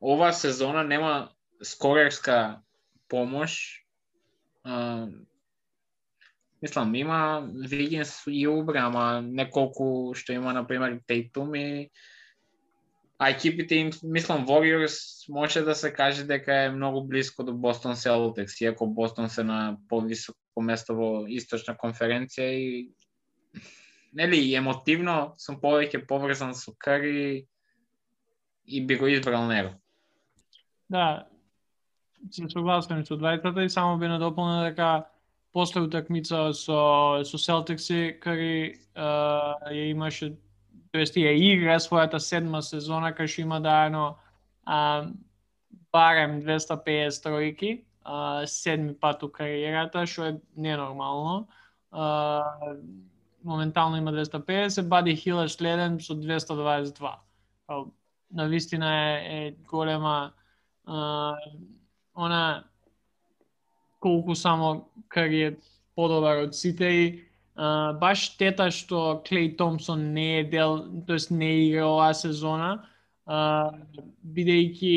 ова 0.00 0.32
сезона 0.32 0.84
нема 0.84 1.30
скорерска 1.62 2.60
помош. 3.08 3.84
Мислам, 6.62 6.94
има 6.94 7.48
Вигинс 7.54 8.22
и 8.26 8.46
Убре, 8.48 8.78
ама 8.78 9.22
неколку 9.22 10.14
што 10.14 10.32
има, 10.32 10.52
например, 10.52 11.00
Тейтум 11.06 11.54
и 11.54 11.90
А 13.18 13.30
екипите 13.30 13.74
им, 13.74 13.90
мислам, 14.02 14.46
Warriors 14.46 15.28
може 15.28 15.62
да 15.62 15.74
се 15.74 15.92
каже 15.92 16.24
дека 16.24 16.54
е 16.54 16.70
многу 16.70 17.04
близко 17.04 17.44
до 17.44 17.52
Бостон 17.52 17.94
Celtics, 17.94 18.62
иако 18.62 18.86
Бостон 18.86 19.28
се 19.28 19.44
на 19.44 19.76
повисоко 19.88 20.62
место 20.62 20.94
во 20.94 21.26
источна 21.26 21.74
конференција 21.74 22.46
и 22.46 22.94
нели 24.14 24.54
емотивно 24.54 25.34
сум 25.38 25.58
повеќе 25.58 26.06
поврзан 26.06 26.54
со 26.54 26.70
Кари 26.78 27.46
и 28.66 28.86
би 28.86 28.96
го 28.96 29.10
избрал 29.10 29.50
него. 29.50 29.74
Да, 30.90 31.26
се 32.30 32.46
согласувам 32.46 33.02
со 33.02 33.18
двајцата 33.18 33.66
и 33.66 33.70
само 33.70 33.98
би 33.98 34.06
надополнил 34.06 34.62
дека 34.62 35.10
после 35.52 35.80
утакмица 35.80 36.52
со 36.52 37.22
со 37.24 37.38
Celtics 37.38 37.88
Кари 38.20 38.78
ја 38.96 39.90
имаше 39.90 40.36
тоест 40.92 41.16
ја 41.16 41.32
игра 41.36 41.78
својата 41.78 42.18
седма 42.18 42.62
сезона 42.62 43.12
кај 43.12 43.26
што 43.26 43.40
има 43.42 43.60
дајано 43.60 44.16
барем 45.92 46.40
250 46.42 47.22
тројки, 47.24 47.84
а, 48.04 48.46
седми 48.46 48.94
пат 48.94 49.22
у 49.22 49.28
кариерата, 49.28 50.06
што 50.06 50.24
е 50.28 50.40
ненормално. 50.56 51.48
А, 51.90 52.44
моментално 53.44 53.96
има 53.96 54.12
250, 54.12 54.88
Бади 54.88 55.16
Хил 55.16 55.42
е 55.44 55.48
следен 55.48 56.00
со 56.00 56.14
222. 56.14 57.14
На 58.30 58.48
вистина 58.48 58.88
е, 58.94 59.46
е 59.46 59.52
голема 59.68 60.32
а, 60.84 61.36
она 62.14 62.64
колку 64.00 64.34
само 64.34 64.88
Кари 65.08 65.42
е 65.42 65.56
подобар 65.96 66.44
од 66.46 66.54
сите 66.54 66.88
и 66.88 67.06
а, 67.56 67.92
баш 67.98 68.30
штета 68.30 68.70
што 68.70 69.22
Клей 69.26 69.56
Томпсон 69.56 70.12
не 70.14 70.40
е 70.40 70.44
дел, 70.44 70.84
тоест 71.06 71.30
не 71.30 71.50
игра 71.66 71.88
оваа 71.88 72.14
сезона, 72.14 72.86
а, 73.26 73.70
бидејќи 74.22 74.94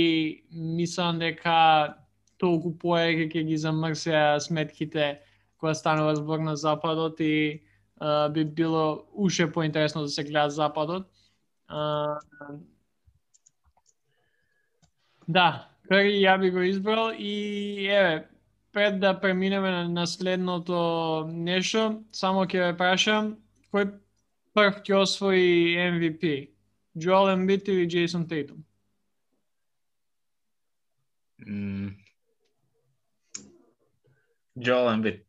мислам 0.52 1.20
дека 1.20 1.98
толку 2.38 2.74
поеќе 2.84 3.30
ќе 3.34 3.44
ги 3.50 3.58
замрсеа 3.58 4.40
сметките 4.42 5.20
кога 5.58 5.74
станува 5.78 6.16
збор 6.18 6.40
на 6.42 6.56
Западот 6.56 7.20
и 7.20 7.62
а, 7.98 8.30
би 8.30 8.46
било 8.46 9.06
уште 9.14 9.52
поинтересно 9.52 10.02
да 10.02 10.10
се 10.10 10.24
гледа 10.24 10.50
Западот. 10.50 11.10
А, 11.68 12.20
да, 15.28 15.68
Кари 15.90 16.22
ја 16.22 16.38
би 16.40 16.50
го 16.52 16.62
избрал 16.62 17.12
и 17.18 17.88
еве, 17.90 18.31
пред 18.72 19.00
да 19.00 19.20
преминеме 19.20 19.72
на, 19.72 19.90
на 19.90 20.08
следното 20.08 21.28
нешто, 21.32 22.04
само 22.12 22.46
ќе 22.46 22.72
ве 22.72 22.78
прашам, 22.78 23.36
кој 23.74 23.92
прв 24.56 24.82
ќе 24.84 25.02
освои 25.02 25.76
MVP? 25.78 26.50
Джоел 26.98 27.32
Ембит 27.32 27.68
или 27.68 27.88
Джейсон 27.88 28.28
Тейтум? 28.28 28.64
Джоел 34.60 34.92
Ембит. 34.92 35.26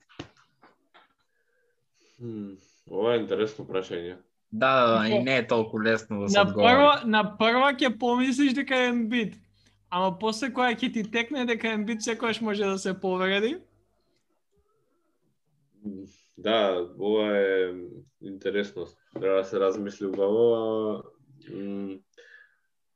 Хм, 2.19 2.55
ова 2.91 3.15
е 3.15 3.23
интересно 3.23 3.65
прашање. 3.67 4.19
Да, 4.53 4.73
да, 4.87 4.99
да, 4.99 5.09
и 5.09 5.19
не 5.23 5.37
е 5.37 5.47
толку 5.47 5.81
лесно 5.83 6.21
да 6.21 6.29
се 6.29 6.37
На 6.39 6.43
одговори. 6.43 7.09
на 7.09 7.23
прва 7.39 7.73
ќе 7.73 7.99
помислиш 7.99 8.53
дека 8.53 8.77
е 8.77 8.89
Ембит, 8.89 9.35
ама 9.93 10.15
после 10.19 10.49
која 10.49 10.73
ќе 10.75 10.93
ти 10.93 11.03
текне 11.11 11.45
дека 11.47 11.69
Ембит 11.69 12.03
секогаш 12.03 12.41
може 12.41 12.65
да 12.65 12.79
се 12.79 12.95
повреди, 13.01 13.59
Да, 16.39 16.89
ова 16.99 17.39
е 17.39 17.75
интересно. 18.23 18.87
Треба 19.15 19.37
да 19.37 19.45
се 19.45 19.61
размисли 19.61 20.07
убаво, 20.07 20.43
а 20.55 21.03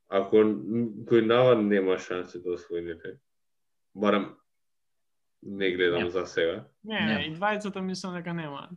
ако 0.08 0.36
кој 1.06 1.20
нава 1.26 1.54
нема 1.56 1.98
шанси 1.98 2.42
да 2.42 2.54
освои 2.54 2.80
некај. 2.82 3.18
Барем 3.94 4.34
не 5.42 5.70
гледам 5.70 5.98
Нема. 5.98 6.10
за 6.10 6.26
сега. 6.26 6.64
не, 6.84 7.00
Нема. 7.00 7.20
и 7.20 7.34
двајцата 7.34 7.80
мислам 7.80 8.14
дека 8.14 8.34
нема. 8.34 8.68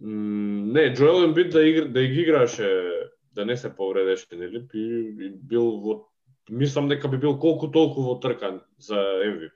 Не, 0.00 0.94
Джоел 0.94 1.24
Ембит 1.24 1.52
да 1.52 1.66
игра 1.68 1.84
да 1.88 2.06
ги 2.06 2.20
играше, 2.20 2.90
да 3.34 3.46
не 3.46 3.56
се 3.56 3.76
повредеше, 3.76 4.26
нели? 4.36 4.60
Би, 4.62 5.12
би 5.12 5.30
бил 5.30 5.62
во 5.80 6.09
мислам 6.50 6.88
дека 6.88 7.08
би 7.08 7.18
бил 7.18 7.38
колку 7.38 7.70
толку 7.70 8.02
во 8.02 8.18
трка 8.20 8.60
за 8.78 8.98
MVP. 9.24 9.52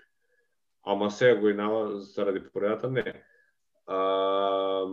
Ама 0.87 1.11
сега 1.11 1.41
го 1.41 1.49
инава 1.49 2.01
заради 2.01 2.41
повредата 2.41 2.91
не. 2.91 3.23
А, 3.87 4.87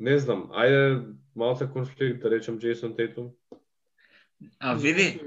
не 0.00 0.18
знам, 0.18 0.50
ајде 0.52 1.14
малце 1.36 1.68
конфликт 1.72 2.22
да 2.22 2.30
речем 2.30 2.58
Джейсон 2.58 2.96
Тейтум. 2.96 3.30
А 4.58 4.74
види, 4.74 5.20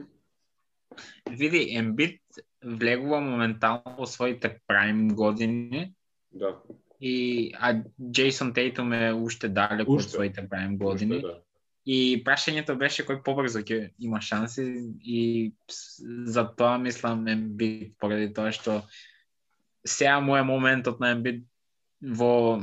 види, 1.29 1.75
Ембит 1.75 2.21
влегува 2.63 3.21
моментално 3.21 3.95
во 3.97 4.05
своите 4.05 4.59
прайм 4.67 5.07
години 5.07 5.93
Да. 6.31 6.57
и 7.01 7.53
а 7.59 7.83
Джейсон 8.11 8.53
Тейтум 8.53 8.93
е 8.93 9.13
уште 9.13 9.47
далеку 9.47 9.95
од 9.95 10.09
своите 10.09 10.49
прайм 10.49 10.77
години. 10.77 11.15
Уште, 11.15 11.27
да. 11.27 11.41
И 11.85 12.21
прашањето 12.25 12.75
беше 12.77 13.05
кој 13.07 13.21
побрзо 13.23 13.63
ќе 13.63 13.93
има 13.99 14.21
шанси 14.21 14.65
и 15.01 15.53
за 16.27 16.43
тоа 16.55 16.77
мислам 16.77 17.27
Ембит 17.27 17.95
поради 17.99 18.33
тоа 18.33 18.51
што 18.51 18.81
сега 19.87 20.19
му 20.19 20.35
е 20.37 20.43
моментот 20.43 20.99
на 20.99 21.11
Ембит 21.15 21.45
во 22.01 22.61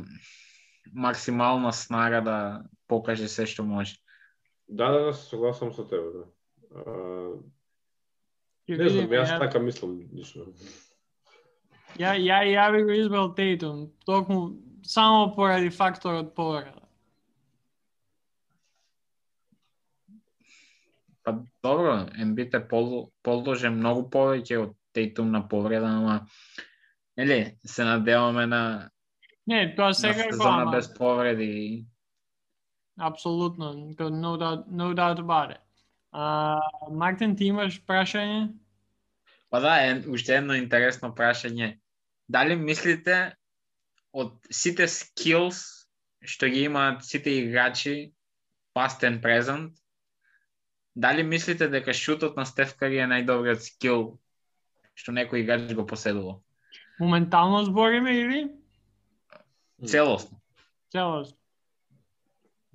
максимална 0.92 1.72
снага 1.72 2.20
да 2.20 2.38
покаже 2.86 3.28
се 3.28 3.46
што 3.46 3.64
може. 3.64 3.96
Да, 4.68 4.90
да, 4.90 5.04
да, 5.04 5.12
се 5.14 5.28
согласам 5.28 5.72
со 5.72 5.84
тебе, 5.88 6.10
да. 6.12 6.24
А, 6.76 6.82
не 8.68 8.88
знам, 8.88 9.10
јас 9.10 9.30
ја- 9.30 9.38
така 9.38 9.58
мислам 9.58 9.98
лично. 10.14 10.46
Ја, 11.98 12.14
ја, 12.18 12.42
ја 12.44 12.72
би 12.72 12.82
го 12.82 12.90
избрал 12.90 13.34
Тейтум, 13.34 13.90
токму 14.06 14.58
само 14.82 15.34
поради 15.34 15.70
факторот 15.70 16.34
повреда. 16.34 16.85
Па 21.26 21.32
добро, 21.62 22.06
Ембит 22.22 22.54
е 22.54 22.60
пол, 22.70 23.10
подложен 23.26 23.80
многу 23.80 24.04
повеќе 24.10 24.60
од 24.62 24.76
Тейтум 24.94 25.32
на 25.34 25.42
повреда, 25.50 25.90
ама 25.98 26.20
нели 27.18 27.58
се 27.66 27.84
надеваме 27.84 28.46
на, 28.46 28.60
Не, 29.46 29.74
тоа 29.76 29.94
сега 29.94 30.26
е 30.26 30.32
сезона 30.32 30.62
ама, 30.62 30.70
без 30.70 30.94
повреди. 30.94 31.86
апсолутно, 32.98 33.74
no 33.98 34.36
doubt, 34.38 34.66
no 34.70 34.94
doubt 34.94 35.18
about 35.18 35.50
it. 35.50 35.60
А, 36.12 36.60
Мартин, 36.90 37.36
ти 37.36 37.44
имаш 37.44 37.82
прашање? 37.84 38.54
Па 39.50 39.60
да, 39.60 39.76
е 39.82 40.02
уште 40.08 40.36
едно 40.36 40.54
интересно 40.54 41.12
прашање. 41.14 41.78
Дали 42.28 42.56
мислите 42.56 43.36
од 44.12 44.32
сите 44.50 44.86
skills 44.88 45.86
што 46.26 46.48
ги 46.48 46.64
имаат 46.66 47.04
сите 47.04 47.30
играчи 47.30 48.12
past 48.74 49.04
and 49.04 49.20
present, 49.22 49.76
дали 50.96 51.22
мислите 51.22 51.68
дека 51.68 51.94
шутот 51.94 52.36
на 52.36 52.46
Стеф 52.46 52.76
Кари 52.76 52.98
е 52.98 53.10
најдобриот 53.10 53.60
скил 53.60 54.18
што 54.96 55.12
некој 55.12 55.44
играч 55.44 55.74
го 55.76 55.84
поседува? 55.86 56.40
Моментално 56.98 57.64
збориме 57.64 58.16
или 58.16 58.40
Целосно. 59.84 60.40
целост? 60.90 61.36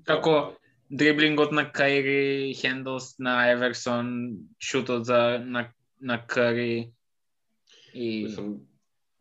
Како 0.05 0.53
дриблингот 0.89 1.51
на 1.51 1.65
Кайри, 1.71 2.53
хендлс 2.53 3.17
на 3.19 3.49
Еверсон, 3.49 4.37
шутот 4.59 5.05
за 5.05 5.41
на 5.41 5.71
на 6.01 6.17
Кари 6.27 6.93
и 7.93 8.23
Мислам, 8.23 8.57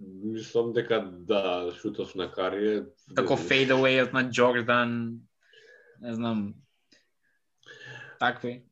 мислам 0.00 0.72
дека 0.72 1.00
да, 1.00 1.72
шутов 1.80 2.14
на 2.14 2.30
Кари 2.32 2.68
е... 2.76 2.84
како 3.16 3.36
фейдауејот 3.36 4.12
на 4.12 4.28
Джордан, 4.30 5.20
не 6.00 6.14
знам. 6.14 6.54
Такви. 8.20 8.69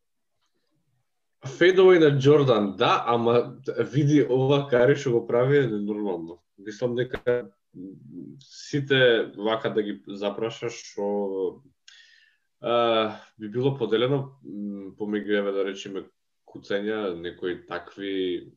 Федовај 1.47 2.01
на 2.03 2.11
Джордан, 2.19 2.73
да, 2.77 3.05
ама 3.07 3.61
види 3.93 4.25
ова 4.27 4.65
Кари 4.71 4.97
што 4.99 5.13
го 5.15 5.27
прави 5.27 5.59
е 5.59 5.69
ненормално. 5.71 6.41
Мислам 6.59 6.97
дека 6.99 7.51
сите 8.43 9.31
вака 9.37 9.71
да 9.71 9.83
ги 9.83 10.01
запрашаш 10.07 10.75
што 10.75 11.63
би 13.39 13.49
било 13.55 13.77
поделено 13.79 14.41
помеѓу 14.99 15.39
еве 15.39 15.53
да 15.55 15.65
речеме 15.65 16.09
куцења, 16.49 17.15
некои 17.15 17.67
такви 17.67 18.51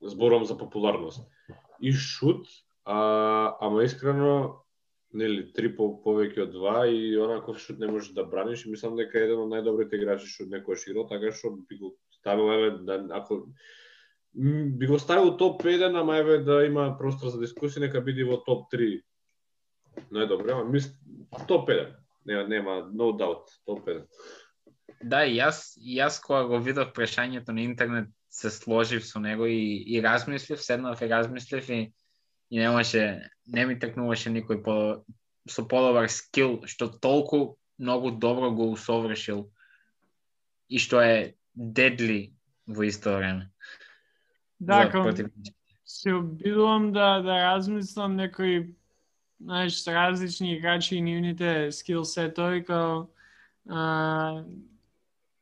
зборам 0.00 0.44
за 0.44 0.56
популарност. 0.56 1.28
И 1.80 1.92
шут, 1.92 2.46
а, 2.84 3.56
ама 3.60 3.84
искрено 3.84 4.62
нели 5.12 5.52
три 5.52 5.68
по 5.76 5.90
повеќе 6.04 6.46
од 6.46 6.52
два 6.54 6.86
и 6.88 7.12
онаков 7.20 7.60
шут 7.60 7.78
не 7.78 7.90
можеш 7.90 8.14
да 8.16 8.24
браниш 8.24 8.64
и 8.64 8.70
мислам 8.70 8.96
дека 8.96 9.18
е 9.18 9.26
еден 9.26 9.44
од 9.44 9.52
најдобрите 9.52 10.00
играчи 10.00 10.30
што 10.30 10.48
некој 10.48 10.80
широ, 10.80 11.04
така 11.10 11.34
што 11.36 11.52
би 11.52 11.76
го 11.76 11.92
ставил 12.22 12.52
еве 12.54 12.70
да 12.86 13.02
ако 13.10 13.46
би 14.34 14.86
го 14.86 14.98
ставил 14.98 15.36
топ 15.36 15.62
1, 15.62 16.00
ама 16.00 16.16
еве 16.16 16.38
да 16.38 16.62
има 16.64 16.94
простор 16.98 17.28
за 17.28 17.40
дискусија, 17.42 17.88
нека 17.88 18.00
биде 18.00 18.24
во 18.24 18.38
топ 18.46 18.70
3. 18.72 19.02
Најдобро, 20.14 20.54
ама 20.54 20.70
мис 20.70 20.88
топ 21.48 21.68
1. 21.68 21.90
Нема 22.24 22.48
нема 22.48 22.76
no 22.94 23.10
doubt, 23.18 23.50
топ 23.66 23.84
1. 23.84 24.06
Да, 25.02 25.24
и 25.26 25.36
јас, 25.36 25.74
јас 25.76 26.20
кога 26.22 26.46
го 26.46 26.62
видов 26.62 26.94
прашањето 26.96 27.52
на 27.52 27.66
интернет 27.66 28.08
се 28.32 28.50
сложив 28.50 29.04
со 29.04 29.20
него 29.20 29.46
и, 29.46 29.82
и 29.86 30.02
размислив, 30.02 30.62
седнав 30.62 31.02
и 31.02 31.08
размислив 31.10 31.68
и, 31.68 31.92
и 32.50 32.58
немаше, 32.58 33.28
не 33.46 33.66
ми 33.66 33.76
тркнуваше 33.78 34.30
никој 34.30 34.62
по, 34.64 34.76
со 35.50 35.66
подобар 35.68 36.08
скил, 36.08 36.62
што 36.64 36.88
толку 36.88 37.58
многу 37.76 38.14
добро 38.16 38.50
го 38.54 38.70
усовршил 38.72 39.50
и 40.68 40.78
што 40.78 41.02
е 41.02 41.34
дедли 41.54 42.32
во 42.66 42.88
исто 42.88 43.16
време. 43.16 43.50
Да, 44.60 44.90
се 45.84 46.14
обидувам 46.14 46.92
да, 46.92 47.20
да 47.20 47.54
размислам 47.54 48.16
некои 48.16 48.74
знаеш, 49.40 49.86
различни 49.86 50.54
играчи 50.54 50.96
и 50.96 51.00
нивните 51.00 51.72
скил 51.72 52.04
сетови, 52.04 52.64
као 52.64 53.06
а, 53.68 54.44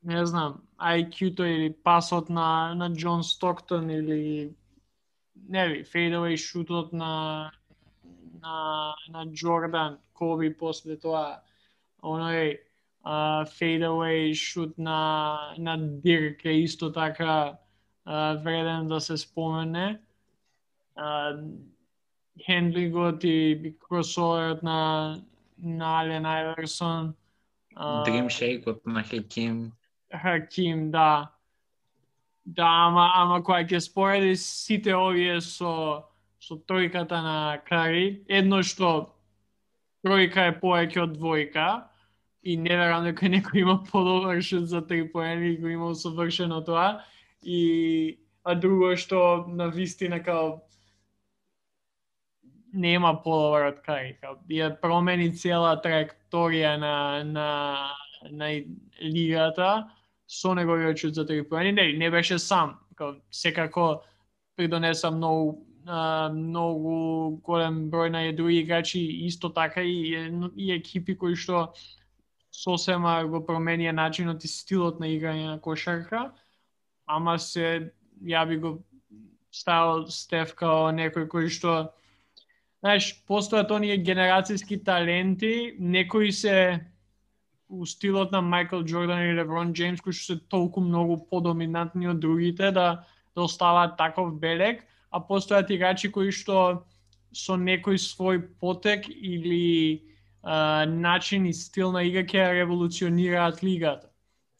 не 0.02 0.26
знам, 0.26 0.62
IQ-то 0.78 1.44
или 1.44 1.72
пасот 1.72 2.30
на, 2.30 2.74
на 2.74 2.92
Джон 2.92 3.22
Стоктон 3.22 3.90
или 3.90 4.54
не 5.48 5.68
ви, 5.68 5.84
фейдавей 5.84 6.36
шутот 6.36 6.92
на 6.92 7.52
на, 8.42 8.94
на 9.08 9.24
Джордан, 9.26 9.98
Коби 10.12 10.50
после 10.50 10.96
тоа, 10.96 11.42
оној 12.02 12.58
а, 13.02 13.44
фейдавей 13.44 14.34
шут 14.34 14.78
на, 14.78 15.38
на 15.58 15.76
Дирк 15.78 16.44
е 16.44 16.50
исто 16.50 16.92
така 16.92 17.56
а, 18.04 18.34
вреден 18.34 18.88
да 18.88 19.00
се 19.00 19.16
спомене. 19.16 20.00
А, 20.96 21.36
хендлингот 22.46 23.24
и 23.24 23.74
кросоверот 23.80 24.62
на 24.62 25.20
на 25.62 26.00
Ален 26.00 26.26
Айверсон. 26.26 27.14
Shake-от 28.28 28.86
на 28.86 29.02
Хеким. 29.02 29.72
Хаким, 30.22 30.90
да. 30.90 31.30
Да, 32.46 32.66
ама, 32.66 33.12
ама 33.14 33.42
кога 33.44 33.62
ќе 33.62 33.78
спореди 33.78 34.36
сите 34.36 34.94
овие 34.96 35.38
со, 35.40 36.02
со 36.40 36.56
тројката 36.56 37.20
на 37.22 37.60
Кари, 37.68 38.24
едно 38.26 38.62
што 38.66 39.12
тројка 40.02 40.48
е 40.50 40.56
повеќе 40.58 41.04
од 41.04 41.14
двојка, 41.20 41.66
и 42.42 42.56
не 42.56 42.76
верам 42.76 43.04
дека 43.04 43.28
некој 43.28 43.62
има 43.62 43.76
подобар 43.84 44.40
шут 44.42 44.68
за 44.68 44.80
три 44.86 45.04
поени 45.12 45.52
и 45.52 45.58
го 45.60 45.68
има 45.68 45.90
усовршено 45.92 46.62
тоа, 46.64 47.04
и 47.42 48.18
а 48.44 48.54
друго 48.54 48.96
што 48.96 49.44
на 49.48 49.68
вистина 49.68 50.22
као 50.22 50.60
нема 52.72 53.14
подобар 53.22 53.68
од 53.72 53.80
Кари. 53.84 54.16
Ја 54.48 54.70
промени 54.80 55.30
цела 55.36 55.74
траекторија 55.84 56.76
на, 56.78 57.24
на, 57.24 57.48
на 58.30 58.50
лигата 59.02 59.90
со 60.26 60.54
неговиот 60.54 60.98
шут 60.98 61.14
за 61.14 61.26
три 61.26 61.42
поени. 61.42 61.72
Не, 61.72 61.92
не 61.92 62.10
беше 62.10 62.38
сам. 62.38 62.78
Као, 62.94 63.16
секако 63.30 64.02
придонеса 64.56 65.10
многу 65.10 65.66
а, 65.86 66.30
многу 66.32 67.40
голем 67.44 67.90
број 67.90 68.10
на 68.10 68.32
други 68.36 68.60
играчи, 68.60 69.00
исто 69.26 69.50
така 69.50 69.82
и, 69.82 70.14
и 70.56 70.72
екипи 70.72 71.16
кои 71.16 71.34
што 71.34 71.72
сосема 72.50 73.20
го 73.30 73.40
променија 73.46 73.92
начинот 73.94 74.44
и 74.44 74.48
стилот 74.48 75.00
на 75.00 75.08
играње 75.08 75.46
на 75.46 75.58
кошарка, 75.60 76.30
ама 77.06 77.38
се 77.38 77.92
ја 78.22 78.46
би 78.48 78.58
го 78.58 78.78
ставил 79.50 80.06
Стеф 80.10 80.54
као 80.54 80.90
некој 80.94 81.26
кој 81.30 81.48
што 81.50 81.92
знаеш, 82.80 83.12
постојат 83.28 83.70
оние 83.76 83.98
генерацијски 84.00 84.80
таленти, 84.84 85.76
некои 85.78 86.32
се 86.32 86.80
у 87.68 87.86
стилот 87.86 88.32
на 88.32 88.40
Майкл 88.40 88.82
Джордан 88.82 89.22
и 89.22 89.34
Леброн 89.34 89.72
Джеймс 89.72 90.00
кои 90.00 90.12
што 90.12 90.34
се 90.34 90.40
толку 90.48 90.80
многу 90.80 91.20
подоминантни 91.30 92.08
од 92.08 92.20
другите 92.20 92.72
да 92.72 93.04
да 93.34 93.42
оставаат 93.42 93.96
таков 93.96 94.34
белег, 94.40 94.82
а 95.10 95.20
постојат 95.20 95.70
играчи 95.70 96.10
кои 96.10 96.32
што 96.34 96.84
со 97.32 97.54
некој 97.54 97.94
свој 97.94 98.42
потек 98.58 99.06
или 99.08 100.02
а, 100.42 100.86
начин 100.86 101.46
и 101.46 101.52
стил 101.52 101.92
на 101.92 102.02
игра 102.04 102.22
ќе 102.22 102.52
револуционираат 102.52 103.64
лигата. 103.64 104.08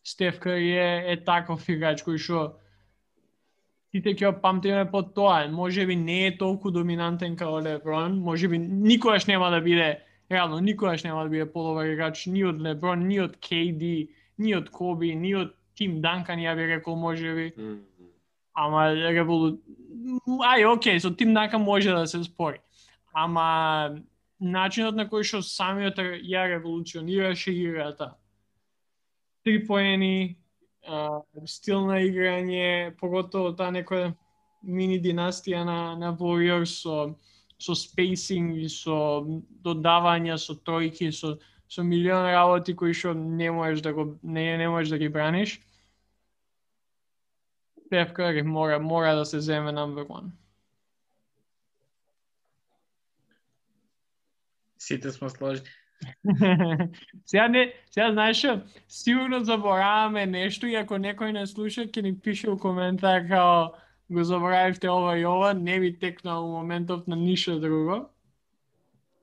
Стеф 0.04 0.40
Кари 0.40 0.72
е, 0.72 1.12
е 1.12 1.16
таков 1.24 1.68
играч 1.68 2.02
кој 2.02 2.18
што 2.18 2.60
сите 3.92 4.14
ќе 4.14 4.32
памтиме 4.40 4.84
по 4.90 5.02
тоа. 5.02 5.48
Може 5.48 5.86
би 5.86 5.96
не 5.96 6.26
е 6.26 6.36
толку 6.38 6.70
доминантен 6.70 7.36
како 7.36 7.60
Леброн, 7.60 8.20
може 8.20 8.48
би 8.48 8.58
никогаш 8.58 9.26
нема 9.26 9.50
да 9.50 9.60
биде 9.60 10.00
реално 10.30 10.60
никогаш 10.60 11.04
нема 11.04 11.24
да 11.24 11.30
биде 11.30 11.52
подобар 11.52 11.86
играч 11.86 12.26
ни 12.26 12.44
од 12.44 12.60
Леброн, 12.60 13.06
ни 13.08 13.20
од 13.20 13.36
KD, 13.36 14.08
ни 14.38 14.54
од 14.54 14.70
Коби, 14.70 15.14
ни 15.14 15.34
од 15.34 15.54
Тим 15.74 16.00
Данкан, 16.00 16.38
ја 16.38 16.54
би 16.56 16.66
рекол 16.68 16.96
може 16.96 17.34
би. 17.34 17.52
Mm 17.56 17.62
-hmm. 17.62 17.78
Ама 18.54 18.94
револу... 18.94 19.58
Ај, 20.28 20.66
окей, 20.66 21.00
со 21.00 21.10
Тим 21.16 21.34
Данкан 21.34 21.62
може 21.62 21.90
да 21.90 22.06
се 22.06 22.24
спори. 22.24 22.58
Ама 23.12 23.96
начинот 24.40 24.96
на 24.96 25.06
кој 25.06 25.24
што 25.24 25.42
самиот 25.44 26.00
ја 26.24 26.46
револуционираше 26.56 27.52
играта. 27.52 28.16
Три 29.44 29.66
поени, 29.66 30.40
стил 31.46 31.86
на 31.86 32.00
играње, 32.00 32.96
поготово 33.00 33.52
таа 33.56 33.70
некоја 33.70 34.14
мини 34.62 35.00
династија 35.00 35.64
на, 35.64 35.96
на 35.96 36.12
Warriors 36.16 36.80
со, 36.82 37.14
со 37.60 37.74
спейсинг 37.74 38.56
и 38.56 38.68
со 38.68 39.22
додавања, 39.64 40.36
со 40.38 40.56
тројки, 40.56 41.12
со, 41.12 41.38
со 41.68 41.82
милион 41.82 42.26
работи 42.32 42.74
кои 42.74 42.92
што 42.92 43.14
не 43.14 43.50
можеш 43.50 43.82
да 43.84 43.92
го 43.92 44.16
не, 44.22 44.56
не 44.56 44.68
можеш 44.68 44.90
да 44.90 44.98
ги 44.98 45.08
браниш. 45.08 45.60
Стеф 47.86 48.12
Кари 48.12 48.42
мора 48.42 48.78
мора 48.78 49.14
да 49.14 49.24
се 49.24 49.40
земе 49.40 49.72
number 49.72 50.06
one. 50.06 50.30
Сите 54.80 55.10
сме 55.12 55.28
сложни. 55.30 55.66
сега 57.26 57.48
не, 57.48 57.72
сега 57.90 58.12
знаеш, 58.12 58.46
сигурно 58.88 59.44
забораваме 59.44 60.26
нешто 60.26 60.66
и 60.66 60.74
ако 60.74 60.96
некој 60.96 61.36
не 61.36 61.44
слуша, 61.46 61.84
ќе 61.84 62.02
ни 62.02 62.14
пише 62.16 62.48
у 62.50 62.56
коментар 62.56 63.28
као 63.28 63.76
го 64.10 64.24
заборавивте 64.24 64.88
ова 64.88 65.18
и 65.18 65.26
ова, 65.26 65.52
не 65.54 65.80
би 65.80 65.92
текнал 65.98 66.48
моментов 66.48 67.06
на 67.06 67.16
ништо 67.16 67.60
друго. 67.60 68.08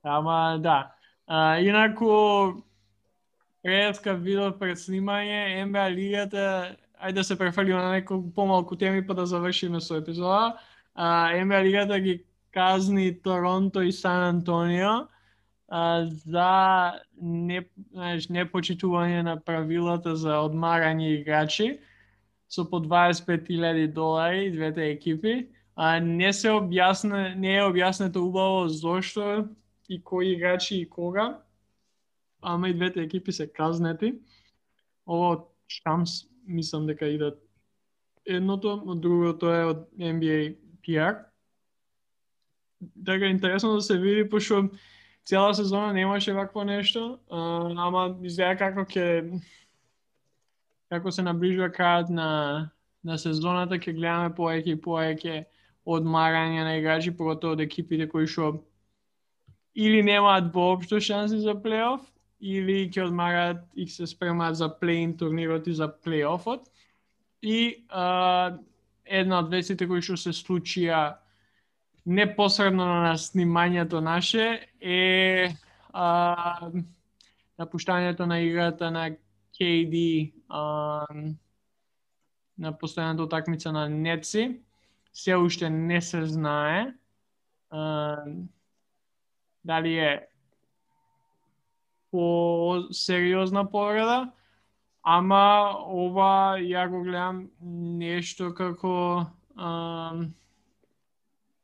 Ама 0.03 0.60
да. 0.62 0.93
А, 1.28 1.60
инаку, 1.60 2.62
Реска 3.66 4.14
видов 4.14 4.60
пред 4.60 4.78
снимање, 4.78 5.66
НБА 5.66 5.89
лигата, 5.91 6.78
ајде 7.01 7.20
да 7.20 7.24
се 7.24 7.36
префрлиме 7.36 7.82
на 7.82 7.97
некој 7.97 8.22
помалку 8.36 8.78
теми 8.78 9.01
па 9.01 9.18
да 9.18 9.26
завршиме 9.26 9.82
со 9.82 9.97
епизода. 9.97 10.62
А, 10.93 11.34
НБА 11.34 11.64
лигата 11.66 11.99
ги 11.99 12.24
казни 12.53 13.12
Торонто 13.22 13.82
и 13.82 13.91
Сан 13.91 14.24
Антонио 14.24 15.10
а, 15.68 16.05
за 16.05 17.01
не, 17.22 17.63
знаеш, 17.91 18.28
непочитување 18.28 19.24
на 19.24 19.36
правилата 19.39 20.15
за 20.15 20.39
одмарање 20.45 21.20
играчи 21.20 21.78
со 22.47 22.63
по 22.70 22.80
25.000 22.80 23.91
долари 23.93 24.51
двете 24.51 24.91
екипи. 24.91 25.49
А 25.76 25.99
не 25.99 26.32
се 26.34 26.49
објасна, 26.55 27.36
не 27.36 27.57
е 27.57 27.65
објаснето 27.68 28.24
убаво 28.24 28.68
зошто 28.70 29.47
и 29.89 30.01
кои 30.03 30.34
играчи 30.34 30.80
и 30.82 30.89
кога. 30.89 31.43
Ама 32.41 32.70
и 32.70 32.74
двете 32.74 33.01
екипи 33.01 33.32
се 33.32 33.51
казнети. 33.53 34.15
Ово 35.05 35.53
шамс 35.68 36.26
мислам 36.47 36.88
дека 36.88 37.05
идат 37.07 37.43
едното, 38.26 38.82
од 38.86 39.01
другото 39.01 39.51
е 39.51 39.63
од 39.65 39.88
NBA 39.99 40.55
PR. 40.84 41.26
Така 43.05 43.26
интересно 43.26 43.76
да 43.76 43.82
се 43.82 43.97
види, 43.99 44.30
пошто 44.30 44.70
цела 45.28 45.53
сезона 45.53 45.93
немаше 45.93 46.34
вакво 46.34 46.63
нешто, 46.63 47.19
а, 47.30 47.38
ама 47.88 48.15
изгледа 48.23 48.55
како 48.55 48.86
ќе 48.88 49.41
како 50.88 51.11
се 51.11 51.25
наближува 51.28 51.67
крајот 51.69 52.09
на 52.09 52.30
на 53.03 53.17
сезоната 53.19 53.75
ќе 53.75 53.93
гледаме 53.95 54.32
повеќе 54.36 54.73
и 54.75 54.82
повеќе 54.84 55.36
одмарање 55.88 56.63
на 56.63 56.78
играчи, 56.80 57.11
поготово 57.15 57.55
од 57.55 57.63
екипите 57.63 58.07
кои 58.11 58.28
што 58.28 58.57
или 59.75 60.01
немаат 60.01 60.49
воопшто 60.53 60.99
шанси 60.99 61.39
за 61.43 61.53
плейоф, 61.55 62.01
или 62.39 62.88
ќе 62.89 63.05
одмараат 63.07 63.61
и 63.75 63.88
се 63.88 64.07
спремаат 64.07 64.57
за 64.57 64.69
плейн 64.80 65.13
турнирот 65.17 65.67
и 65.67 65.73
за 65.73 65.88
плейофот. 65.88 66.67
И 67.41 67.86
а, 67.89 68.57
една 69.05 69.39
од 69.43 69.51
вестите 69.51 69.88
кои 69.88 70.01
што 70.01 70.17
се 70.17 70.34
случија 70.36 71.17
непосредно 72.08 72.86
на 72.86 73.18
снимањето 73.20 73.99
наше 73.99 74.68
е 74.80 75.51
а, 75.91 76.72
напуштањето 77.60 78.26
на 78.26 78.39
играта 78.39 78.91
на 78.91 79.10
KD 79.60 80.32
а, 80.47 80.62
на 82.58 82.72
постојаната 82.74 83.28
утакмица 83.28 83.72
на 83.72 83.89
Неци. 83.89 84.62
Се 85.14 85.36
уште 85.36 85.70
не 85.70 86.01
се 86.01 86.26
знае 86.26 86.93
а, 87.70 88.16
дали 89.66 89.97
е 89.97 90.28
по 92.12 92.88
сериозна 92.91 93.66
повреда, 93.72 94.32
ама 95.03 95.76
ова 95.91 96.55
ја 96.55 96.88
го 96.88 97.03
гледам 97.03 97.49
нешто 97.99 98.53
како 98.55 99.26
а, 99.58 100.14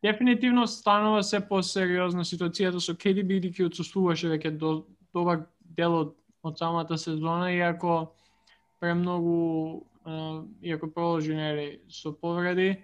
Дефинитивно 0.04 0.68
станува 0.68 1.24
се 1.24 1.40
посериозна 1.48 2.26
ситуацијата 2.28 2.82
со 2.84 2.92
KD 2.94 3.24
бидејќи 3.24 3.70
отсуствуваше 3.70 4.34
веќе 4.34 4.52
до 4.60 4.74
добар 5.16 5.46
дел 5.78 5.96
од, 5.96 6.10
од 6.44 6.60
самата 6.60 6.98
сезона, 6.98 7.54
иако 7.56 8.12
премногу 8.84 9.86
иако 10.62 10.92
продолжи 10.92 11.36
нели 11.36 11.80
со 11.90 12.12
повреди. 12.12 12.84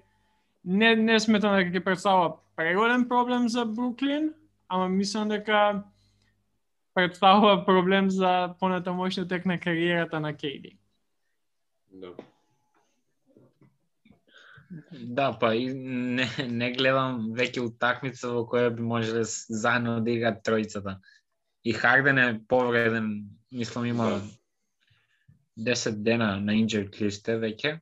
Не 0.64 0.96
не 0.96 1.20
сметам 1.20 1.56
дека 1.58 1.72
ќе 1.76 1.84
представува 1.84 2.38
преголем 2.56 3.08
проблем 3.10 3.50
за 3.50 3.66
Бруклин, 3.66 4.34
ама 4.68 4.88
мислам 4.90 5.30
дека 5.30 5.84
представува 6.94 7.66
проблем 7.66 8.10
за 8.10 8.56
понатамошниот 8.60 9.30
тек 9.30 9.46
на 9.46 9.60
кариерата 9.60 10.20
на 10.20 10.34
Кейди. 10.34 10.78
Да. 11.92 12.14
Да, 14.92 15.32
па 15.40 15.56
и 15.56 15.70
не, 15.74 16.28
не 16.48 16.72
гледам 16.76 17.32
веќе 17.38 17.64
утакмица 17.66 18.30
во 18.36 18.44
која 18.50 18.70
би 18.76 18.86
можеле 18.86 19.24
заедно 19.26 19.98
да 20.06 20.12
играат 20.14 20.44
тројцата. 20.46 21.00
И 21.66 21.74
Харден 21.74 22.18
е 22.18 22.42
повреден, 22.48 23.30
мислам 23.52 23.86
има 23.86 24.22
10 25.58 25.92
да. 25.92 26.04
дена 26.04 26.30
на 26.40 26.54
injured 26.54 27.02
листе 27.02 27.40
веќе, 27.42 27.80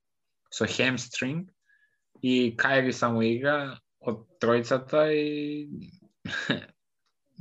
со 0.52 0.66
хемстринг, 0.66 1.52
и 2.24 2.56
Кайри 2.58 2.94
само 2.94 3.22
игра 3.22 3.78
од 4.00 4.24
тројцата 4.42 5.10
и 5.12 5.68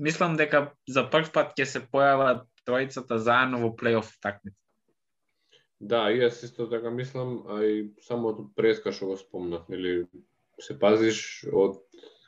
мислам 0.06 0.36
дека 0.36 0.72
за 0.88 1.06
прв 1.10 1.30
пат 1.32 1.54
ќе 1.56 1.64
се 1.70 1.86
појават 1.86 2.44
тројцата 2.66 3.22
заедно 3.22 3.62
во 3.62 3.70
плейоф 3.78 4.10
такмица. 4.20 4.58
Да, 5.80 6.06
и 6.10 6.20
јас 6.22 6.42
исто 6.44 6.66
така 6.72 6.90
мислам, 6.90 7.42
а 7.52 7.60
и 7.64 7.90
само 8.02 8.32
од 8.32 8.44
преска 8.56 8.92
што 8.96 9.12
го 9.12 9.16
спомнав, 9.20 9.68
нели 9.68 10.06
се 10.60 10.78
пазиш 10.80 11.44
од 11.52 11.82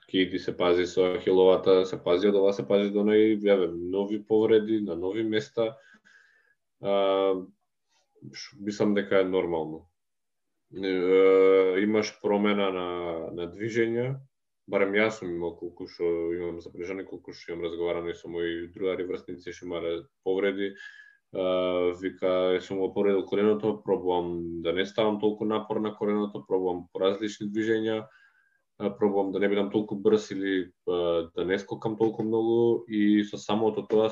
Киди 0.09 0.39
се 0.39 0.57
пази 0.57 0.87
со 0.89 1.19
хиловата, 1.21 1.85
се 1.85 1.99
пази 2.01 2.31
од 2.31 2.37
ова, 2.41 2.53
се 2.57 2.65
пази 2.65 2.89
до 2.95 3.03
нај, 3.05 3.35
јаве, 3.45 3.67
нови 3.93 4.23
повреди 4.25 4.81
на 4.81 4.95
нови 4.97 5.21
места. 5.21 5.75
А, 6.81 7.35
мислам 8.57 8.95
дека 8.97 9.21
е 9.21 9.29
нормално. 9.29 9.83
Е, 10.73 11.83
имаш 11.85 12.15
промена 12.23 12.71
на, 12.73 12.89
на 13.37 13.51
движење, 13.53 14.07
барем 14.65 14.97
јас 14.97 15.21
сум 15.21 15.35
имал 15.37 15.53
колку 15.61 15.85
што 15.93 16.09
имам 16.39 16.63
запрежани, 16.65 17.05
колку 17.05 17.37
што 17.37 17.53
имам 17.53 17.69
разговарано 17.69 18.09
и 18.09 18.17
со 18.17 18.33
мои 18.33 18.65
другари 18.73 19.05
врсници 19.05 19.53
што 19.53 19.69
имале 19.69 19.93
повреди. 20.25 20.73
Вика, 22.01 22.59
сум 22.61 22.79
го 22.79 22.93
повредил 22.95 23.25
коленото, 23.25 23.83
пробувам 23.85 24.41
да 24.63 24.73
не 24.73 24.87
ставам 24.87 25.21
толку 25.21 25.45
напор 25.45 25.77
на 25.77 25.95
коленото, 25.95 26.45
пробувам 26.49 26.87
по 26.93 27.01
различни 27.01 27.51
движења, 27.53 28.07
пробувам 28.79 29.33
да 29.33 29.39
не 29.39 29.49
бидам 29.49 29.71
толку 29.71 29.97
брз 29.97 30.31
или 30.31 30.73
да 30.87 31.45
не 31.45 31.59
скокам 31.59 31.99
толку 31.99 32.23
многу 32.23 32.85
и 32.89 33.25
со 33.25 33.37
самото 33.37 33.85
тоа 33.85 34.09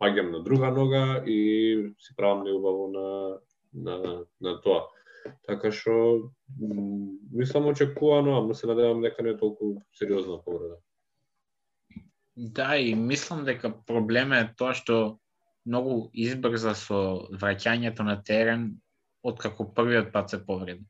паѓам 0.00 0.30
на 0.30 0.42
друга 0.42 0.70
нога 0.70 1.22
и 1.26 1.92
си 1.98 2.14
правам 2.16 2.44
неубаво 2.44 2.88
на, 2.92 3.38
на, 3.72 4.24
на 4.40 4.60
тоа. 4.60 4.84
Така 5.46 5.72
што 5.72 6.30
мислам 7.32 7.66
очекувано, 7.72 8.36
ама 8.38 8.54
се 8.54 8.66
надевам 8.66 9.00
дека 9.02 9.22
не 9.22 9.30
е 9.30 9.36
толку 9.36 9.80
сериозна 9.92 10.38
повреда. 10.44 10.76
Да, 12.36 12.76
и 12.76 12.94
мислам 12.94 13.44
дека 13.44 13.72
проблемот 13.86 14.52
е 14.52 14.54
тоа 14.54 14.74
што 14.74 15.18
многу 15.68 16.10
избрза 16.16 16.74
со 16.74 17.28
враќањето 17.30 18.06
на 18.06 18.16
терен 18.24 18.70
откако 19.22 19.68
првиот 19.74 20.12
пат 20.12 20.30
се 20.30 20.40
повреди. 20.46 20.84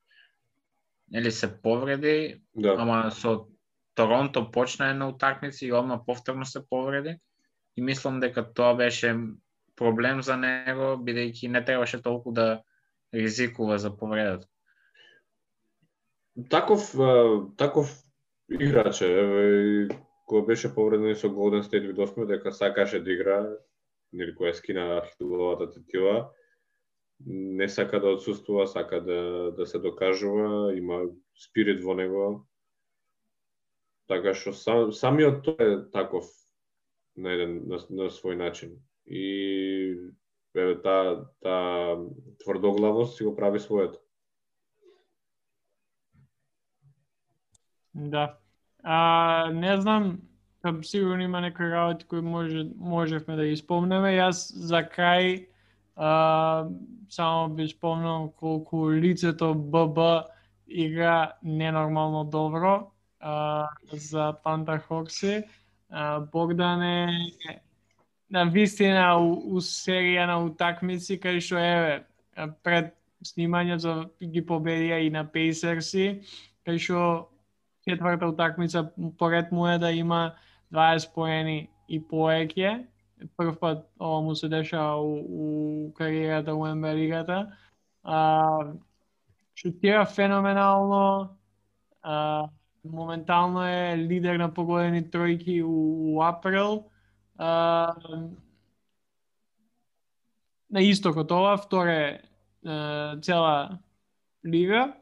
Нели 1.10 1.30
се 1.32 1.48
повреди, 1.62 2.42
Да. 2.54 2.76
ама 2.78 3.10
со 3.10 3.48
Торонто 3.94 4.50
почна 4.52 4.90
една 4.90 5.08
утакмица 5.08 5.66
и 5.66 5.72
одма 5.72 6.04
повторно 6.04 6.46
се 6.46 6.60
повреди. 6.70 7.18
И 7.76 7.82
мислам 7.82 8.20
дека 8.20 8.52
тоа 8.54 8.74
беше 8.74 9.16
проблем 9.76 10.22
за 10.22 10.36
него, 10.36 10.98
бидејќи 11.02 11.48
не 11.48 11.64
требаше 11.64 12.02
толку 12.02 12.32
да 12.32 12.62
ризикува 13.14 13.78
за 13.78 13.90
повредата. 13.96 14.46
Таков 16.50 16.94
таков 17.56 17.90
играч 18.50 19.00
е, 19.02 19.88
кога 20.26 20.46
беше 20.46 20.74
повреден 20.74 21.16
со 21.16 21.26
Golden 21.26 21.62
State 21.62 21.86
видовме 21.86 22.26
дека 22.26 22.52
сакаше 22.52 23.02
да 23.02 23.12
игра, 23.12 23.46
нели 24.12 24.34
која 24.34 24.54
скина 24.54 25.02
ахиловата 25.04 25.70
тетива, 25.72 26.30
не 27.26 27.68
сака 27.68 28.00
да 28.00 28.14
отсутствува, 28.14 28.66
сака 28.66 29.00
да 29.04 29.52
да 29.56 29.66
се 29.66 29.78
докажува, 29.78 30.76
има 30.76 31.02
спирит 31.34 31.82
во 31.84 31.94
него. 31.94 32.46
Така 34.08 34.32
што 34.34 34.54
сам, 34.56 34.92
самиот 34.92 35.42
тој 35.44 35.64
е 35.66 35.80
таков 35.92 36.30
на 37.16 37.34
еден 37.34 37.66
на, 37.68 37.80
на 37.90 38.08
свој 38.08 38.38
начин. 38.38 38.78
И 39.04 39.96
еве 40.54 40.80
та, 40.82 41.26
та 41.40 41.56
тврдоглавост 42.44 43.16
си 43.16 43.24
го 43.24 43.36
прави 43.36 43.60
своето. 43.60 43.98
Да. 47.94 48.38
А, 48.82 49.50
не 49.52 49.80
знам, 49.80 50.20
сигурно 50.82 51.22
има 51.22 51.40
некои 51.40 51.70
работи 51.70 52.06
кои 52.06 52.20
може, 52.20 52.66
можевме 52.78 53.36
да 53.36 53.46
ги 53.46 53.56
спомнеме. 53.56 54.16
Јас 54.18 54.52
за 54.54 54.82
крај 54.82 55.46
а, 55.96 56.66
само 57.08 57.48
би 57.54 57.68
спомнал 57.68 58.32
колку 58.36 58.90
лицето 58.90 59.54
ББ 59.54 60.28
игра 60.68 61.32
ненормално 61.42 62.24
добро 62.24 62.90
а, 63.20 63.68
за 63.92 64.34
Панта 64.44 64.78
Хокси. 64.78 65.44
А, 65.90 66.20
Богдан 66.20 66.82
е 66.82 67.08
на 68.30 68.44
вистина 68.44 69.16
у, 69.16 69.56
у 69.56 69.60
серија 69.60 70.26
на 70.26 70.38
утакмици 70.44 71.16
кај 71.20 71.40
што 71.40 71.56
еве 71.56 72.04
пред 72.62 72.92
снимањето 73.24 74.10
ги 74.20 74.42
победија 74.46 75.00
и 75.06 75.10
на 75.10 75.24
Пейсерси, 75.24 76.20
кај 76.66 76.78
што 76.78 77.00
четврта 77.88 78.28
утакмица 78.28 78.90
поред 79.18 79.52
му 79.52 79.66
е 79.66 79.78
да 79.78 79.90
има 79.92 80.34
20 80.72 81.14
поени 81.14 81.68
и 81.88 82.00
поеќе. 82.00 82.84
Прв 83.36 83.56
пат 83.58 83.86
ова 84.00 84.20
му 84.22 84.34
се 84.34 84.48
дешава 84.48 85.02
у, 85.02 85.18
у 85.88 85.92
кариерата 85.94 86.54
у 86.54 86.66
НБА 86.66 86.94
лигата. 86.94 87.52
А, 88.02 88.44
шутира 89.56 90.06
феноменално. 90.06 91.28
А, 92.02 92.48
моментално 92.84 93.66
е 93.66 93.98
лидер 93.98 94.36
на 94.36 94.54
погодени 94.54 95.02
тројки 95.10 95.62
у, 95.62 96.16
у 96.16 96.22
април. 96.22 96.84
А, 97.38 97.94
на 100.70 100.82
истокот 100.82 101.30
ова, 101.30 101.56
вторе 101.56 102.20
е, 102.66 103.20
цела 103.22 103.78
лига. 104.46 104.92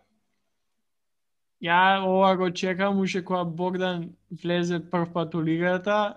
Ја 1.63 2.05
ова 2.05 2.37
го 2.37 2.51
чекам 2.51 2.99
уште 3.01 3.25
кога 3.25 3.45
Богдан 3.45 4.11
влезе 4.43 4.79
прв 4.91 5.13
пат 5.13 5.35
у 5.35 5.43
лигата, 5.43 6.17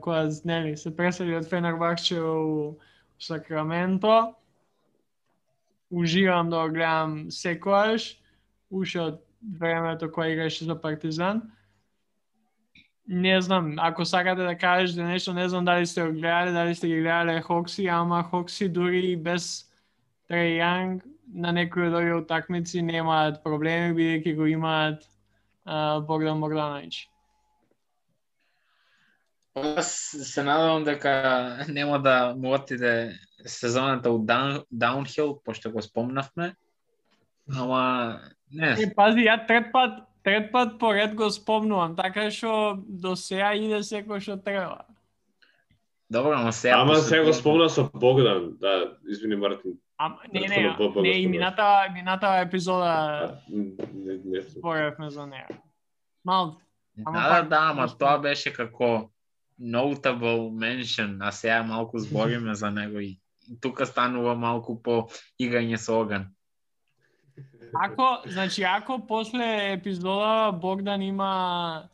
кога 0.00 0.28
нели 0.44 0.76
се 0.76 0.96
пресели 0.96 1.34
од 1.34 1.48
Фенербахче 1.50 2.20
у 2.20 2.78
Сакраменто. 3.18 4.34
Уживам 5.90 6.50
да 6.50 6.62
го 6.62 6.74
гледам 6.74 7.26
секојаш, 7.30 8.18
уште 8.70 9.00
од 9.00 9.20
времето 9.58 10.10
кога 10.12 10.28
играше 10.28 10.64
за 10.64 10.80
Партизан. 10.80 11.42
Не 13.08 13.40
знам, 13.40 13.74
ако 13.78 14.04
сакате 14.04 14.42
да 14.42 14.58
кажете 14.58 15.02
нешто, 15.02 15.34
не 15.34 15.48
знам 15.48 15.64
дали 15.64 15.86
сте 15.86 16.02
го 16.02 16.12
гледале, 16.12 16.52
дали 16.52 16.74
сте 16.74 16.88
ги 16.88 17.00
гледале 17.00 17.40
Хокси, 17.40 17.86
ама 17.86 18.22
Хокси 18.22 18.68
дури 18.68 19.10
и 19.12 19.16
без 19.16 19.65
Трей 20.26 20.58
Јанг 20.58 21.04
на 21.34 21.52
некои 21.52 21.88
од 21.88 21.94
овие 21.98 22.14
утакмици 22.20 22.82
немаат 22.82 23.42
проблеми, 23.44 23.94
бидејќи 23.94 24.34
го 24.38 24.46
имаат 24.50 25.04
а, 25.64 26.00
Богдан 26.00 26.40
Богдановиќ. 26.42 27.06
Јас 29.56 29.90
се 30.28 30.42
надевам 30.44 30.84
дека 30.84 31.12
нема 31.68 31.98
да 32.02 32.34
му 32.36 32.52
отиде 32.52 33.16
сезоната 33.46 34.10
у 34.10 34.18
даун, 34.18 34.62
даунхил, 34.70 35.38
пошто 35.44 35.70
го 35.70 35.82
спомнавме. 35.82 36.54
Ама 37.56 38.20
не, 38.50 38.74
Е, 38.82 38.90
пази, 38.96 39.24
ја 39.24 39.38
трет 39.46 39.70
пат, 39.72 40.02
трет 40.26 40.50
пат 40.52 40.78
поред 40.78 41.14
го 41.14 41.30
спомнувам, 41.30 41.96
така 41.96 42.30
што 42.30 42.74
до 42.76 43.14
сега 43.16 43.54
иде 43.54 43.80
секој 43.86 44.20
што 44.20 44.36
треба. 44.36 44.84
добро, 46.10 46.32
ама 46.32 46.52
сега 46.52 46.80
Ама 46.82 46.96
сега 46.96 47.24
го 47.24 47.32
спомна 47.32 47.68
со 47.68 47.90
Богдан, 47.94 48.56
да, 48.60 48.96
извини 49.08 49.36
Мартин. 49.36 49.78
Ама 49.98 50.18
не, 50.32 50.40
не, 50.40 50.48
не, 50.48 50.68
и 50.68 50.74
спомнав. 50.74 51.30
минатава, 51.30 51.88
минатава 51.92 52.40
епизода 52.40 52.84
А, 52.84 53.40
не, 53.48 54.18
не, 54.24 54.40
споревме 54.40 55.10
за 55.10 55.26
неа. 55.26 55.48
Мал, 56.24 56.60
Ама 57.04 57.18
Да, 57.18 57.28
пак, 57.28 57.48
да, 57.48 57.48
да, 57.48 57.70
ама 57.70 57.88
тоа 57.98 58.18
беше 58.18 58.52
како 58.52 59.10
notable 59.60 60.50
mention, 60.52 61.18
а 61.20 61.32
сега 61.32 61.62
малку 61.62 61.98
збориме 61.98 62.54
за 62.54 62.70
него 62.70 62.98
и 63.00 63.20
и 63.48 63.60
тука 63.60 63.86
станува 63.86 64.34
малку 64.34 64.76
по 64.82 65.06
играње 65.40 65.78
со 65.78 66.00
оган. 66.00 66.28
Ако, 67.74 68.22
значи, 68.26 68.62
ако 68.62 69.06
после 69.06 69.72
епизода 69.72 70.52
Богдан 70.52 71.02
има 71.02 71.88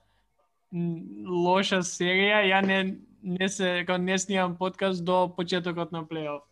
лоша 1.26 1.82
серија, 1.82 2.44
ја 2.46 2.60
не, 2.66 2.78
не 3.22 3.48
се, 3.48 3.84
не 3.98 4.18
снимам 4.18 4.56
подкаст 4.56 5.04
до 5.04 5.28
почетокот 5.36 5.92
на 5.92 6.06
плейоф. 6.08 6.42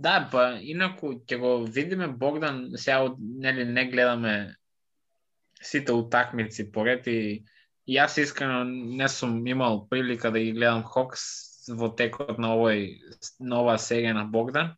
Да, 0.00 0.14
па 0.32 0.44
инаку 0.64 1.12
ќе 1.28 1.36
го 1.40 1.50
видиме 1.68 2.08
Богдан, 2.08 2.70
сега 2.80 3.02
од- 3.04 3.18
нели 3.20 3.64
не 3.68 3.84
гледаме 3.90 4.34
сите 5.60 5.92
утакмици 5.92 6.70
поред 6.72 7.06
и 7.06 7.44
и 7.86 7.96
јас 7.96 8.18
искрено 8.22 8.64
не 8.64 9.08
сум 9.08 9.46
имал 9.46 9.88
прилика 9.88 10.30
да 10.30 10.38
ги 10.38 10.52
гледам 10.52 10.82
Хокс 10.82 11.22
во 11.74 11.88
текот 11.90 12.38
на 12.38 12.52
овој 12.54 13.00
нова 13.40 13.74
серија 13.82 14.12
на 14.14 14.24
Богдан. 14.24 14.76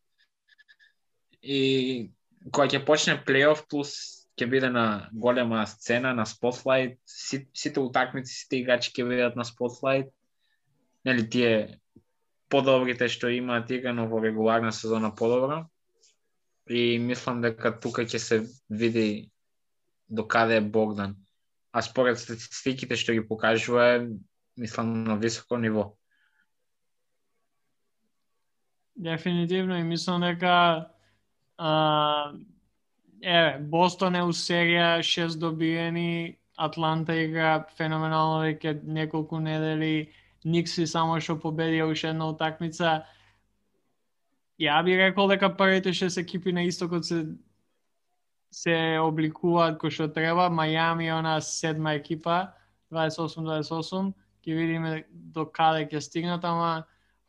И 1.43 2.11
кога 2.51 2.68
ќе 2.68 2.85
почне 2.87 3.18
плейоф 3.27 3.66
плюс 3.68 3.93
ќе 4.39 4.49
биде 4.49 4.70
на 4.70 5.11
голема 5.12 5.66
сцена 5.66 6.14
на 6.14 6.25
спотлайт, 6.27 6.99
сите 7.07 7.81
утакмици, 7.81 8.33
сите 8.33 8.62
играчи 8.62 8.95
ќе 8.97 9.09
бидат 9.09 9.37
на 9.37 9.45
спотлайт. 9.45 10.09
Нели 11.05 11.29
тие 11.29 11.82
подобрите 12.53 13.09
што 13.09 13.33
имаат 13.33 13.71
играно 13.73 14.07
во 14.09 14.21
регуларна 14.21 14.73
сезона 14.73 15.15
подобро. 15.15 15.65
И 16.69 16.99
мислам 16.99 17.41
дека 17.43 17.73
тука 17.81 18.05
ќе 18.05 18.21
се 18.21 18.37
види 18.69 19.31
до 20.09 20.27
каде 20.29 20.61
е 20.61 20.61
Богдан. 20.61 21.17
А 21.73 21.83
според 21.83 22.21
статистиките 22.21 22.97
што 22.97 23.17
ги 23.17 23.25
покажува 23.27 23.87
е, 23.97 24.09
мислам, 24.57 25.05
на 25.05 25.17
високо 25.17 25.57
ниво. 25.57 25.97
Дефинитивно 28.97 29.79
и 29.79 29.83
мислам 29.83 30.21
дека 30.21 30.89
а, 31.59 32.33
Бостон 33.61 34.17
е 34.17 34.23
у 34.23 34.33
серија 34.37 35.01
6 35.01 35.39
добиени, 35.39 36.37
Атланта 36.59 37.15
игра 37.17 37.65
феноменално 37.79 38.43
веќе 38.45 38.83
неколку 38.85 39.41
недели, 39.41 40.13
Никси 40.45 40.86
само 40.86 41.20
што 41.20 41.38
победија 41.38 41.86
уште 41.90 42.11
една 42.11 42.28
утакмица. 42.32 43.03
Ја 44.59 44.82
би 44.84 44.97
рекол 44.99 45.28
дека 45.30 45.53
првите 45.57 45.93
шест 45.93 46.18
екипи 46.18 46.53
на 46.53 46.64
истокот 46.66 47.07
се 47.07 47.24
се 48.53 48.99
обликуваат 49.01 49.78
кој 49.80 49.90
што 49.90 50.09
треба. 50.12 50.51
Мајами 50.53 51.09
е 51.09 51.14
она 51.14 51.38
седма 51.40 51.97
екипа, 51.97 52.53
28-28. 52.93 54.12
Ќе 54.45 54.57
видиме 54.59 55.05
до 55.11 55.47
каде 55.47 55.86
ќе 55.88 56.03
стигнат, 56.05 56.45
ама 56.45 56.84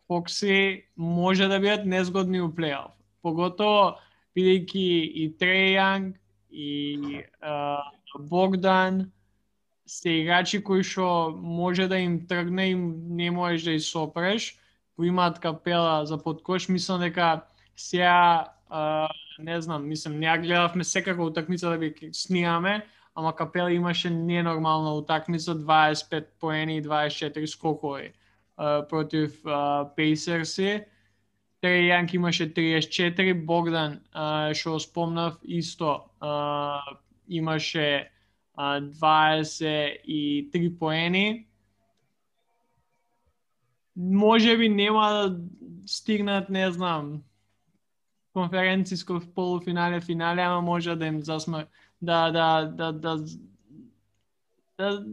Хокси 0.07 0.83
може 0.95 1.47
да 1.47 1.59
бидат 1.63 1.85
незгодни 1.85 2.41
у 2.41 2.49
плейоф. 2.51 2.91
Поготово 3.23 3.95
бидејќи 4.35 4.89
и 5.23 5.29
Трејанг 5.39 6.19
и 6.51 7.23
uh, 7.39 7.79
Богдан 8.19 9.11
се 9.85 10.09
играчи 10.09 10.63
кои 10.63 10.83
што 10.83 11.35
може 11.35 11.87
да 11.87 11.97
им 11.99 12.27
тргне 12.27 12.71
и 12.71 12.75
не 12.75 13.31
можеш 13.31 13.63
да 13.67 13.71
ја 13.75 13.83
сопреш. 13.83 14.55
Кои 14.95 15.07
имаат 15.07 15.39
капела 15.39 16.05
за 16.05 16.17
подкош, 16.17 16.69
мислам 16.69 17.01
дека 17.01 17.43
сега 17.75 18.47
а, 18.69 19.09
не 19.39 19.61
знам, 19.61 19.87
мислам, 19.87 20.19
не 20.19 20.37
гледавме 20.37 20.83
секако 20.83 21.25
утакмица 21.25 21.69
да 21.69 21.77
би 21.77 21.93
снимаме, 22.11 22.85
ама 23.15 23.35
Капела 23.35 23.71
имаше 23.71 24.09
ненормална 24.09 24.93
утакмица, 24.93 25.55
25 25.55 26.25
поени 26.39 26.77
и 26.77 26.83
24 26.83 27.45
скокови 27.45 28.13
а, 28.57 28.87
против 28.87 29.43
Пейсерси. 29.95 30.85
Треј 31.63 31.87
Јанк 31.87 32.11
имаше 32.15 32.49
34, 32.51 33.45
Богдан, 33.45 34.01
што 34.51 34.79
спомнав, 34.83 35.37
исто 35.47 36.11
а, 36.19 36.83
имаше 37.27 38.11
23 38.57 40.79
поени. 40.79 41.47
Може 43.95 44.57
би 44.57 44.69
нема 44.69 45.09
да 45.09 45.39
стигнат, 45.85 46.49
не 46.49 46.71
знам, 46.71 47.21
конференциско 48.33 49.21
полуфинале, 49.35 50.01
финале, 50.01 50.41
ама 50.41 50.61
може 50.61 50.95
да 50.95 51.05
им 51.05 51.21
засма 51.21 51.65
да 52.01 52.31
да 52.31 52.65
да 52.65 52.91
да 52.91 53.17
да, 54.77 55.05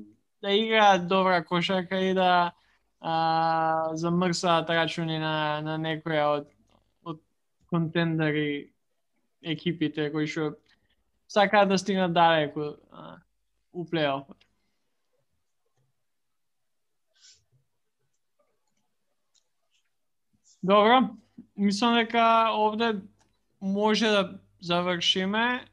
да 0.42 0.52
играат 0.52 1.08
добра 1.08 1.44
кошарка 1.44 2.00
и 2.00 2.14
да 2.14 2.52
а, 3.00 3.90
замрсаат 3.92 4.70
рачуни 4.70 5.18
на 5.18 5.60
на 5.60 5.78
некоја 5.78 6.24
од 6.38 6.48
од 7.04 7.20
контендери 7.70 8.72
екипите 9.42 10.10
кои 10.12 10.26
што 10.26 10.56
сакаат 11.28 11.68
да 11.68 11.78
стигнат 11.78 12.12
далеку 12.12 12.76
а, 12.90 13.16
у 13.72 13.84
плейофот. 13.84 14.36
Добро, 20.62 21.16
мислам 21.56 21.94
дека 21.94 22.50
овде 22.52 23.00
може 23.60 24.06
да 24.06 24.40
завршиме. 24.60 25.64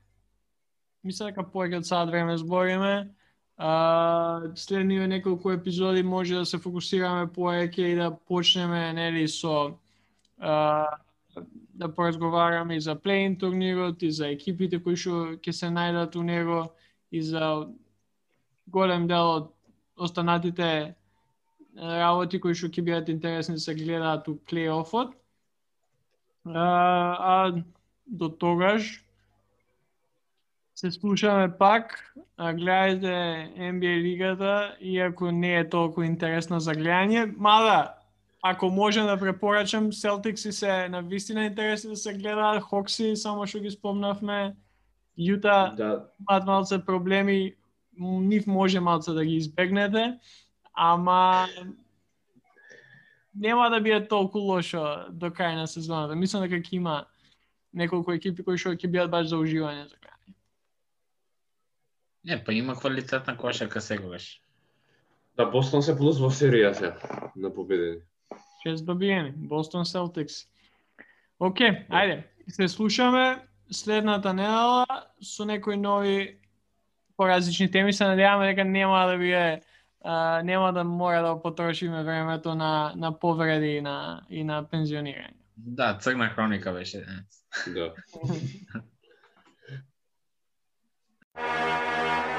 Мислам 1.04 1.32
дека 1.32 1.44
повеќе 1.44 1.82
од 1.82 1.88
сад 1.88 2.10
време 2.10 2.38
збориме. 2.38 3.14
Uh, 3.58 4.54
следниве 4.56 5.08
неколку 5.08 5.52
епизоди 5.52 6.04
може 6.04 6.36
да 6.36 6.46
се 6.46 6.60
фокусираме 6.62 7.26
повеќе 7.26 7.90
и 7.90 7.96
да 7.98 8.12
почнеме 8.14 8.94
нели 8.94 9.28
со 9.28 9.74
uh, 10.38 10.86
да 11.74 11.96
поразговараме 11.96 12.76
и 12.76 12.82
за 12.82 12.96
плейн 12.96 13.38
турнирот 13.38 14.02
и 14.02 14.12
за 14.12 14.30
екипите 14.30 14.80
кои 14.84 14.96
што 14.96 15.38
ќе 15.42 15.52
се 15.52 15.72
најдат 15.74 16.16
у 16.16 16.24
него 16.24 16.70
и 17.12 17.22
за 17.22 17.68
голем 18.68 19.08
дел 19.08 19.32
од 19.36 19.52
останатите 19.98 20.96
работи 21.78 22.40
кои 22.40 22.56
што 22.58 22.70
ќе 22.70 22.84
бидат 22.84 23.10
интересни 23.10 23.58
да 23.58 23.64
се 23.64 23.76
гледаат 23.76 24.28
у 24.28 24.38
плейофот. 24.50 25.14
А, 26.46 26.64
а 27.20 27.64
до 28.08 28.30
тогаш 28.30 29.04
се 30.76 30.92
слушаме 30.92 31.50
пак, 31.58 31.98
а 32.38 32.54
гледајте 32.54 33.14
NBA 33.58 34.02
лигата, 34.02 34.78
иако 34.80 35.32
не 35.32 35.58
е 35.60 35.70
толку 35.70 36.04
интересно 36.04 36.60
за 36.60 36.78
гледање, 36.78 37.34
мада 37.38 37.98
ако 38.42 38.70
можем 38.70 39.06
да 39.06 39.18
препорачам, 39.18 39.92
Celtics 39.92 40.52
се 40.52 40.90
на 40.90 41.02
вистина 41.02 41.46
интересни 41.46 41.90
да 41.90 41.96
се 41.96 42.14
гледаат, 42.14 42.64
Хокси, 42.64 43.16
само 43.16 43.48
што 43.48 43.60
ги 43.60 43.72
спомнавме, 43.72 44.56
Јута 45.18 45.76
Да, 45.76 46.06
имаат 46.22 46.46
малце 46.46 46.78
проблеми, 46.86 47.56
нив 48.00 48.48
може 48.48 48.80
малце 48.80 49.12
да 49.12 49.26
ги 49.26 49.36
избегнете, 49.36 50.20
ама 50.74 51.48
нема 53.36 53.70
да 53.70 53.82
биде 53.82 54.08
толку 54.08 54.40
лошо 54.40 55.06
до 55.10 55.30
крај 55.30 55.56
на 55.56 55.68
сезоната. 55.68 56.16
Мислам 56.16 56.44
дека 56.48 56.62
ќе 56.62 56.82
има 56.82 57.06
неколку 57.74 58.14
екипи 58.14 58.44
кои 58.44 58.58
што 58.58 58.76
ќе 58.76 58.90
бидат 58.90 59.12
баш 59.14 59.30
за 59.30 59.38
уживање 59.38 59.88
за 59.88 59.96
гледање. 59.96 60.36
Не, 62.24 62.44
па 62.44 62.54
има 62.54 62.76
квалитетна 62.76 63.38
кошарка 63.38 63.82
секогаш. 63.82 64.42
да 65.38 65.46
Бостон 65.46 65.84
се 65.86 65.94
плюс 65.98 66.18
во 66.18 66.32
серија 66.34 66.74
се 66.74 66.94
на 67.36 67.52
победени. 67.54 68.02
Шест 68.64 68.86
добиени, 68.86 69.34
Бостон 69.38 69.86
Celtics. 69.86 70.48
Океј, 71.40 71.86
ајде, 71.94 72.24
се 72.50 72.68
слушаме 72.68 73.46
следната 73.70 74.34
недела 74.34 74.86
со 75.22 75.46
некои 75.46 75.78
нови 75.78 76.40
поразлични 77.18 77.72
теми. 77.72 77.94
Се 77.94 78.08
надеваме 78.08 78.48
дека 78.48 78.66
нема 78.66 79.08
да 79.08 79.18
биде 79.18 79.62
а, 80.04 80.42
нема 80.44 80.74
да 80.74 80.84
мора 80.84 81.22
да 81.22 81.42
потрошиме 81.42 82.04
времето 82.04 82.56
на 82.56 82.94
на 82.96 83.20
повреди 83.20 83.68
и 83.68 83.82
на 83.82 84.22
и 84.30 84.44
на 84.44 84.64
пензионирање. 84.64 85.36
Да, 85.58 85.98
црна 85.98 86.30
хроника 86.30 86.72
беше. 86.74 87.06
Да. 87.68 87.94